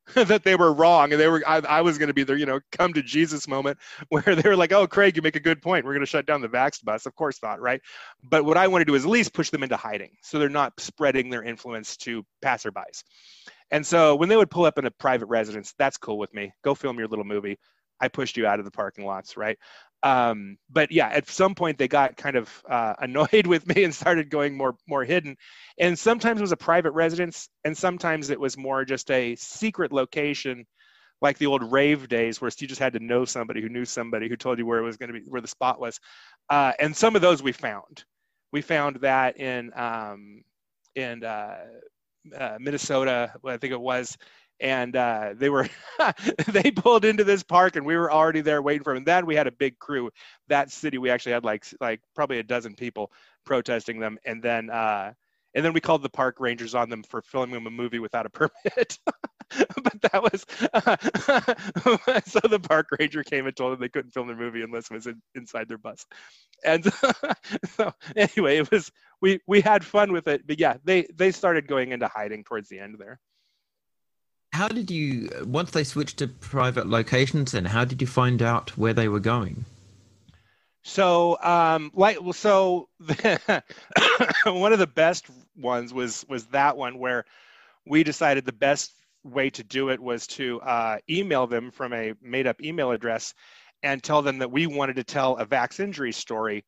that 0.16 0.44
they 0.44 0.56
were 0.56 0.74
wrong 0.74 1.12
and 1.12 1.20
they 1.22 1.28
were 1.28 1.44
I, 1.46 1.58
I 1.60 1.82
was 1.82 1.98
going 1.98 2.08
to 2.08 2.14
be 2.14 2.24
their 2.24 2.38
you 2.38 2.46
know 2.46 2.60
come 2.72 2.94
to 2.94 3.02
Jesus 3.02 3.48
moment 3.48 3.78
where 4.10 4.24
they 4.24 4.48
were 4.48 4.56
like 4.56 4.72
oh 4.72 4.88
Craig 4.88 5.16
you 5.16 5.22
make 5.22 5.36
a 5.36 5.42
good 5.42 5.62
point. 5.62 5.86
We're 5.86 5.94
going 5.94 6.06
to 6.06 6.10
shut 6.10 6.26
down 6.26 6.42
the 6.42 6.50
Vax 6.50 6.84
bus. 6.84 7.06
Of 7.06 7.16
course 7.16 7.40
not 7.44 7.62
right? 7.62 7.82
But 8.24 8.46
what 8.46 8.58
I 8.58 8.68
want 8.68 8.82
to 8.82 8.86
do 8.86 8.96
is 8.96 9.04
at 9.04 9.10
least 9.10 9.34
push 9.34 9.50
them 9.50 9.64
into 9.64 9.78
hiding 9.78 10.12
so 10.22 10.40
they're 10.40 10.50
not 10.50 10.74
spreading 10.80 11.30
their 11.30 11.44
influence 11.44 11.98
to 11.98 12.26
passerbys. 12.44 13.04
And 13.72 13.86
so 13.86 14.16
when 14.16 14.30
they 14.30 14.38
would 14.38 14.50
pull 14.50 14.66
up 14.66 14.78
in 14.78 14.86
a 14.86 14.92
private 14.92 15.28
residence 15.28 15.74
that's 15.78 15.98
cool 15.98 16.18
with 16.18 16.34
me. 16.34 16.54
Go 16.64 16.76
film 16.76 16.98
your 16.98 17.08
little 17.08 17.26
movie 17.26 17.58
I 18.00 18.08
pushed 18.08 18.38
you 18.38 18.48
out 18.48 18.60
of 18.60 18.66
the 18.66 18.72
parking 18.72 19.06
lots, 19.06 19.38
right? 19.38 19.58
Um, 20.04 20.58
but 20.70 20.92
yeah, 20.92 21.08
at 21.08 21.28
some 21.28 21.56
point 21.56 21.78
they 21.78 21.88
got 21.88 22.18
kind 22.18 22.36
of 22.36 22.64
uh, 22.70 22.94
annoyed 23.00 23.48
with 23.48 23.68
me 23.68 23.84
and 23.84 23.94
started 23.94 24.30
going 24.30 24.56
more 24.56 24.76
more 24.88 25.04
hidden. 25.04 25.36
And 25.80 25.98
sometimes 25.98 26.40
it 26.40 26.44
was 26.44 26.52
a 26.52 26.58
private 26.58 26.92
residence, 26.92 27.50
and 27.66 27.78
sometimes 27.78 28.30
it 28.30 28.40
was 28.40 28.58
more 28.58 28.86
just 28.86 29.10
a 29.12 29.36
secret 29.36 29.92
location, 29.92 30.66
like 31.22 31.38
the 31.38 31.48
old 31.48 31.72
rave 31.72 32.08
days, 32.08 32.40
where 32.40 32.52
you 32.60 32.68
just 32.68 32.82
had 32.82 32.94
to 32.94 33.00
know 33.00 33.26
somebody 33.26 33.62
who 33.62 33.70
knew 33.70 33.86
somebody 33.86 34.30
who 34.30 34.36
told 34.36 34.60
you 34.60 34.66
where 34.66 34.80
it 34.80 34.84
was 34.84 34.98
going 34.98 35.12
to 35.12 35.20
be, 35.20 35.26
where 35.28 35.42
the 35.42 35.48
spot 35.48 35.80
was. 35.80 36.00
Uh, 36.50 36.74
and 36.80 36.96
some 36.96 37.16
of 37.16 37.22
those 37.22 37.42
we 37.42 37.52
found. 37.52 38.06
We 38.54 38.62
found 38.62 38.98
that 39.02 39.38
in 39.40 39.72
um, 39.76 40.44
in 40.96 41.24
uh, 41.24 41.58
uh, 42.38 42.58
Minnesota, 42.60 43.34
I 43.46 43.58
think 43.58 43.74
it 43.74 43.80
was, 43.80 44.18
and 44.60 44.96
uh, 44.96 45.34
they 45.36 45.50
were 45.50 45.68
they 46.48 46.72
pulled 46.72 47.06
into 47.06 47.24
this 47.24 47.44
park 47.44 47.76
and 47.76 47.86
we 47.86 47.96
were 47.96 48.12
already 48.12 48.42
there 48.42 48.62
waiting 48.62 48.84
for 48.84 48.94
them. 48.94 48.98
And 48.98 49.06
then 49.06 49.26
we 49.26 49.36
had 49.36 49.48
a 49.48 49.52
big 49.52 49.78
crew. 49.80 50.10
That 50.48 50.72
city 50.72 50.98
we 50.98 51.10
actually 51.10 51.34
had 51.34 51.44
like 51.44 51.66
like 51.80 52.02
probably 52.16 52.40
a 52.40 52.44
dozen 52.44 52.76
people 52.76 53.12
protesting 53.46 54.00
them, 54.00 54.18
and 54.26 54.42
then 54.42 54.70
uh, 54.70 55.14
and 55.54 55.66
then 55.66 55.74
we 55.74 55.82
called 55.82 56.04
the 56.04 56.10
park 56.10 56.40
rangers 56.40 56.76
on 56.76 56.90
them 56.90 57.04
for 57.04 57.22
filming 57.22 57.54
them 57.54 57.68
a 57.68 57.72
movie 57.72 58.00
without 58.00 58.26
a 58.26 58.30
permit. 58.30 59.00
but 59.82 60.02
that 60.02 60.22
was 60.22 60.46
uh, 60.74 62.22
so 62.26 62.40
the 62.50 62.60
park 62.60 62.88
ranger 63.00 63.24
came 63.24 63.48
and 63.48 63.56
told 63.56 63.72
them 63.72 63.80
they 63.80 63.88
couldn't 63.88 64.12
film 64.12 64.28
their 64.28 64.36
movie 64.36 64.62
unless 64.62 64.92
it 64.92 64.94
was 64.94 65.08
in, 65.08 65.22
inside 65.36 65.70
their 65.70 65.78
bus. 65.78 66.06
And 66.66 66.84
so 67.76 67.94
anyway, 68.16 68.58
it 68.58 68.72
was 68.72 68.92
we 69.22 69.40
we 69.48 69.62
had 69.62 69.86
fun 69.86 70.12
with 70.12 70.28
it, 70.28 70.46
but 70.46 70.60
yeah, 70.60 70.78
they 70.84 71.08
they 71.16 71.32
started 71.32 71.68
going 71.68 71.92
into 71.92 72.08
hiding 72.08 72.44
towards 72.44 72.70
the 72.70 72.80
end 72.80 72.96
there 73.00 73.20
how 74.58 74.68
did 74.68 74.90
you 74.90 75.30
once 75.46 75.70
they 75.72 75.84
switched 75.84 76.18
to 76.18 76.28
private 76.28 76.88
locations 76.88 77.54
and 77.54 77.68
how 77.68 77.86
did 77.86 78.02
you 78.02 78.08
find 78.08 78.42
out 78.42 78.76
where 78.76 78.94
they 78.94 79.08
were 79.08 79.20
going? 79.20 79.66
So 80.84 81.38
um 81.44 81.92
like 81.94 82.18
so 82.34 82.90
one 84.46 84.74
of 84.74 84.80
the 84.80 84.92
best 84.94 85.28
ones 85.56 85.94
was 85.94 86.26
was 86.28 86.48
that 86.48 86.76
one 86.76 86.98
where 86.98 87.24
we 87.86 88.04
decided 88.04 88.46
the 88.46 88.52
best 88.52 88.92
way 89.24 89.52
to 89.52 89.64
do 89.64 89.90
it 89.90 90.00
was 90.00 90.26
to 90.28 90.60
uh, 90.62 90.98
email 91.10 91.46
them 91.48 91.70
from 91.70 91.94
a 91.94 92.14
made 92.22 92.48
up 92.48 92.62
email 92.62 92.92
address 92.92 93.34
and 93.84 94.02
tell 94.02 94.22
them 94.22 94.40
that 94.40 94.52
we 94.52 94.66
wanted 94.66 94.96
to 94.96 95.04
tell 95.04 95.38
a 95.38 95.46
vax 95.46 95.80
injury 95.80 96.12
story 96.12 96.66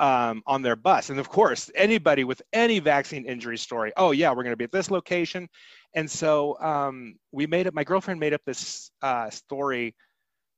um, 0.00 0.42
on 0.46 0.62
their 0.62 0.76
bus. 0.76 1.10
And 1.10 1.20
of 1.20 1.28
course, 1.28 1.70
anybody 1.74 2.24
with 2.24 2.42
any 2.52 2.78
vaccine 2.80 3.26
injury 3.26 3.58
story, 3.58 3.92
oh 3.96 4.10
yeah, 4.10 4.30
we're 4.30 4.42
going 4.42 4.52
to 4.52 4.56
be 4.56 4.64
at 4.64 4.72
this 4.72 4.90
location. 4.90 5.48
And 5.94 6.10
so 6.10 6.58
um, 6.60 7.14
we 7.30 7.46
made 7.46 7.66
it. 7.66 7.74
My 7.74 7.84
girlfriend 7.84 8.18
made 8.18 8.32
up 8.32 8.40
this 8.44 8.90
uh, 9.02 9.28
story 9.30 9.94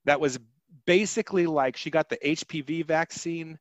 that 0.05 0.21
was 0.21 0.39
basically 0.87 1.47
like 1.47 1.77
she 1.77 1.91
got 1.91 2.09
the 2.09 2.19
HPV 2.25 2.87
vaccine, 2.87 3.59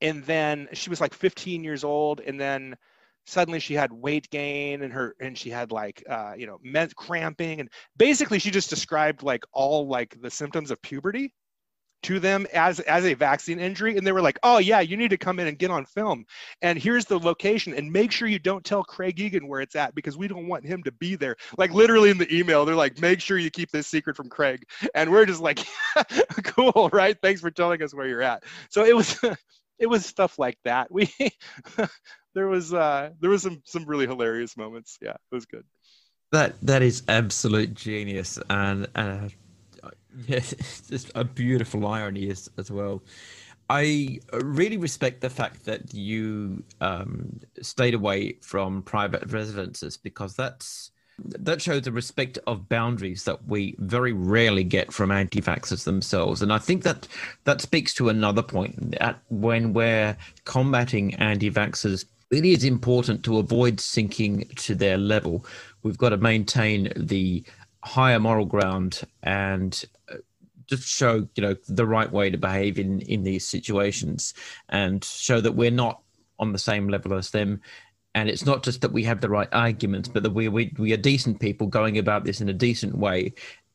and 0.00 0.24
then 0.24 0.68
she 0.72 0.88
was 0.88 1.00
like 1.00 1.12
15 1.12 1.64
years 1.64 1.82
old, 1.82 2.20
and 2.20 2.40
then 2.40 2.76
suddenly 3.26 3.60
she 3.60 3.74
had 3.74 3.92
weight 3.92 4.30
gain 4.30 4.82
and 4.82 4.90
her 4.90 5.14
and 5.20 5.36
she 5.36 5.50
had 5.50 5.70
like 5.70 6.02
uh, 6.08 6.32
you 6.34 6.46
know 6.46 6.58
cramping 6.96 7.60
and 7.60 7.68
basically 7.98 8.38
she 8.38 8.50
just 8.50 8.70
described 8.70 9.22
like 9.22 9.44
all 9.52 9.86
like 9.86 10.16
the 10.22 10.30
symptoms 10.30 10.70
of 10.70 10.80
puberty 10.80 11.34
to 12.02 12.20
them 12.20 12.46
as 12.52 12.80
as 12.80 13.04
a 13.04 13.14
vaccine 13.14 13.58
injury. 13.58 13.96
And 13.96 14.06
they 14.06 14.12
were 14.12 14.22
like 14.22 14.38
oh 14.42 14.58
yeah 14.58 14.80
you 14.80 14.96
need 14.96 15.10
to 15.10 15.16
come 15.16 15.38
in 15.40 15.46
and 15.46 15.58
get 15.58 15.70
on 15.70 15.84
film. 15.84 16.24
And 16.62 16.78
here's 16.78 17.04
the 17.04 17.18
location. 17.18 17.74
And 17.74 17.92
make 17.92 18.12
sure 18.12 18.28
you 18.28 18.38
don't 18.38 18.64
tell 18.64 18.84
craig 18.84 19.20
egan 19.20 19.48
where 19.48 19.60
it's 19.60 19.76
at 19.76 19.94
because 19.94 20.16
we 20.16 20.28
don't 20.28 20.48
want 20.48 20.64
him 20.64 20.82
to 20.84 20.92
be 20.92 21.16
there. 21.16 21.36
Like 21.56 21.72
literally 21.72 22.10
in 22.10 22.18
the 22.18 22.32
email 22.34 22.64
they're 22.64 22.74
like 22.74 23.00
make 23.00 23.20
sure 23.20 23.38
you 23.38 23.50
keep 23.50 23.70
this 23.70 23.86
secret 23.86 24.16
from 24.16 24.28
craig. 24.28 24.64
And 24.94 25.10
we're 25.10 25.26
just 25.26 25.40
like 25.40 25.60
cool 26.44 26.90
right? 26.92 27.16
Thanks 27.20 27.40
for 27.40 27.50
telling 27.50 27.82
us 27.82 27.94
where 27.94 28.06
you're 28.06 28.22
at. 28.22 28.44
So 28.70 28.84
it 28.84 28.96
was 28.96 29.18
it 29.78 29.86
was 29.86 30.06
stuff 30.06 30.38
like 30.38 30.58
that. 30.64 30.90
We 30.90 31.12
there 32.34 32.48
was 32.48 32.72
uh 32.72 33.10
there 33.20 33.30
was 33.30 33.42
some 33.42 33.62
some 33.64 33.84
really 33.84 34.06
hilarious 34.06 34.56
moments. 34.56 34.98
Yeah 35.00 35.16
it 35.30 35.34
was 35.34 35.46
good. 35.46 35.64
That 36.32 36.60
that 36.62 36.82
is 36.82 37.02
absolute 37.08 37.74
genius. 37.74 38.38
And 38.48 38.86
uh 38.94 39.28
Yes, 40.26 40.52
it's 40.52 40.80
just 40.88 41.10
a 41.14 41.24
beautiful 41.24 41.86
irony 41.86 42.30
as, 42.30 42.50
as 42.58 42.70
well. 42.70 43.02
I 43.70 44.20
really 44.32 44.78
respect 44.78 45.20
the 45.20 45.30
fact 45.30 45.64
that 45.66 45.94
you 45.94 46.64
um, 46.80 47.40
stayed 47.60 47.94
away 47.94 48.38
from 48.40 48.82
private 48.82 49.30
residences 49.30 49.96
because 49.96 50.34
that's 50.34 50.90
that 51.20 51.60
shows 51.60 51.84
a 51.86 51.92
respect 51.92 52.38
of 52.46 52.68
boundaries 52.68 53.24
that 53.24 53.44
we 53.48 53.74
very 53.78 54.12
rarely 54.12 54.62
get 54.62 54.92
from 54.92 55.10
anti-vaxxers 55.10 55.82
themselves. 55.82 56.42
And 56.42 56.52
I 56.52 56.58
think 56.58 56.84
that 56.84 57.08
that 57.42 57.60
speaks 57.60 57.92
to 57.94 58.08
another 58.08 58.42
point 58.42 58.92
that 59.00 59.18
when 59.28 59.72
we're 59.72 60.16
combating 60.44 61.14
anti-vaxxers, 61.16 62.04
it 62.30 62.44
is 62.44 62.62
important 62.62 63.24
to 63.24 63.38
avoid 63.38 63.80
sinking 63.80 64.48
to 64.56 64.76
their 64.76 64.96
level. 64.96 65.44
We've 65.82 65.98
got 65.98 66.10
to 66.10 66.18
maintain 66.18 66.92
the 66.94 67.42
higher 67.88 68.20
moral 68.20 68.44
ground 68.44 69.02
and 69.22 69.84
uh, 70.12 70.16
just 70.66 70.86
show 70.86 71.26
you 71.34 71.42
know 71.42 71.56
the 71.66 71.86
right 71.86 72.12
way 72.12 72.30
to 72.30 72.38
behave 72.38 72.78
in 72.78 73.00
in 73.02 73.24
these 73.24 73.46
situations 73.46 74.34
and 74.68 75.02
show 75.02 75.40
that 75.40 75.52
we're 75.52 75.70
not 75.70 76.02
on 76.38 76.52
the 76.52 76.58
same 76.58 76.88
level 76.88 77.14
as 77.14 77.30
them. 77.30 77.60
And 78.14 78.28
it's 78.28 78.46
not 78.46 78.62
just 78.62 78.80
that 78.80 78.92
we 78.92 79.04
have 79.04 79.20
the 79.20 79.28
right 79.28 79.48
arguments 79.52 80.08
but 80.08 80.22
that 80.22 80.30
we 80.30 80.48
we, 80.48 80.72
we 80.78 80.92
are 80.92 80.98
decent 80.98 81.40
people 81.40 81.66
going 81.66 81.98
about 81.98 82.24
this 82.24 82.40
in 82.40 82.48
a 82.48 82.54
decent 82.54 82.96
way. 82.96 83.32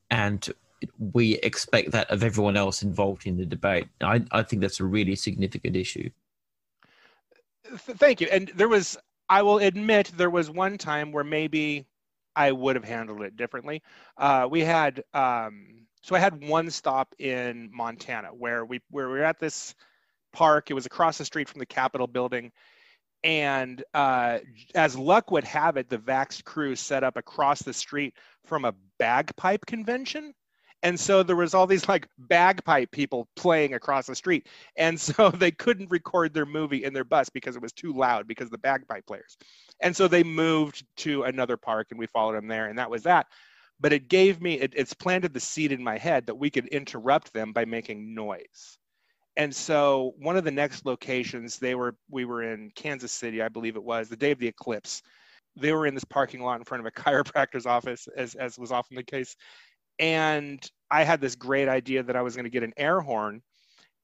And 0.10 0.48
we 1.00 1.36
expect 1.38 1.92
that 1.92 2.12
of 2.12 2.24
everyone 2.24 2.58
else 2.58 2.84
involved 2.84 3.26
in 3.26 3.38
the 3.38 3.46
debate. 3.46 3.88
I 4.02 4.24
i 4.32 4.44
think 4.44 4.62
that's 4.62 4.80
a 4.80 4.86
really 4.86 5.16
significant 5.16 5.76
issue. 5.76 6.10
Thank 7.76 8.22
you. 8.22 8.28
And 8.32 8.52
there 8.56 8.70
was 8.70 8.98
i 9.30 9.42
will 9.42 9.58
admit 9.58 10.12
there 10.16 10.30
was 10.30 10.50
one 10.50 10.78
time 10.78 11.12
where 11.12 11.24
maybe 11.24 11.88
I 12.36 12.52
would 12.52 12.76
have 12.76 12.86
handled 12.86 13.22
it 13.22 13.36
differently. 13.36 13.82
Uh, 14.18 14.48
we 14.50 14.62
had 14.62 15.04
um, 15.14 15.86
so 16.02 16.16
I 16.16 16.20
had 16.20 16.44
one 16.48 16.70
stop 16.70 17.16
in 17.20 17.70
Montana 17.72 18.30
where 18.30 18.66
we 18.66 18.82
where 18.90 19.08
we 19.08 19.20
were 19.20 19.24
at 19.24 19.40
this 19.40 19.76
park. 20.34 20.70
It 20.70 20.74
was 20.74 20.86
across 20.86 21.18
the 21.18 21.26
street 21.26 21.48
from 21.48 21.60
the 21.60 21.66
Capitol 21.66 22.08
building, 22.08 22.52
and 23.24 23.84
uh, 23.94 24.40
as 24.76 24.98
luck 24.98 25.32
would 25.32 25.46
have 25.46 25.78
it, 25.78 25.90
the 25.90 25.98
Vax 25.98 26.44
crew 26.44 26.76
set 26.76 27.04
up 27.04 27.16
across 27.16 27.62
the 27.62 27.74
street 27.74 28.16
from 28.44 28.66
a 28.66 28.74
bagpipe 29.00 29.66
convention 29.66 30.34
and 30.84 31.00
so 31.00 31.24
there 31.24 31.38
was 31.38 31.54
all 31.54 31.66
these 31.66 31.88
like 31.88 32.08
bagpipe 32.18 32.92
people 32.92 33.30
playing 33.38 33.74
across 33.74 34.06
the 34.06 34.16
street. 34.16 34.48
And 34.78 35.00
so 35.00 35.30
they 35.36 35.50
couldn't 35.50 35.90
record 35.90 36.34
their 36.34 36.46
movie 36.46 36.84
in 36.84 36.94
their 36.94 37.06
bus 37.06 37.30
because 37.30 37.56
it 37.56 37.62
was 37.62 37.72
too 37.72 37.94
loud 37.94 38.28
because 38.28 38.50
the 38.50 38.58
bagpipe 38.58 39.08
players. 39.08 39.38
And 39.80 39.96
so 39.96 40.08
they 40.08 40.24
moved 40.24 40.86
to 40.98 41.24
another 41.24 41.56
park 41.56 41.88
and 41.90 42.00
we 42.00 42.08
followed 42.08 42.36
them 42.36 42.48
there 42.48 42.68
and 42.68 42.78
that 42.78 42.92
was 42.92 43.04
that. 43.04 43.28
But 43.80 43.94
it 43.94 44.10
gave 44.10 44.42
me 44.42 44.60
it, 44.60 44.74
it's 44.76 44.94
planted 44.94 45.34
the 45.34 45.40
seed 45.40 45.72
in 45.72 45.84
my 45.84 45.98
head 45.98 46.28
that 46.28 46.36
we 46.36 46.50
could 46.50 46.68
interrupt 46.68 47.34
them 47.34 47.54
by 47.54 47.64
making 47.64 48.14
noise. 48.14 48.78
And 49.38 49.56
so 49.56 50.14
one 50.20 50.38
of 50.38 50.44
the 50.44 50.52
next 50.52 50.86
locations 50.86 51.58
they 51.58 51.76
were 51.76 51.96
we 52.12 52.26
were 52.26 52.44
in 52.44 52.70
kansas 52.76 53.12
city 53.12 53.42
i 53.42 53.50
believe 53.50 53.76
it 53.76 53.84
was 53.84 54.10
the 54.10 54.18
day 54.18 54.32
of 54.32 54.40
the 54.40 54.48
eclipse. 54.48 55.02
They 55.56 55.72
were 55.72 55.88
in 55.88 55.94
this 55.94 56.04
parking 56.04 56.42
lot 56.42 56.60
in 56.60 56.66
front 56.66 56.86
of 56.86 56.88
a 56.88 56.92
chiropractor's 57.00 57.66
office 57.66 58.08
as, 58.18 58.36
as 58.36 58.60
was 58.60 58.72
often 58.72 58.96
the 58.96 59.04
case 59.04 59.36
and 60.00 60.64
I 60.90 61.04
had 61.04 61.22
this 61.22 61.36
great 61.36 61.68
idea 61.68 62.04
that 62.04 62.16
I 62.16 62.22
was 62.22 62.36
going 62.36 62.46
to 62.46 62.52
get 62.52 62.64
an 62.64 62.74
air 62.78 63.00
horn 63.00 63.42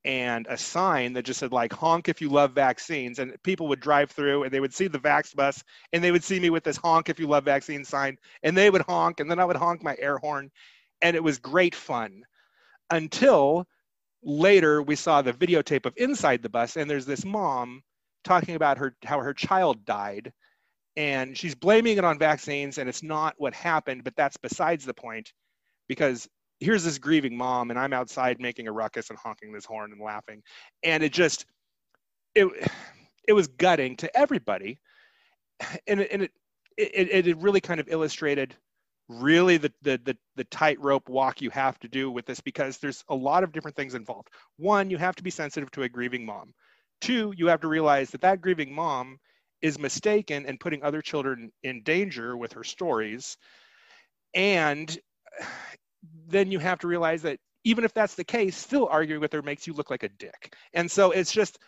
and 0.06 0.48
a 0.50 0.58
sign 0.58 1.14
that 1.14 1.26
just 1.26 1.40
said 1.40 1.52
like 1.52 1.74
honk 1.74 2.08
if 2.08 2.22
you 2.22 2.30
love 2.30 2.54
vaccines. 2.54 3.20
And 3.20 3.36
people 3.44 3.68
would 3.68 3.80
drive 3.80 4.12
through 4.12 4.44
and 4.44 4.52
they 4.52 4.60
would 4.60 4.74
see 4.74 4.88
the 4.88 5.00
vax 5.00 5.36
bus 5.36 5.64
and 5.92 6.04
they 6.04 6.12
would 6.12 6.24
see 6.24 6.40
me 6.40 6.50
with 6.50 6.64
this 6.64 6.78
honk 6.78 7.10
if 7.10 7.20
you 7.20 7.28
love 7.28 7.44
vaccines 7.44 7.90
sign 7.90 8.18
and 8.44 8.56
they 8.56 8.70
would 8.70 8.82
honk 8.84 9.20
and 9.20 9.30
then 9.30 9.40
I 9.40 9.46
would 9.46 9.56
honk 9.56 9.84
my 9.84 9.96
air 10.00 10.18
horn. 10.18 10.50
And 11.02 11.16
it 11.16 11.24
was 11.24 11.38
great 11.38 11.76
fun 11.76 12.24
until 12.90 13.68
later 14.24 14.82
we 14.82 14.96
saw 14.96 15.22
the 15.22 15.34
videotape 15.34 15.86
of 15.86 15.94
inside 15.98 16.42
the 16.42 16.50
bus 16.50 16.76
and 16.76 16.90
there's 16.90 17.06
this 17.06 17.26
mom 17.26 17.82
talking 18.24 18.56
about 18.56 18.78
her 18.78 18.96
how 19.04 19.20
her 19.20 19.34
child 19.34 19.86
died. 19.86 20.32
And 20.96 21.38
she's 21.38 21.56
blaming 21.56 21.98
it 21.98 22.04
on 22.04 22.18
vaccines 22.18 22.78
and 22.78 22.90
it's 22.90 23.04
not 23.04 23.36
what 23.38 23.54
happened 23.54 24.04
but 24.04 24.16
that's 24.16 24.38
besides 24.38 24.86
the 24.86 24.94
point 24.94 25.32
because 25.90 26.30
here's 26.62 26.84
this 26.86 26.98
grieving 26.98 27.36
mom 27.36 27.70
and 27.70 27.80
i'm 27.80 27.94
outside 27.94 28.40
making 28.40 28.68
a 28.68 28.72
ruckus 28.72 29.10
and 29.10 29.20
honking 29.20 29.52
this 29.52 29.66
horn 29.66 29.92
and 29.92 30.02
laughing. 30.02 30.42
And 30.84 31.04
it 31.04 31.12
just 31.12 31.46
it 32.36 32.48
it 33.28 33.34
was 33.34 33.48
gutting 33.48 33.98
to 33.98 34.18
everybody. 34.18 34.80
And 35.88 36.00
it, 36.00 36.10
and 36.12 36.22
it 36.24 36.32
it, 36.78 37.28
it 37.28 37.38
really 37.38 37.60
kind 37.60 37.82
of 37.82 37.90
illustrated 37.90 38.56
really 39.10 39.58
the, 39.58 39.74
the 39.82 40.00
the 40.06 40.18
the 40.36 40.44
tightrope 40.46 41.10
walk 41.10 41.42
you 41.42 41.50
have 41.50 41.78
to 41.80 41.88
do 41.90 42.10
with 42.12 42.26
this 42.26 42.40
because 42.40 42.78
there's 42.78 43.04
a 43.10 43.16
lot 43.16 43.44
of 43.44 43.52
different 43.52 43.76
things 43.76 43.96
involved. 43.96 44.30
One 44.58 44.90
you 44.90 44.98
have 44.98 45.16
to 45.16 45.24
be 45.24 45.32
sensitive 45.32 45.72
to 45.72 45.84
a 45.84 45.90
grieving 45.90 46.26
mom. 46.26 46.54
Two 47.02 47.34
you 47.36 47.48
have 47.48 47.62
to 47.62 47.68
realize 47.68 48.12
that 48.12 48.22
that 48.22 48.42
grieving 48.42 48.74
mom 48.74 49.18
is 49.62 49.78
mistaken 49.78 50.46
and 50.46 50.60
putting 50.60 50.84
other 50.84 51.02
children 51.02 51.52
in 51.64 51.84
danger 51.84 52.38
with 52.38 52.54
her 52.54 52.64
stories. 52.64 53.36
And 54.34 54.98
then 56.28 56.52
you 56.52 56.60
have 56.60 56.80
to 56.80 56.88
realize 56.88 57.22
that 57.24 57.40
even 57.64 57.84
if 57.84 57.94
that's 57.94 58.16
the 58.16 58.24
case, 58.24 58.56
still 58.56 58.88
arguing 58.90 59.22
with 59.22 59.34
her 59.34 59.42
makes 59.42 59.68
you 59.68 59.74
look 59.74 59.90
like 59.90 60.04
a 60.04 60.10
dick. 60.10 60.56
And 60.74 60.90
so 60.90 61.12
it's 61.12 61.32
just 61.32 61.60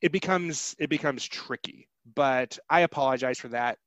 it 0.00 0.12
becomes 0.12 0.74
it 0.78 0.90
becomes 0.90 1.24
tricky. 1.24 1.88
But 2.14 2.58
I 2.68 2.80
apologize 2.80 3.38
for 3.38 3.48
that. 3.48 3.78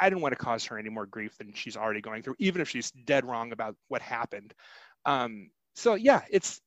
I 0.00 0.08
didn't 0.08 0.22
want 0.22 0.32
to 0.32 0.44
cause 0.44 0.64
her 0.64 0.78
any 0.78 0.90
more 0.90 1.06
grief 1.06 1.36
than 1.38 1.52
she's 1.54 1.76
already 1.76 2.00
going 2.00 2.22
through, 2.22 2.36
even 2.38 2.60
if 2.60 2.68
she's 2.68 2.90
dead 2.90 3.24
wrong 3.24 3.52
about 3.52 3.76
what 3.88 4.02
happened. 4.02 4.54
Um, 5.04 5.50
so 5.74 5.94
yeah, 5.94 6.22
it's 6.30 6.60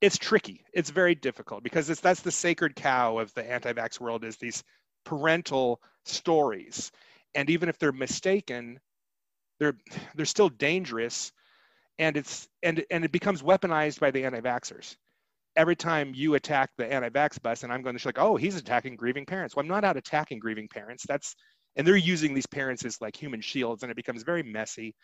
it's 0.00 0.16
tricky. 0.16 0.64
It's 0.72 0.90
very 0.90 1.14
difficult 1.14 1.62
because 1.62 1.90
it's 1.90 2.00
that's 2.00 2.22
the 2.22 2.30
sacred 2.30 2.76
cow 2.76 3.18
of 3.18 3.34
the 3.34 3.48
anti-vax 3.50 4.00
world 4.00 4.24
is 4.24 4.36
these 4.36 4.62
parental 5.04 5.80
stories, 6.04 6.90
and 7.34 7.50
even 7.50 7.68
if 7.68 7.78
they're 7.78 7.92
mistaken, 7.92 8.78
they're 9.60 9.76
they're 10.16 10.26
still 10.26 10.48
dangerous, 10.48 11.30
and 11.98 12.16
it's 12.16 12.48
and 12.62 12.84
and 12.90 13.04
it 13.04 13.12
becomes 13.12 13.42
weaponized 13.42 14.00
by 14.00 14.10
the 14.10 14.24
anti-vaxxers. 14.24 14.96
Every 15.56 15.76
time 15.76 16.12
you 16.14 16.34
attack 16.34 16.70
the 16.76 16.92
anti-vax 16.92 17.40
bus, 17.42 17.62
and 17.62 17.72
I'm 17.72 17.82
going 17.82 17.96
to 17.96 18.08
like, 18.08 18.18
oh, 18.18 18.36
he's 18.36 18.56
attacking 18.56 18.96
grieving 18.96 19.26
parents. 19.26 19.54
Well, 19.54 19.62
I'm 19.62 19.68
not 19.68 19.84
out 19.84 19.96
attacking 19.96 20.40
grieving 20.40 20.68
parents. 20.68 21.04
That's 21.06 21.36
and 21.76 21.86
they're 21.86 21.96
using 21.96 22.34
these 22.34 22.46
parents 22.46 22.84
as 22.84 23.00
like 23.00 23.14
human 23.14 23.40
shields, 23.40 23.84
and 23.84 23.92
it 23.92 23.96
becomes 23.96 24.24
very 24.24 24.42
messy 24.42 24.96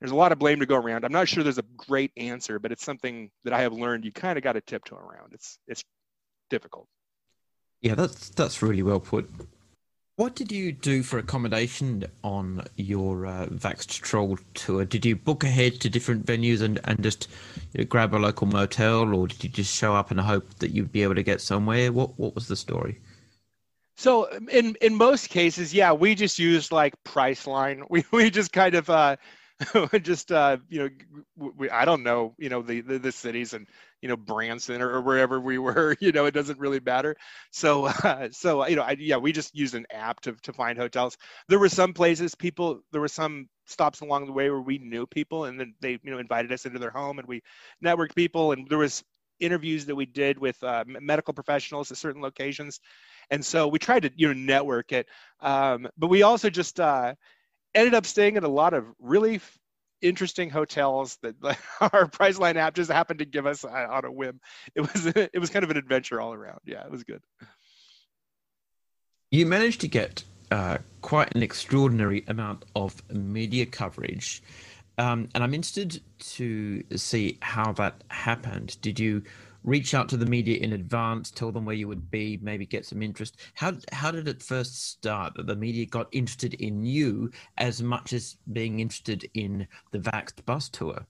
there's 0.00 0.12
a 0.12 0.16
lot 0.16 0.32
of 0.32 0.38
blame 0.38 0.60
to 0.60 0.66
go 0.66 0.76
around. 0.76 1.04
I'm 1.04 1.12
not 1.12 1.28
sure 1.28 1.42
there's 1.42 1.58
a 1.58 1.64
great 1.76 2.12
answer, 2.16 2.58
but 2.58 2.70
it's 2.70 2.84
something 2.84 3.30
that 3.44 3.52
I 3.52 3.62
have 3.62 3.72
learned 3.72 4.04
you 4.04 4.12
kind 4.12 4.38
of 4.38 4.44
got 4.44 4.52
to 4.52 4.60
tiptoe 4.60 4.96
around. 4.96 5.32
It's 5.32 5.58
it's 5.66 5.82
difficult. 6.50 6.86
Yeah, 7.80 7.94
that's 7.94 8.30
that's 8.30 8.62
really 8.62 8.82
well 8.82 9.00
put. 9.00 9.28
What 10.18 10.34
did 10.34 10.50
you 10.50 10.72
do 10.72 11.04
for 11.04 11.20
accommodation 11.20 12.02
on 12.24 12.64
your 12.74 13.24
uh, 13.24 13.46
Vaxxed 13.46 14.00
Troll 14.00 14.36
tour? 14.52 14.84
Did 14.84 15.06
you 15.06 15.14
book 15.14 15.44
ahead 15.44 15.80
to 15.82 15.88
different 15.88 16.26
venues 16.26 16.60
and, 16.60 16.80
and 16.82 17.00
just 17.00 17.28
you 17.72 17.78
know, 17.78 17.84
grab 17.84 18.12
a 18.12 18.16
local 18.16 18.48
motel, 18.48 19.14
or 19.14 19.28
did 19.28 19.44
you 19.44 19.48
just 19.48 19.72
show 19.72 19.94
up 19.94 20.10
and 20.10 20.18
hope 20.18 20.54
that 20.54 20.72
you'd 20.72 20.90
be 20.90 21.04
able 21.04 21.14
to 21.14 21.22
get 21.22 21.40
somewhere? 21.40 21.92
What 21.92 22.18
what 22.18 22.34
was 22.34 22.48
the 22.48 22.56
story? 22.56 22.98
So 23.96 24.24
in 24.48 24.74
in 24.80 24.96
most 24.96 25.28
cases, 25.28 25.72
yeah, 25.72 25.92
we 25.92 26.16
just 26.16 26.36
used 26.36 26.72
like 26.72 26.94
Priceline. 27.04 27.84
We 27.88 28.02
we 28.10 28.28
just 28.28 28.52
kind 28.52 28.74
of 28.74 28.90
uh, 28.90 29.14
just 30.02 30.32
uh, 30.32 30.56
you 30.68 30.80
know, 30.80 31.52
we, 31.56 31.70
I 31.70 31.84
don't 31.84 32.02
know, 32.02 32.34
you 32.38 32.48
know, 32.48 32.62
the, 32.62 32.80
the, 32.80 32.98
the 32.98 33.12
cities 33.12 33.52
and 33.54 33.68
you 34.02 34.08
know 34.08 34.16
Branson 34.16 34.82
or, 34.82 34.90
or, 34.90 35.00
wherever 35.00 35.40
we 35.40 35.58
were, 35.58 35.96
you 36.00 36.12
know, 36.12 36.26
it 36.26 36.34
doesn't 36.34 36.58
really 36.58 36.80
matter. 36.80 37.16
So 37.50 37.86
uh, 37.86 38.28
so 38.30 38.66
you 38.66 38.76
know, 38.76 38.82
I, 38.82 38.96
yeah, 38.98 39.16
we 39.16 39.32
just 39.32 39.54
used 39.54 39.74
an 39.74 39.86
app 39.90 40.20
to 40.22 40.32
to 40.42 40.52
find 40.52 40.78
hotels. 40.78 41.16
There 41.48 41.58
were 41.58 41.68
some 41.68 41.92
places 41.92 42.34
people, 42.34 42.80
there 42.92 43.00
were 43.00 43.08
some 43.08 43.48
stops 43.66 44.00
along 44.00 44.26
the 44.26 44.32
way 44.32 44.50
where 44.50 44.60
we 44.60 44.78
knew 44.78 45.06
people, 45.06 45.44
and 45.44 45.58
then 45.58 45.74
they 45.80 45.92
you 46.02 46.10
know 46.10 46.18
invited 46.18 46.52
us 46.52 46.66
into 46.66 46.78
their 46.78 46.90
home, 46.90 47.18
and 47.18 47.28
we 47.28 47.42
networked 47.84 48.14
people, 48.14 48.52
and 48.52 48.68
there 48.68 48.78
was 48.78 49.02
interviews 49.40 49.86
that 49.86 49.94
we 49.94 50.06
did 50.06 50.38
with 50.38 50.60
uh, 50.64 50.84
medical 50.86 51.32
professionals 51.32 51.92
at 51.92 51.96
certain 51.96 52.20
locations 52.20 52.80
and 53.30 53.44
so 53.44 53.68
we 53.68 53.78
tried 53.78 54.02
to 54.02 54.10
you 54.16 54.26
know 54.26 54.34
network 54.34 54.92
it 54.92 55.06
um, 55.40 55.88
but 55.96 56.08
we 56.08 56.22
also 56.22 56.50
just 56.50 56.80
uh, 56.80 57.14
ended 57.74 57.94
up 57.94 58.06
staying 58.06 58.36
at 58.36 58.44
a 58.44 58.48
lot 58.48 58.74
of 58.74 58.84
really 58.98 59.40
interesting 60.00 60.50
hotels 60.50 61.18
that 61.22 61.34
our 61.80 62.06
Priceline 62.06 62.56
app 62.56 62.74
just 62.74 62.90
happened 62.90 63.20
to 63.20 63.24
give 63.24 63.46
us 63.46 63.64
uh, 63.64 63.86
on 63.90 64.04
a 64.04 64.12
whim. 64.12 64.40
It 64.74 64.80
was 64.80 65.06
it 65.16 65.38
was 65.38 65.50
kind 65.50 65.64
of 65.64 65.70
an 65.70 65.76
adventure 65.76 66.20
all 66.20 66.32
around. 66.32 66.60
Yeah, 66.64 66.84
it 66.84 66.90
was 66.90 67.04
good. 67.04 67.22
You 69.30 69.46
managed 69.46 69.80
to 69.82 69.88
get 69.88 70.24
uh, 70.50 70.78
quite 71.02 71.34
an 71.34 71.42
extraordinary 71.42 72.24
amount 72.28 72.64
of 72.74 73.02
media 73.10 73.66
coverage, 73.66 74.42
um, 74.96 75.28
and 75.34 75.44
I'm 75.44 75.54
interested 75.54 76.00
to 76.18 76.82
see 76.96 77.38
how 77.42 77.72
that 77.72 78.02
happened. 78.08 78.80
Did 78.80 78.98
you 78.98 79.22
reach 79.68 79.94
out 79.94 80.08
to 80.08 80.16
the 80.16 80.26
media 80.26 80.58
in 80.58 80.72
advance, 80.72 81.30
tell 81.30 81.52
them 81.52 81.64
where 81.64 81.76
you 81.76 81.88
would 81.88 82.10
be, 82.10 82.38
maybe 82.42 82.66
get 82.66 82.86
some 82.86 83.02
interest. 83.02 83.36
How 83.54 83.74
how 83.92 84.10
did 84.10 84.26
it 84.26 84.42
first 84.42 84.90
start 84.90 85.34
that 85.34 85.46
the 85.46 85.56
media 85.56 85.86
got 85.86 86.08
interested 86.12 86.54
in 86.54 86.84
you 86.84 87.30
as 87.58 87.82
much 87.82 88.12
as 88.12 88.36
being 88.52 88.80
interested 88.80 89.28
in 89.34 89.68
the 89.90 89.98
Vaxxed 89.98 90.44
bus 90.44 90.68
tour? 90.68 91.06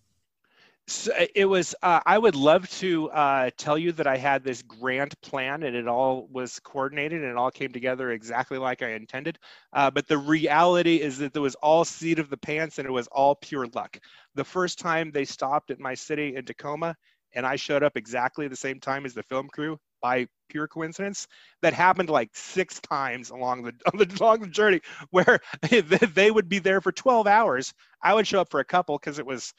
So 0.89 1.13
it 1.35 1.45
was. 1.45 1.75
Uh, 1.83 2.01
I 2.07 2.17
would 2.17 2.35
love 2.35 2.67
to 2.79 3.11
uh, 3.11 3.51
tell 3.59 3.77
you 3.77 3.93
that 3.93 4.07
I 4.07 4.17
had 4.17 4.43
this 4.43 4.63
grand 4.63 5.21
plan 5.21 5.63
and 5.63 5.77
it 5.77 5.87
all 5.87 6.27
was 6.33 6.59
coordinated 6.61 7.21
and 7.21 7.31
it 7.31 7.37
all 7.37 7.51
came 7.51 7.73
together 7.73 8.11
exactly 8.13 8.57
like 8.57 8.83
I 8.83 8.93
intended. 8.93 9.39
Uh, 9.75 9.91
but 9.91 10.09
the 10.09 10.17
reality 10.17 10.97
is 11.03 11.19
that 11.19 11.35
there 11.35 11.43
was 11.43 11.57
all 11.57 11.85
seat 11.85 12.19
of 12.19 12.31
the 12.31 12.39
pants 12.39 12.79
and 12.79 12.89
it 12.89 12.91
was 12.91 13.07
all 13.09 13.35
pure 13.35 13.67
luck. 13.75 14.01
The 14.35 14.45
first 14.45 14.79
time 14.79 15.11
they 15.11 15.27
stopped 15.27 15.71
at 15.71 15.79
my 15.79 15.93
city 15.93 16.37
in 16.37 16.47
Tacoma, 16.47 16.97
and 17.35 17.47
I 17.47 17.57
showed 17.57 17.83
up 17.83 17.97
exactly 17.97 18.49
the 18.49 18.57
same 18.57 18.81
time 18.81 19.05
as 19.07 19.15
the 19.15 19.23
film 19.23 19.49
crew 19.49 19.79
by 20.01 20.27
pure 20.49 20.69
coincidence. 20.69 21.27
That 21.63 21.75
happened 21.75 22.11
like 22.11 22.31
six 22.35 22.81
times 22.81 23.31
along 23.31 23.63
the, 23.65 23.75
along 24.21 24.41
the 24.41 24.47
journey 24.47 24.81
where 25.11 25.41
they 25.71 26.31
would 26.31 26.49
be 26.49 26.59
there 26.59 26.81
for 26.81 26.93
12 26.93 27.27
hours. 27.27 27.73
I 28.03 28.15
would 28.15 28.27
show 28.27 28.41
up 28.41 28.51
for 28.51 28.61
a 28.61 28.65
couple 28.65 28.99
because 28.99 29.19
it 29.19 29.27
was, 29.27 29.53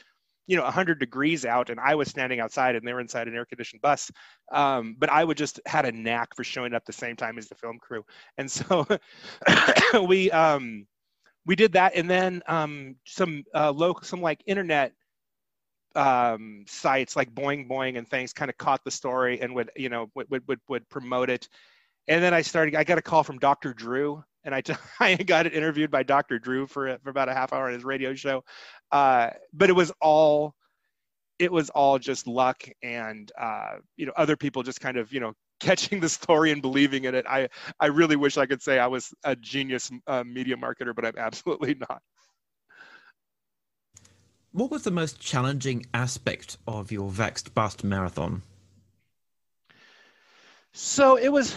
you 0.48 0.56
know, 0.56 0.64
100 0.64 1.00
degrees 1.00 1.46
out 1.46 1.70
and 1.70 1.80
I 1.80 1.96
was 1.96 2.10
standing 2.10 2.40
outside 2.40 2.76
and 2.76 2.88
they 2.88 2.94
were 2.94 3.02
inside 3.02 3.28
an 3.28 3.36
air 3.36 3.46
conditioned 3.46 3.82
bus. 3.82 4.12
Um, 4.52 4.96
but 4.98 5.10
I 5.10 5.24
would 5.24 5.38
just 5.38 5.60
had 5.66 5.86
a 5.86 5.92
knack 5.92 6.36
for 6.36 6.44
showing 6.44 6.74
up 6.74 6.86
the 6.86 6.94
same 6.94 7.16
time 7.16 7.38
as 7.38 7.48
the 7.48 7.56
film 7.56 7.78
crew. 7.80 8.04
And 8.38 8.50
so 8.50 8.88
we, 10.08 10.32
um, 10.32 10.88
we 11.46 11.56
did 11.56 11.74
that. 11.74 11.96
And 11.96 12.10
then 12.10 12.42
um, 12.48 12.96
some 13.06 13.44
uh, 13.56 13.72
local, 13.72 14.04
some 14.04 14.22
like 14.22 14.42
internet 14.46 14.94
um, 15.96 16.66
sites 16.68 17.16
like 17.16 17.34
Boing 17.34 17.68
Boing 17.70 17.98
and 17.98 18.08
things 18.08 18.34
kind 18.34 18.50
of 18.50 18.58
caught 18.58 18.84
the 18.84 18.92
story 18.92 19.42
and 19.42 19.54
would 19.56 19.72
you 19.76 19.90
know 19.90 20.10
would, 20.16 20.48
would 20.48 20.60
would 20.68 20.90
promote 20.90 21.30
it. 21.30 21.48
And 22.08 22.24
then 22.24 22.34
I 22.34 22.42
started. 22.42 22.76
I 22.76 22.84
got 22.84 22.98
a 22.98 23.04
call 23.04 23.24
from 23.24 23.38
Dr. 23.40 23.74
Drew, 23.74 24.24
and 24.44 24.56
I, 24.56 24.62
t- 24.62 24.74
I 25.00 25.16
got 25.16 25.46
it 25.46 25.54
interviewed 25.54 25.92
by 25.92 26.04
Dr. 26.04 26.40
Drew 26.40 26.68
for 26.68 26.98
for 27.04 27.10
about 27.10 27.30
a 27.30 27.34
half 27.34 27.54
hour 27.54 27.68
on 27.68 27.74
his 27.74 27.84
radio 27.84 28.14
show. 28.14 28.44
Uh, 28.92 29.30
but 29.54 29.70
it 29.70 29.74
was 29.74 29.92
all 30.02 30.56
it 31.40 31.52
was 31.52 31.70
all 31.70 31.98
just 31.98 32.28
luck 32.28 32.64
and 32.84 33.32
uh, 33.40 33.78
you 33.98 34.06
know 34.06 34.12
other 34.18 34.36
people 34.36 34.62
just 34.62 34.82
kind 34.82 34.98
of 34.98 35.12
you 35.14 35.20
know 35.20 35.34
catching 35.60 36.00
the 36.00 36.10
story 36.10 36.52
and 36.52 36.62
believing 36.62 37.06
in 37.06 37.16
it. 37.16 37.26
I 37.28 37.50
I 37.80 37.88
really 37.88 38.16
wish 38.16 38.38
I 38.38 38.46
could 38.46 38.62
say 38.62 38.80
I 38.80 38.88
was 38.88 39.14
a 39.24 39.36
genius 39.36 39.92
uh, 40.08 40.24
media 40.24 40.56
marketer, 40.56 40.96
but 40.96 41.06
I'm 41.06 41.18
absolutely 41.18 41.76
not. 41.90 42.02
What 44.52 44.72
was 44.72 44.84
the 44.84 44.92
most 44.92 45.20
challenging 45.20 45.86
aspect 45.94 46.58
of 46.68 46.92
your 46.92 47.12
Vaxxed 47.12 47.54
Bust 47.54 47.84
marathon? 47.84 48.42
So 50.74 51.18
it 51.18 51.30
was, 51.30 51.56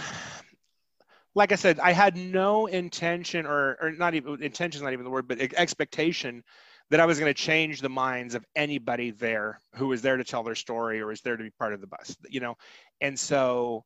like 1.35 1.53
I 1.53 1.55
said, 1.55 1.81
I 1.81 1.93
had 1.93 2.17
no 2.17 2.67
intention, 2.67 3.47
or 3.47 3.79
or 3.81 3.93
not 3.93 4.15
even 4.15 4.43
intention 4.43 4.83
not 4.83 4.93
even 4.93 5.05
the 5.05 5.11
word, 5.11 5.27
but 5.27 5.41
expectation 5.41 6.43
that 6.91 7.01
I 7.01 7.07
was 7.07 7.19
going 7.19 7.33
to 7.33 7.43
change 7.43 7.81
the 7.81 7.89
minds 7.89 8.35
of 8.35 8.45
anybody 8.55 9.11
there 9.11 9.59
who 9.75 9.89
was 9.89 10.03
there 10.03 10.19
to 10.19 10.25
tell 10.25 10.43
their 10.43 10.55
story 10.55 11.01
or 11.01 11.07
was 11.07 11.23
there 11.23 11.37
to 11.39 11.43
be 11.43 11.51
part 11.51 11.73
of 11.73 11.81
the 11.81 11.87
bus, 11.87 12.15
you 12.29 12.41
know. 12.41 12.57
And 13.01 13.19
so, 13.19 13.85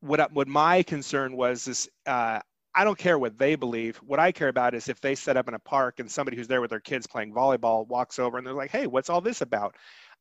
what 0.00 0.32
what 0.32 0.48
my 0.48 0.82
concern 0.82 1.36
was 1.36 1.68
is 1.68 1.88
uh, 2.06 2.40
I 2.74 2.84
don't 2.84 2.98
care 2.98 3.18
what 3.18 3.36
they 3.36 3.56
believe. 3.56 3.96
What 3.98 4.20
I 4.20 4.30
care 4.32 4.48
about 4.48 4.74
is 4.74 4.88
if 4.88 5.00
they 5.00 5.14
set 5.14 5.36
up 5.36 5.48
in 5.48 5.54
a 5.54 5.58
park 5.58 5.98
and 5.98 6.10
somebody 6.10 6.36
who's 6.36 6.48
there 6.48 6.60
with 6.60 6.70
their 6.70 6.80
kids 6.80 7.06
playing 7.06 7.34
volleyball 7.34 7.86
walks 7.88 8.18
over 8.18 8.38
and 8.38 8.46
they're 8.46 8.54
like, 8.54 8.70
hey, 8.70 8.86
what's 8.86 9.10
all 9.10 9.20
this 9.20 9.40
about? 9.40 9.74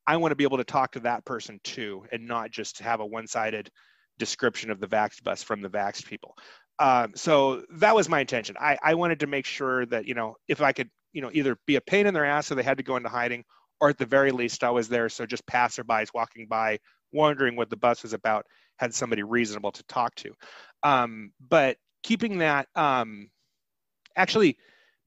I 0.08 0.18
want 0.18 0.32
to 0.32 0.36
be 0.36 0.44
able 0.44 0.58
to 0.58 0.64
talk 0.64 0.94
to 0.94 1.00
that 1.02 1.26
person 1.26 1.60
too 1.64 2.06
and 2.12 2.28
not 2.28 2.50
just 2.50 2.80
have 2.80 3.00
a 3.00 3.06
one 3.06 3.28
sided 3.28 3.70
description 4.18 4.72
of 4.72 4.80
the 4.80 4.88
Vaxxed 4.88 5.24
bus 5.24 5.44
from 5.44 5.62
the 5.62 5.70
Vaxxed 5.70 6.06
people. 6.06 6.36
Um, 6.80 7.12
so 7.16 7.64
that 7.76 7.96
was 7.96 8.10
my 8.10 8.22
intention. 8.22 8.56
I, 8.60 8.78
I 8.82 8.96
wanted 8.96 9.20
to 9.20 9.28
make 9.28 9.46
sure 9.46 9.86
that, 9.88 10.08
you 10.08 10.16
know, 10.16 10.36
if 10.48 10.62
I 10.62 10.72
could, 10.72 10.90
you 11.14 11.22
know, 11.22 11.30
either 11.34 11.58
be 11.68 11.76
a 11.76 11.82
pain 11.82 12.08
in 12.08 12.14
their 12.14 12.26
ass 12.26 12.48
so 12.48 12.56
they 12.56 12.64
had 12.64 12.78
to 12.78 12.84
go 12.84 12.96
into 12.96 13.10
hiding, 13.10 13.44
or 13.82 13.90
at 13.90 13.98
the 13.98 14.06
very 14.06 14.32
least 14.32 14.64
I 14.64 14.72
was 14.72 14.90
there 14.90 15.10
so 15.10 15.26
just 15.26 15.46
passerbys 15.46 16.14
walking 16.14 16.48
by 16.48 16.80
wondering 17.12 17.56
what 17.56 17.70
the 17.70 17.78
bus 17.78 18.04
was 18.04 18.14
about 18.14 18.46
had 18.78 18.94
somebody 18.94 19.24
reasonable 19.24 19.72
to 19.72 19.84
talk 19.84 20.16
to. 20.16 20.34
Um, 20.84 21.32
but 21.50 21.78
keeping 22.04 22.40
that 22.40 22.68
um, 22.76 23.30
actually 24.16 24.58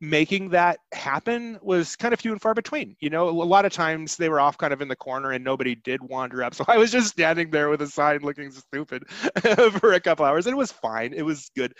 making 0.03 0.49
that 0.49 0.79
happen 0.93 1.57
was 1.63 1.95
kind 1.95 2.13
of 2.13 2.19
few 2.19 2.33
and 2.33 2.43
far 2.43 2.55
between. 2.55 2.97
You 2.99 3.09
know, 3.09 3.29
a 3.29 3.31
lot 3.31 3.65
of 3.65 3.73
times 3.73 4.17
they 4.17 4.29
were 4.29 4.41
off 4.41 4.59
kind 4.59 4.73
of 4.73 4.83
in 4.83 4.89
the 4.89 4.97
corner 4.97 5.31
and 5.31 5.45
nobody 5.45 5.77
did 5.77 6.03
wander 6.03 6.43
up. 6.43 6.55
So 6.63 6.65
I 6.67 6.77
was 6.77 6.91
just 6.91 7.11
standing 7.11 7.51
there 7.51 7.69
with 7.71 7.81
a 7.83 7.87
sign 7.87 8.19
looking 8.23 8.51
stupid 8.51 9.09
for 9.79 9.93
a 9.93 10.01
couple 10.01 10.27
hours 10.27 10.47
and 10.47 10.55
it 10.55 10.57
was 10.57 10.73
fine. 10.73 11.15
It 11.15 11.23
was 11.23 11.51
good. 11.57 11.75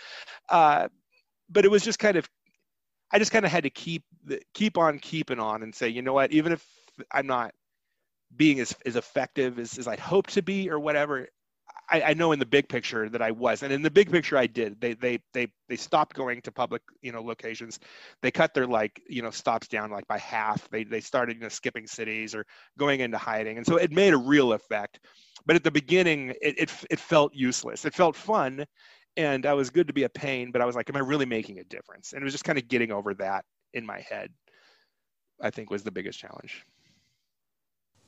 Uh, 0.49 0.87
but 1.49 1.65
it 1.65 1.71
was 1.71 1.83
just 1.83 1.99
kind 1.99 2.15
of, 2.15 2.27
I 3.11 3.19
just 3.19 3.31
kind 3.31 3.45
of 3.45 3.51
had 3.51 3.63
to 3.63 3.69
keep, 3.69 4.03
keep 4.53 4.77
on 4.77 4.99
keeping 4.99 5.39
on 5.39 5.61
and 5.61 5.75
say, 5.75 5.89
you 5.89 6.01
know 6.01 6.13
what, 6.13 6.31
even 6.31 6.53
if 6.53 6.65
I'm 7.11 7.27
not 7.27 7.53
being 8.35 8.61
as, 8.61 8.73
as 8.85 8.95
effective 8.95 9.59
as, 9.59 9.77
as 9.77 9.87
I'd 9.87 9.99
hope 9.99 10.27
to 10.27 10.41
be 10.41 10.69
or 10.69 10.79
whatever, 10.79 11.27
I, 11.89 12.01
I, 12.01 12.13
know 12.13 12.31
in 12.31 12.39
the 12.39 12.45
big 12.45 12.69
picture 12.69 13.09
that 13.09 13.21
I 13.21 13.31
was, 13.31 13.63
and 13.63 13.71
in 13.71 13.81
the 13.81 13.91
big 13.91 14.11
picture 14.11 14.37
I 14.37 14.47
did. 14.47 14.79
They 14.79 14.93
they 14.93 15.19
they 15.33 15.47
they 15.67 15.75
stopped 15.75 16.15
going 16.15 16.41
to 16.41 16.51
public 16.51 16.81
you 17.01 17.11
know 17.11 17.21
locations. 17.21 17.79
They 18.21 18.31
cut 18.31 18.53
their 18.53 18.67
like 18.67 19.01
you 19.07 19.21
know 19.21 19.31
stops 19.31 19.67
down 19.67 19.91
like 19.91 20.07
by 20.07 20.17
half. 20.17 20.67
They 20.69 20.83
they 20.83 21.01
started 21.01 21.37
you 21.37 21.43
know 21.43 21.49
skipping 21.49 21.87
cities 21.87 22.33
or 22.33 22.45
going 22.77 23.01
into 23.01 23.17
hiding, 23.17 23.57
and 23.57 23.65
so 23.65 23.77
it 23.77 23.91
made 23.91 24.13
a 24.13 24.17
real 24.17 24.53
effect. 24.53 24.99
But 25.45 25.55
at 25.55 25.63
the 25.63 25.71
beginning, 25.71 26.29
it 26.41 26.57
it, 26.57 26.71
it 26.89 26.99
felt 26.99 27.33
useless. 27.33 27.85
It 27.85 27.93
felt 27.93 28.15
fun, 28.15 28.65
and 29.17 29.45
I 29.45 29.53
was 29.53 29.69
good 29.69 29.87
to 29.87 29.93
be 29.93 30.03
a 30.03 30.09
pain. 30.09 30.51
But 30.51 30.61
I 30.61 30.65
was 30.65 30.75
like, 30.75 30.89
am 30.89 30.95
I 30.95 30.99
really 30.99 31.25
making 31.25 31.59
a 31.59 31.63
difference? 31.65 32.13
And 32.13 32.21
it 32.21 32.23
was 32.23 32.33
just 32.33 32.45
kind 32.45 32.57
of 32.57 32.67
getting 32.67 32.91
over 32.91 33.13
that 33.15 33.45
in 33.73 33.85
my 33.85 33.99
head. 33.99 34.31
I 35.41 35.49
think 35.49 35.69
was 35.69 35.83
the 35.83 35.91
biggest 35.91 36.19
challenge. 36.19 36.65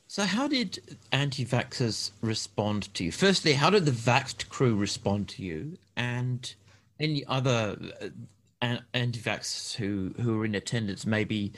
So, 0.08 0.24
how 0.24 0.46
did 0.46 0.98
anti 1.10 1.44
vaxxers 1.44 2.12
respond 2.22 2.94
to 2.94 3.04
you? 3.04 3.12
Firstly, 3.12 3.54
how 3.54 3.70
did 3.70 3.86
the 3.86 3.90
Vaxxed 3.90 4.48
crew 4.48 4.76
respond 4.76 5.28
to 5.30 5.42
you? 5.42 5.78
And 5.96 6.54
any 7.00 7.24
other 7.26 7.76
uh, 8.62 8.76
anti 8.94 9.20
vaxxers 9.20 9.74
who, 9.74 10.14
who 10.20 10.38
were 10.38 10.44
in 10.44 10.54
attendance, 10.54 11.04
maybe 11.04 11.52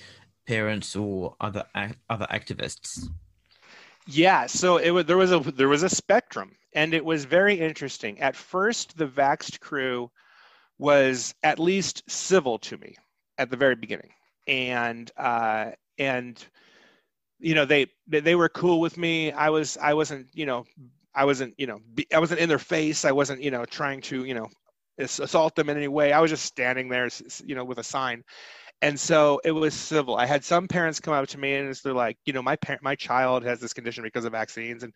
parents 0.47 0.97
or 0.97 1.37
other 1.41 1.65
other 2.09 2.27
activists? 2.31 3.09
Yeah, 4.07 4.47
so 4.47 4.79
it 4.79 4.91
was 4.91 5.05
there 5.05 5.19
was 5.19 5.33
a 5.33 5.41
there 5.41 5.69
was 5.69 5.83
a 5.83 5.91
spectrum, 5.91 6.57
and 6.73 6.95
it 6.95 7.05
was 7.05 7.27
very 7.27 7.61
interesting. 7.61 8.19
At 8.21 8.35
first, 8.35 8.97
the 8.97 9.07
Vaxxed 9.07 9.61
crew 9.61 10.11
was 10.79 11.35
at 11.43 11.59
least 11.59 12.03
civil 12.09 12.59
to 12.61 12.79
me 12.79 12.97
at 13.37 13.51
the 13.51 13.59
very 13.59 13.75
beginning, 13.75 14.11
and 14.47 15.11
uh, 15.19 15.73
and 15.99 16.43
you 17.39 17.55
know 17.55 17.65
they 17.65 17.87
they 18.07 18.35
were 18.35 18.49
cool 18.49 18.81
with 18.81 18.97
me. 18.97 19.33
I 19.33 19.51
was 19.51 19.77
i 19.81 19.95
wasn't 19.95 20.29
you 20.35 20.47
know 20.47 20.65
i 21.15 21.25
wasn't 21.25 21.55
you 21.59 21.67
know 21.67 21.81
i 22.15 22.19
wasn't 22.19 22.41
in 22.41 22.49
their 22.49 22.59
face. 22.59 23.05
I 23.05 23.13
wasn't 23.13 23.43
you 23.43 23.51
know 23.51 23.65
trying 23.65 24.01
to 24.03 24.25
you 24.25 24.35
know 24.35 24.49
assault 24.99 25.55
them 25.55 25.69
in 25.71 25.77
any 25.77 25.89
way. 25.89 26.13
I 26.13 26.21
was 26.21 26.31
just 26.31 26.45
standing 26.45 26.89
there 26.89 27.09
you 27.45 27.55
know 27.55 27.65
with 27.65 27.79
a 27.79 27.85
sign. 27.85 28.25
And 28.81 28.99
so 28.99 29.41
it 29.45 29.51
was 29.51 29.75
civil. 29.75 30.17
I 30.17 30.27
had 30.27 30.45
some 30.45 30.69
parents 30.69 31.01
come 31.01 31.15
up 31.15 31.27
to 31.29 31.39
me 31.39 31.55
and 31.55 31.75
they're 31.75 31.93
like 31.93 32.19
you 32.25 32.33
know 32.33 32.43
my 32.43 32.57
parent 32.57 32.83
my 32.83 32.95
child 32.95 33.45
has 33.45 33.61
this 33.61 33.73
condition 33.73 34.05
because 34.05 34.25
of 34.25 34.33
vaccines 34.33 34.83
and 34.83 34.93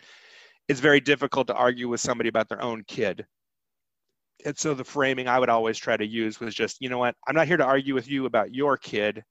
it's 0.68 0.80
very 0.80 1.00
difficult 1.00 1.48
to 1.48 1.54
argue 1.54 1.88
with 1.88 2.00
somebody 2.00 2.28
about 2.28 2.48
their 2.48 2.62
own 2.62 2.84
kid. 2.86 3.26
And 4.44 4.58
so 4.58 4.74
the 4.74 4.84
framing 4.84 5.28
i 5.28 5.38
would 5.38 5.48
always 5.48 5.78
try 5.78 5.96
to 5.96 6.06
use 6.06 6.40
was 6.40 6.54
just 6.54 6.80
you 6.80 6.88
know 6.88 6.98
what? 6.98 7.14
I'm 7.26 7.36
not 7.36 7.46
here 7.46 7.56
to 7.56 7.64
argue 7.64 7.94
with 7.94 8.08
you 8.08 8.26
about 8.26 8.52
your 8.54 8.76
kid 8.76 9.24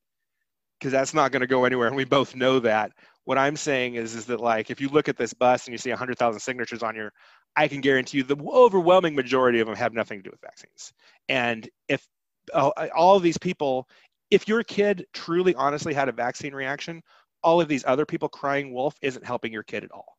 because 0.81 0.91
that's 0.91 1.13
not 1.13 1.31
going 1.31 1.41
to 1.41 1.47
go 1.47 1.63
anywhere 1.63 1.85
and 1.85 1.95
we 1.95 2.05
both 2.05 2.35
know 2.35 2.59
that. 2.59 2.91
What 3.25 3.37
i'm 3.37 3.55
saying 3.55 3.95
is 3.95 4.15
is 4.15 4.25
that 4.25 4.39
like 4.39 4.71
if 4.71 4.81
you 4.81 4.89
look 4.89 5.07
at 5.07 5.15
this 5.15 5.31
bus 5.31 5.67
and 5.67 5.73
you 5.73 5.77
see 5.77 5.91
100000 5.91 6.39
signatures 6.39 6.81
on 6.81 6.95
your 6.95 7.13
i 7.55 7.67
can 7.67 7.79
guarantee 7.79 8.17
you 8.17 8.23
the 8.23 8.35
overwhelming 8.47 9.13
majority 9.13 9.59
of 9.59 9.67
them 9.67 9.75
have 9.75 9.93
nothing 9.93 10.19
to 10.19 10.23
do 10.23 10.31
with 10.31 10.41
vaccines. 10.41 10.91
And 11.29 11.69
if 11.87 12.05
uh, 12.51 12.71
all 12.95 13.15
of 13.15 13.21
these 13.21 13.37
people 13.37 13.87
if 14.31 14.47
your 14.47 14.63
kid 14.63 15.05
truly 15.13 15.53
honestly 15.53 15.93
had 15.93 16.09
a 16.09 16.11
vaccine 16.11 16.53
reaction 16.53 17.03
all 17.43 17.61
of 17.61 17.67
these 17.67 17.85
other 17.85 18.07
people 18.07 18.27
crying 18.27 18.73
wolf 18.73 18.95
isn't 19.03 19.25
helping 19.25 19.53
your 19.53 19.63
kid 19.63 19.83
at 19.83 19.91
all. 19.91 20.17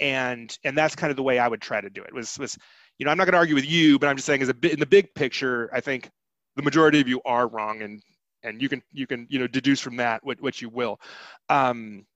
And 0.00 0.56
and 0.64 0.76
that's 0.76 0.96
kind 0.96 1.10
of 1.10 1.16
the 1.16 1.22
way 1.22 1.38
i 1.38 1.46
would 1.46 1.60
try 1.60 1.82
to 1.82 1.90
do 1.90 2.02
it 2.02 2.14
was 2.14 2.38
was 2.38 2.56
you 2.98 3.04
know 3.04 3.12
i'm 3.12 3.18
not 3.18 3.24
going 3.24 3.32
to 3.32 3.38
argue 3.38 3.54
with 3.54 3.68
you 3.68 3.98
but 3.98 4.08
i'm 4.08 4.16
just 4.16 4.26
saying 4.26 4.40
as 4.40 4.48
a 4.48 4.54
bit 4.54 4.72
in 4.72 4.80
the 4.80 4.86
big 4.86 5.14
picture 5.14 5.68
i 5.74 5.80
think 5.80 6.08
the 6.56 6.62
majority 6.62 6.98
of 6.98 7.08
you 7.08 7.20
are 7.26 7.46
wrong 7.46 7.82
and 7.82 8.02
and 8.46 8.62
you 8.62 8.68
can 8.68 8.82
you 8.92 9.06
can 9.06 9.26
you 9.28 9.38
know 9.38 9.46
deduce 9.46 9.80
from 9.80 9.96
that 9.96 10.24
what, 10.24 10.40
what 10.40 10.62
you 10.62 10.68
will. 10.68 11.00
Um, 11.48 12.06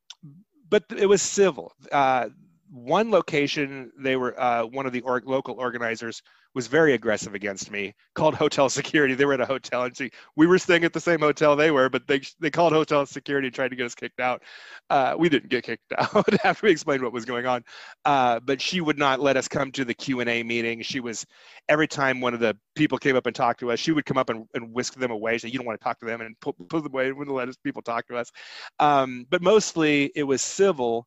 but 0.69 0.85
it 0.97 1.07
was 1.07 1.23
civil. 1.23 1.73
Uh, 1.91 2.29
one 2.71 3.11
location 3.11 3.91
they 3.99 4.17
were 4.17 4.39
uh, 4.41 4.65
one 4.65 4.87
of 4.87 4.93
the 4.93 5.01
org- 5.03 5.29
local 5.29 5.55
organizers 5.57 6.23
was 6.55 6.67
very 6.67 6.95
aggressive 6.95 7.35
against 7.35 7.71
me 7.71 7.95
called 8.15 8.35
hotel 8.35 8.69
security. 8.69 9.15
They 9.15 9.25
were 9.25 9.35
at 9.35 9.41
a 9.41 9.47
hotel 9.47 9.85
and 9.85 9.97
she, 9.97 10.11
we 10.37 10.47
were 10.47 10.59
staying 10.59 10.85
at 10.85 10.93
the 10.93 11.01
same 11.01 11.21
hotel 11.21 11.57
they 11.57 11.71
were 11.71 11.89
but 11.89 12.07
they 12.07 12.21
they 12.41 12.51
called 12.51 12.73
hotel 12.73 13.07
security 13.07 13.49
and 13.49 13.55
tried 13.55 13.69
to 13.69 13.77
get 13.77 13.87
us 13.87 13.95
kicked 13.95 14.21
out. 14.21 14.43
Uh, 14.89 15.15
we 15.19 15.29
didn't 15.29 15.49
get 15.49 15.65
kicked 15.65 15.93
out 15.99 16.45
after 16.45 16.67
we 16.67 16.73
explained 16.73 17.03
what 17.03 17.13
was 17.13 17.25
going 17.25 17.47
on. 17.47 17.63
Uh, 18.05 18.41
but 18.41 18.61
she 18.61 18.81
would 18.81 18.99
not 18.99 19.21
let 19.21 19.37
us 19.37 19.49
come 19.49 19.71
to 19.73 19.85
the 19.85 19.95
q&a 19.95 20.43
meeting. 20.43 20.83
She 20.83 21.01
was 21.01 21.27
every 21.69 21.89
time 21.89 22.21
one 22.21 22.35
of 22.35 22.41
the 22.41 22.57
people 22.75 22.99
came 22.99 23.17
up 23.17 23.27
and 23.27 23.35
talked 23.35 23.61
to 23.61 23.71
us 23.71 23.79
she 23.79 23.93
would 23.93 24.05
come 24.05 24.19
up 24.19 24.31
and, 24.31 24.47
and 24.55 24.73
whisk 24.73 24.95
them 24.95 25.11
away 25.11 25.39
say 25.39 25.49
you 25.49 25.59
don't 25.59 25.67
want 25.67 25.79
to 25.79 25.85
talk 25.85 25.99
to 26.01 26.07
them 26.07 26.21
and 26.21 26.35
pull, 26.41 26.55
pull 26.69 26.81
them 26.81 26.93
away 26.93 27.13
wouldn't 27.13 27.37
let 27.37 27.49
us 27.49 27.57
people 27.57 27.83
talk 27.83 28.07
to 28.07 28.17
us. 28.17 28.31
Um, 28.79 29.27
but 29.31 29.43
mostly 29.43 30.11
it 30.15 30.25
was 30.25 30.43
civil 30.43 31.07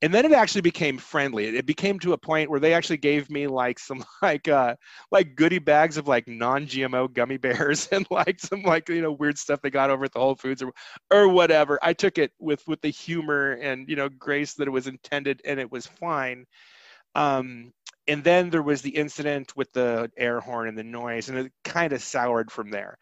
and 0.00 0.14
then 0.14 0.24
it 0.24 0.32
actually 0.32 0.60
became 0.60 0.96
friendly. 0.96 1.46
It 1.46 1.66
became 1.66 1.98
to 2.00 2.12
a 2.12 2.18
point 2.18 2.50
where 2.50 2.60
they 2.60 2.72
actually 2.72 2.98
gave 2.98 3.28
me 3.30 3.46
like 3.48 3.78
some 3.78 4.04
like 4.22 4.46
uh 4.48 4.76
like 5.10 5.34
goodie 5.34 5.58
bags 5.58 5.96
of 5.96 6.06
like 6.06 6.28
non-gmo 6.28 7.12
gummy 7.12 7.36
bears 7.36 7.88
and 7.92 8.06
like 8.10 8.38
some 8.40 8.62
like 8.62 8.88
you 8.88 9.02
know 9.02 9.12
weird 9.12 9.38
stuff 9.38 9.60
they 9.60 9.70
got 9.70 9.90
over 9.90 10.04
at 10.04 10.12
the 10.12 10.20
whole 10.20 10.36
foods 10.36 10.62
or 10.62 10.72
or 11.12 11.28
whatever. 11.28 11.78
I 11.82 11.92
took 11.92 12.18
it 12.18 12.32
with 12.38 12.66
with 12.68 12.80
the 12.80 12.90
humor 12.90 13.52
and 13.52 13.88
you 13.88 13.96
know 13.96 14.08
grace 14.08 14.54
that 14.54 14.68
it 14.68 14.72
was 14.72 14.86
intended 14.86 15.40
and 15.44 15.58
it 15.58 15.70
was 15.70 15.86
fine. 15.86 16.46
Um 17.14 17.72
and 18.06 18.24
then 18.24 18.50
there 18.50 18.62
was 18.62 18.80
the 18.82 18.90
incident 18.96 19.54
with 19.56 19.70
the 19.72 20.10
air 20.16 20.40
horn 20.40 20.68
and 20.68 20.78
the 20.78 20.84
noise 20.84 21.28
and 21.28 21.38
it 21.38 21.52
kind 21.64 21.92
of 21.92 22.02
soured 22.02 22.50
from 22.50 22.70
there. 22.70 22.96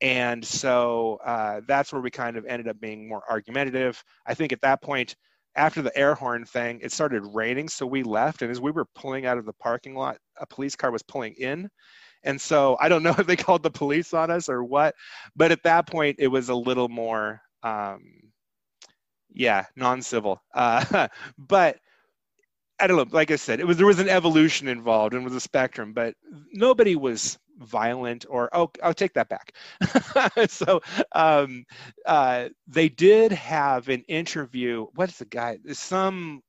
And 0.00 0.44
so 0.44 1.18
uh, 1.24 1.60
that's 1.66 1.92
where 1.92 2.02
we 2.02 2.10
kind 2.10 2.36
of 2.36 2.44
ended 2.46 2.68
up 2.68 2.80
being 2.80 3.08
more 3.08 3.22
argumentative. 3.28 4.02
I 4.26 4.34
think 4.34 4.52
at 4.52 4.60
that 4.62 4.82
point 4.82 5.16
after 5.58 5.82
the 5.82 5.96
air 5.98 6.14
horn 6.14 6.44
thing, 6.44 6.78
it 6.82 6.92
started 6.92 7.22
raining, 7.34 7.68
so 7.68 7.84
we 7.84 8.02
left. 8.02 8.42
And 8.42 8.50
as 8.50 8.60
we 8.60 8.70
were 8.70 8.86
pulling 8.94 9.26
out 9.26 9.38
of 9.38 9.44
the 9.44 9.52
parking 9.52 9.94
lot, 9.94 10.16
a 10.38 10.46
police 10.46 10.76
car 10.76 10.90
was 10.90 11.02
pulling 11.02 11.34
in. 11.34 11.68
And 12.22 12.40
so 12.40 12.76
I 12.80 12.88
don't 12.88 13.02
know 13.02 13.14
if 13.18 13.26
they 13.26 13.36
called 13.36 13.62
the 13.62 13.70
police 13.70 14.14
on 14.14 14.30
us 14.30 14.48
or 14.48 14.64
what, 14.64 14.94
but 15.36 15.52
at 15.52 15.64
that 15.64 15.86
point 15.88 16.16
it 16.20 16.28
was 16.28 16.48
a 16.48 16.54
little 16.54 16.88
more, 16.88 17.42
um, 17.62 18.02
yeah, 19.30 19.66
non-civil. 19.76 20.40
Uh, 20.54 21.08
but 21.38 21.78
I 22.80 22.86
don't 22.86 22.96
know. 22.96 23.06
Like 23.10 23.32
I 23.32 23.36
said, 23.36 23.58
it 23.58 23.66
was 23.66 23.76
there 23.76 23.86
was 23.86 23.98
an 23.98 24.08
evolution 24.08 24.68
involved 24.68 25.12
and 25.12 25.24
was 25.24 25.34
a 25.34 25.40
spectrum, 25.40 25.92
but 25.92 26.14
nobody 26.52 26.94
was 26.94 27.36
violent 27.58 28.24
or 28.28 28.48
oh 28.52 28.70
i'll 28.82 28.94
take 28.94 29.14
that 29.14 29.28
back. 29.28 29.52
So 30.48 30.80
um, 31.12 31.64
uh, 32.06 32.48
they 32.66 32.88
did 32.88 33.32
have 33.32 33.88
an 33.88 34.02
interview 34.08 34.86
what's 34.94 35.18
the 35.18 35.24
guy 35.24 35.58
some 35.72 36.42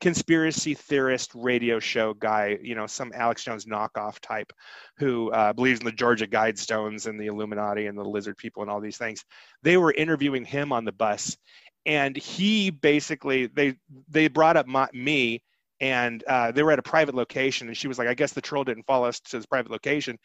conspiracy 0.00 0.74
theorist 0.74 1.30
radio 1.34 1.78
show 1.78 2.12
guy 2.12 2.58
you 2.62 2.74
know 2.74 2.86
some 2.86 3.12
alex 3.14 3.42
jones 3.42 3.64
knockoff 3.64 4.20
type 4.20 4.52
who 4.98 5.30
uh, 5.30 5.54
believes 5.54 5.80
in 5.80 5.86
the 5.86 5.92
georgia 5.92 6.26
guidestones 6.26 7.06
and 7.06 7.18
the 7.18 7.26
illuminati 7.26 7.86
and 7.86 7.96
the 7.96 8.04
lizard 8.04 8.36
people 8.36 8.62
and 8.62 8.70
all 8.70 8.80
these 8.80 8.98
things. 8.98 9.24
They 9.62 9.76
were 9.76 9.92
interviewing 9.92 10.44
him 10.44 10.72
on 10.72 10.84
the 10.84 10.92
bus 10.92 11.36
and 11.86 12.16
he 12.16 12.70
basically 12.70 13.46
they 13.46 13.76
they 14.08 14.28
brought 14.28 14.56
up 14.56 14.66
my, 14.66 14.88
me 14.92 15.42
and 15.80 16.24
uh, 16.24 16.52
they 16.52 16.62
were 16.62 16.72
at 16.72 16.78
a 16.78 16.82
private 16.82 17.14
location 17.14 17.68
and 17.68 17.76
she 17.76 17.88
was 17.88 17.98
like 17.98 18.08
i 18.08 18.14
guess 18.14 18.32
the 18.32 18.40
troll 18.40 18.64
didn't 18.64 18.86
follow 18.86 19.06
us 19.06 19.20
to 19.20 19.36
this 19.36 19.46
private 19.46 19.70
location. 19.70 20.18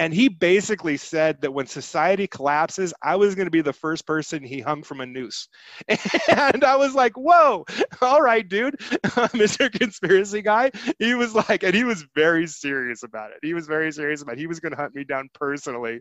And 0.00 0.14
he 0.14 0.28
basically 0.28 0.96
said 0.96 1.40
that 1.40 1.52
when 1.52 1.66
society 1.66 2.26
collapses 2.26 2.94
i 3.02 3.16
was 3.16 3.34
going 3.34 3.46
to 3.46 3.50
be 3.50 3.62
the 3.62 3.72
first 3.72 4.06
person 4.06 4.42
he 4.42 4.60
hung 4.60 4.82
from 4.82 5.00
a 5.00 5.06
noose. 5.06 5.48
And 6.28 6.64
i 6.64 6.76
was 6.76 6.94
like 6.94 7.16
whoa 7.16 7.64
all 8.00 8.22
right 8.22 8.46
dude 8.48 8.76
mr 9.34 9.70
conspiracy 9.72 10.42
guy. 10.42 10.70
He 10.98 11.14
was 11.14 11.34
like 11.34 11.62
and 11.62 11.74
he 11.74 11.84
was 11.84 12.04
very 12.14 12.46
serious 12.46 13.02
about 13.02 13.30
it. 13.32 13.38
He 13.42 13.54
was 13.54 13.66
very 13.66 13.92
serious 13.92 14.22
about 14.22 14.34
it. 14.34 14.38
he 14.40 14.46
was 14.46 14.60
going 14.60 14.72
to 14.72 14.78
hunt 14.78 14.94
me 14.94 15.04
down 15.04 15.28
personally 15.34 16.00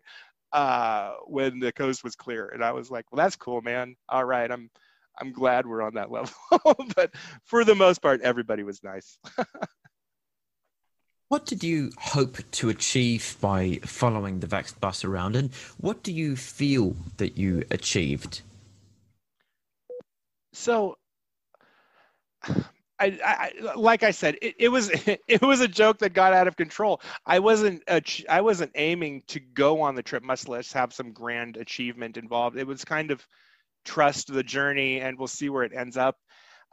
uh, 0.54 1.14
when 1.28 1.60
the 1.60 1.72
coast 1.72 2.04
was 2.04 2.16
clear. 2.16 2.50
And 2.50 2.64
i 2.64 2.72
was 2.72 2.92
like 2.92 3.06
well 3.12 3.24
that's 3.24 3.36
cool 3.36 3.62
man. 3.62 3.96
All 4.10 4.26
right 4.26 4.52
i'm 4.52 4.70
I'm 5.20 5.32
glad 5.32 5.66
we're 5.66 5.82
on 5.82 5.96
that 5.96 6.12
level. 6.12 6.34
but 6.96 7.12
for 7.44 7.64
the 7.64 7.76
most 7.76 8.02
part, 8.02 8.22
everybody 8.22 8.64
was 8.64 8.84
nice. 8.84 9.18
what 11.30 11.46
did 11.46 11.64
you 11.64 11.92
hope 11.98 12.38
to 12.52 12.70
achieve 12.70 13.38
by 13.42 13.80
following 13.84 14.40
the 14.40 14.48
Vax 14.48 14.78
bus 14.80 15.04
around, 15.04 15.36
and 15.36 15.54
what 15.78 16.04
do 16.04 16.12
you 16.14 16.36
feel 16.36 16.96
that 17.18 17.38
you 17.38 17.64
achieved? 17.72 18.42
So, 20.54 20.98
I, 23.00 23.20
I, 23.24 23.52
like 23.76 24.02
I 24.02 24.10
said, 24.10 24.40
it, 24.42 24.56
it, 24.58 24.70
was 24.70 24.90
it 25.28 25.42
was 25.42 25.62
a 25.62 25.68
joke 25.68 26.00
that 26.00 26.14
got 26.14 26.34
out 26.34 26.48
of 26.48 26.56
control. 26.56 27.02
I 27.28 27.38
wasn't 27.40 27.84
I 28.28 28.42
wasn't 28.42 28.72
aiming 28.74 29.24
to 29.28 29.40
go 29.40 29.82
on 29.82 29.94
the 29.94 30.02
trip, 30.02 30.24
much 30.24 30.48
less 30.48 30.74
have 30.74 30.94
some 30.94 31.12
grand 31.12 31.58
achievement 31.58 32.18
involved. 32.18 32.58
It 32.58 32.66
was 32.66 32.84
kind 32.84 33.12
of 33.12 33.28
trust 33.86 34.34
the 34.34 34.44
journey 34.44 35.00
and 35.00 35.18
we'll 35.18 35.28
see 35.28 35.50
where 35.50 35.64
it 35.64 35.74
ends 35.74 35.98
up 35.98 36.18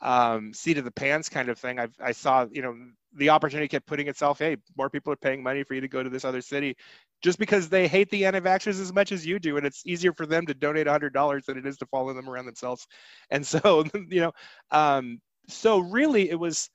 um, 0.02 0.52
seat 0.52 0.78
of 0.78 0.84
the 0.84 0.90
pants 0.90 1.28
kind 1.28 1.48
of 1.48 1.58
thing. 1.58 1.78
I've, 1.78 1.94
I 2.00 2.12
saw, 2.12 2.46
you 2.50 2.62
know, 2.62 2.76
the 3.16 3.30
opportunity 3.30 3.68
kept 3.68 3.86
putting 3.86 4.08
itself. 4.08 4.38
Hey, 4.38 4.56
more 4.76 4.90
people 4.90 5.12
are 5.12 5.16
paying 5.16 5.42
money 5.42 5.62
for 5.62 5.74
you 5.74 5.80
to 5.80 5.88
go 5.88 6.02
to 6.02 6.10
this 6.10 6.24
other 6.24 6.40
city, 6.40 6.76
just 7.22 7.38
because 7.38 7.68
they 7.68 7.86
hate 7.88 8.10
the 8.10 8.26
anti-vaxxers 8.26 8.80
as 8.80 8.92
much 8.92 9.12
as 9.12 9.24
you 9.24 9.38
do, 9.38 9.56
and 9.56 9.66
it's 9.66 9.82
easier 9.86 10.12
for 10.12 10.26
them 10.26 10.46
to 10.46 10.54
donate 10.54 10.86
hundred 10.86 11.14
dollars 11.14 11.46
than 11.46 11.56
it 11.56 11.66
is 11.66 11.78
to 11.78 11.86
follow 11.86 12.12
them 12.12 12.28
around 12.28 12.46
themselves. 12.46 12.86
And 13.30 13.46
so, 13.46 13.84
you 14.08 14.20
know, 14.20 14.32
um, 14.70 15.20
so 15.48 15.78
really, 15.78 16.28
it 16.28 16.38
was 16.38 16.68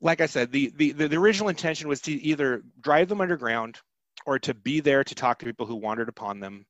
like 0.00 0.20
I 0.20 0.26
said, 0.26 0.52
the, 0.52 0.72
the 0.76 0.92
the 0.92 1.16
original 1.16 1.48
intention 1.48 1.88
was 1.88 2.00
to 2.02 2.12
either 2.12 2.62
drive 2.80 3.08
them 3.08 3.20
underground 3.20 3.78
or 4.26 4.38
to 4.40 4.52
be 4.52 4.80
there 4.80 5.04
to 5.04 5.14
talk 5.14 5.38
to 5.38 5.46
people 5.46 5.66
who 5.66 5.76
wandered 5.76 6.08
upon 6.08 6.40
them 6.40 6.66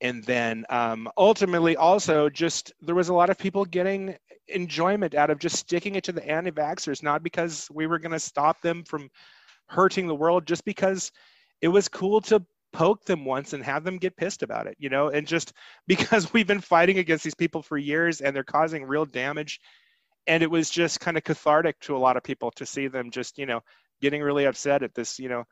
and 0.00 0.22
then 0.24 0.64
um, 0.70 1.08
ultimately 1.16 1.76
also 1.76 2.28
just 2.28 2.72
there 2.80 2.94
was 2.94 3.08
a 3.08 3.14
lot 3.14 3.30
of 3.30 3.38
people 3.38 3.64
getting 3.64 4.16
enjoyment 4.48 5.14
out 5.14 5.30
of 5.30 5.38
just 5.38 5.56
sticking 5.56 5.96
it 5.96 6.04
to 6.04 6.12
the 6.12 6.26
anti-vaxxers 6.26 7.02
not 7.02 7.22
because 7.22 7.68
we 7.72 7.86
were 7.86 7.98
going 7.98 8.12
to 8.12 8.18
stop 8.18 8.60
them 8.62 8.82
from 8.84 9.10
hurting 9.66 10.06
the 10.06 10.14
world 10.14 10.46
just 10.46 10.64
because 10.64 11.12
it 11.60 11.68
was 11.68 11.88
cool 11.88 12.20
to 12.20 12.42
poke 12.72 13.04
them 13.04 13.24
once 13.24 13.52
and 13.52 13.64
have 13.64 13.84
them 13.84 13.98
get 13.98 14.16
pissed 14.16 14.42
about 14.42 14.66
it 14.66 14.76
you 14.78 14.88
know? 14.88 15.08
And 15.08 15.26
just 15.26 15.52
because 15.86 16.32
we've 16.32 16.46
been 16.46 16.60
fighting 16.60 16.98
against 16.98 17.24
these 17.24 17.34
people 17.34 17.62
for 17.62 17.76
years 17.76 18.20
and 18.20 18.34
they're 18.34 18.44
causing 18.44 18.84
real 18.84 19.04
damage. 19.04 19.60
And 20.26 20.42
it 20.42 20.50
was 20.50 20.68
just 20.68 21.00
kind 21.00 21.16
of 21.16 21.24
cathartic 21.24 21.80
to 21.80 21.96
a 21.96 21.98
lot 21.98 22.18
of 22.18 22.22
people 22.22 22.50
to 22.52 22.66
see 22.66 22.86
them 22.86 23.10
just 23.10 23.38
you 23.38 23.46
know 23.46 23.60
getting 24.00 24.22
really 24.22 24.44
upset 24.44 24.82
at 24.82 24.94
this 24.94 25.18
you 25.18 25.28
know 25.28 25.44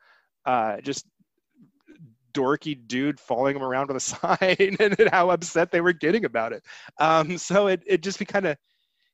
uh, 0.45 0.79
just 0.81 1.05
dorky 2.37 2.77
dude 2.87 3.19
following 3.19 3.55
them 3.55 3.63
around 3.63 3.87
with 3.87 3.97
a 3.97 3.99
sign 3.99 4.77
and 4.79 5.09
how 5.11 5.29
upset 5.31 5.71
they 5.71 5.81
were 5.81 5.93
getting 5.93 6.25
about 6.25 6.53
it. 6.53 6.63
Um, 6.99 7.37
so 7.37 7.67
it, 7.67 7.81
it 7.85 8.03
just 8.03 8.25
kind 8.27 8.45
of 8.45 8.57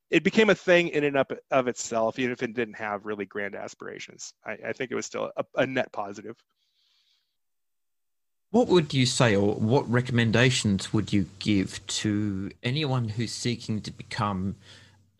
it 0.09 0.23
became 0.23 0.49
a 0.49 0.55
thing 0.55 0.89
in 0.89 1.03
and 1.05 1.17
up 1.17 1.31
of 1.49 1.67
itself, 1.67 2.19
even 2.19 2.31
if 2.31 2.43
it 2.43 2.53
didn't 2.53 2.75
have 2.75 3.05
really 3.05 3.25
grand 3.25 3.55
aspirations. 3.55 4.33
I, 4.45 4.57
I 4.67 4.73
think 4.73 4.91
it 4.91 4.95
was 4.95 5.07
still 5.07 5.31
a, 5.35 5.45
a, 5.55 5.65
net 5.65 5.91
positive. 5.91 6.35
What 8.51 8.67
would 8.67 8.93
you 8.93 9.07
say, 9.07 9.35
or 9.35 9.55
what 9.55 9.89
recommendations 9.89 10.93
would 10.93 11.11
you 11.11 11.27
give 11.39 11.85
to 11.87 12.51
anyone 12.61 13.09
who's 13.09 13.31
seeking 13.31 13.81
to 13.81 13.91
become 13.91 14.55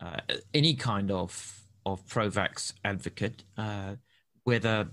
uh, 0.00 0.20
any 0.52 0.74
kind 0.74 1.10
of 1.10 1.60
of 1.84 2.06
pro-vax 2.06 2.74
advocate? 2.84 3.42
Uh, 3.58 3.96
whether 4.44 4.88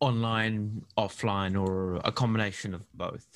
online, 0.00 0.84
offline, 0.96 1.60
or 1.60 2.00
a 2.04 2.12
combination 2.12 2.74
of 2.74 2.82
both? 2.92 3.26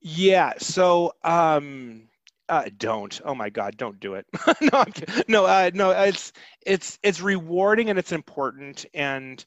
Yeah. 0.00 0.54
So, 0.58 1.12
um, 1.22 2.08
uh, 2.48 2.64
don't. 2.76 3.20
Oh 3.24 3.34
my 3.34 3.48
God, 3.48 3.76
don't 3.76 3.98
do 4.00 4.14
it. 4.14 4.26
no, 4.60 4.70
I'm 4.72 4.92
no, 5.28 5.46
uh, 5.46 5.70
no. 5.72 5.90
It's 5.90 6.32
it's 6.66 6.98
it's 7.02 7.20
rewarding 7.20 7.88
and 7.88 7.98
it's 7.98 8.12
important. 8.12 8.84
And 8.92 9.44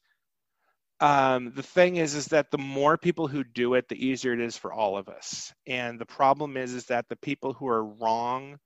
um, 0.99 1.51
the 1.55 1.63
thing 1.63 1.97
is, 1.97 2.15
is 2.15 2.27
that 2.27 2.49
the 2.49 2.57
more 2.57 2.97
people 2.97 3.27
who 3.27 3.43
do 3.43 3.75
it, 3.75 3.87
the 3.87 4.03
easier 4.03 4.33
it 4.33 4.39
is 4.39 4.57
for 4.57 4.73
all 4.73 4.97
of 4.97 5.09
us. 5.09 5.53
And 5.67 5.99
the 5.99 6.07
problem 6.07 6.57
is, 6.57 6.73
is 6.73 6.85
that 6.85 7.07
the 7.07 7.15
people 7.17 7.53
who 7.53 7.67
are 7.67 7.85
wrong 7.85 8.57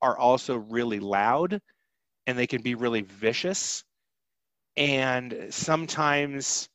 are 0.00 0.16
also 0.16 0.56
really 0.56 1.00
loud, 1.00 1.60
and 2.26 2.38
they 2.38 2.46
can 2.46 2.62
be 2.62 2.76
really 2.76 3.02
vicious 3.02 3.82
and 4.76 5.46
sometimes 5.50 6.68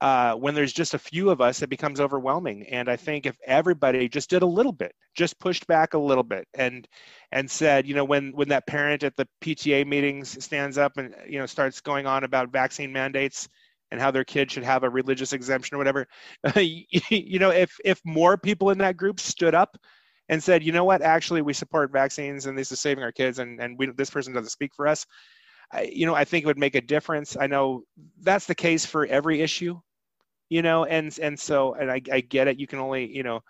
uh, 0.00 0.34
when 0.34 0.54
there's 0.54 0.72
just 0.72 0.94
a 0.94 0.98
few 0.98 1.28
of 1.30 1.40
us, 1.40 1.60
it 1.62 1.68
becomes 1.68 2.00
overwhelming. 2.00 2.66
And 2.68 2.88
I 2.88 2.96
think 2.96 3.26
if 3.26 3.36
everybody 3.46 4.08
just 4.08 4.30
did 4.30 4.42
a 4.42 4.46
little 4.46 4.72
bit, 4.72 4.92
just 5.16 5.38
pushed 5.40 5.66
back 5.66 5.94
a 5.94 5.98
little 5.98 6.22
bit, 6.22 6.46
and 6.54 6.86
and 7.32 7.50
said, 7.50 7.86
you 7.86 7.94
know, 7.94 8.04
when 8.04 8.30
when 8.32 8.48
that 8.48 8.66
parent 8.66 9.02
at 9.02 9.16
the 9.16 9.26
PTA 9.40 9.86
meetings 9.86 10.42
stands 10.42 10.78
up 10.78 10.96
and 10.98 11.14
you 11.26 11.38
know 11.38 11.46
starts 11.46 11.80
going 11.80 12.06
on 12.06 12.24
about 12.24 12.52
vaccine 12.52 12.92
mandates 12.92 13.48
and 13.90 14.00
how 14.00 14.10
their 14.10 14.24
kid 14.24 14.50
should 14.50 14.62
have 14.62 14.84
a 14.84 14.90
religious 14.90 15.32
exemption 15.32 15.74
or 15.74 15.78
whatever, 15.78 16.06
you 16.56 17.38
know, 17.40 17.50
if 17.50 17.76
if 17.84 18.00
more 18.04 18.36
people 18.36 18.70
in 18.70 18.78
that 18.78 18.96
group 18.96 19.18
stood 19.18 19.54
up 19.54 19.76
and 20.28 20.42
said, 20.42 20.62
you 20.62 20.70
know 20.70 20.84
what, 20.84 21.02
actually 21.02 21.42
we 21.42 21.52
support 21.52 21.90
vaccines 21.90 22.46
and 22.46 22.56
this 22.56 22.70
is 22.70 22.80
saving 22.80 23.02
our 23.02 23.12
kids, 23.12 23.40
and 23.40 23.60
and 23.60 23.76
we 23.78 23.86
this 23.96 24.10
person 24.10 24.32
doesn't 24.32 24.50
speak 24.50 24.72
for 24.76 24.86
us 24.86 25.04
I, 25.72 25.82
you 25.92 26.06
know, 26.06 26.14
I 26.14 26.24
think 26.24 26.44
it 26.44 26.46
would 26.46 26.58
make 26.58 26.74
a 26.74 26.80
difference. 26.80 27.36
I 27.38 27.46
know 27.46 27.82
that's 28.20 28.46
the 28.46 28.54
case 28.54 28.86
for 28.86 29.06
every 29.06 29.42
issue, 29.42 29.78
you 30.48 30.62
know, 30.62 30.84
and 30.84 31.16
and 31.20 31.38
so 31.38 31.74
and 31.74 31.90
I, 31.90 32.00
I 32.10 32.20
get 32.20 32.48
it. 32.48 32.58
You 32.58 32.66
can 32.66 32.78
only, 32.78 33.14
you 33.14 33.22
know, 33.22 33.40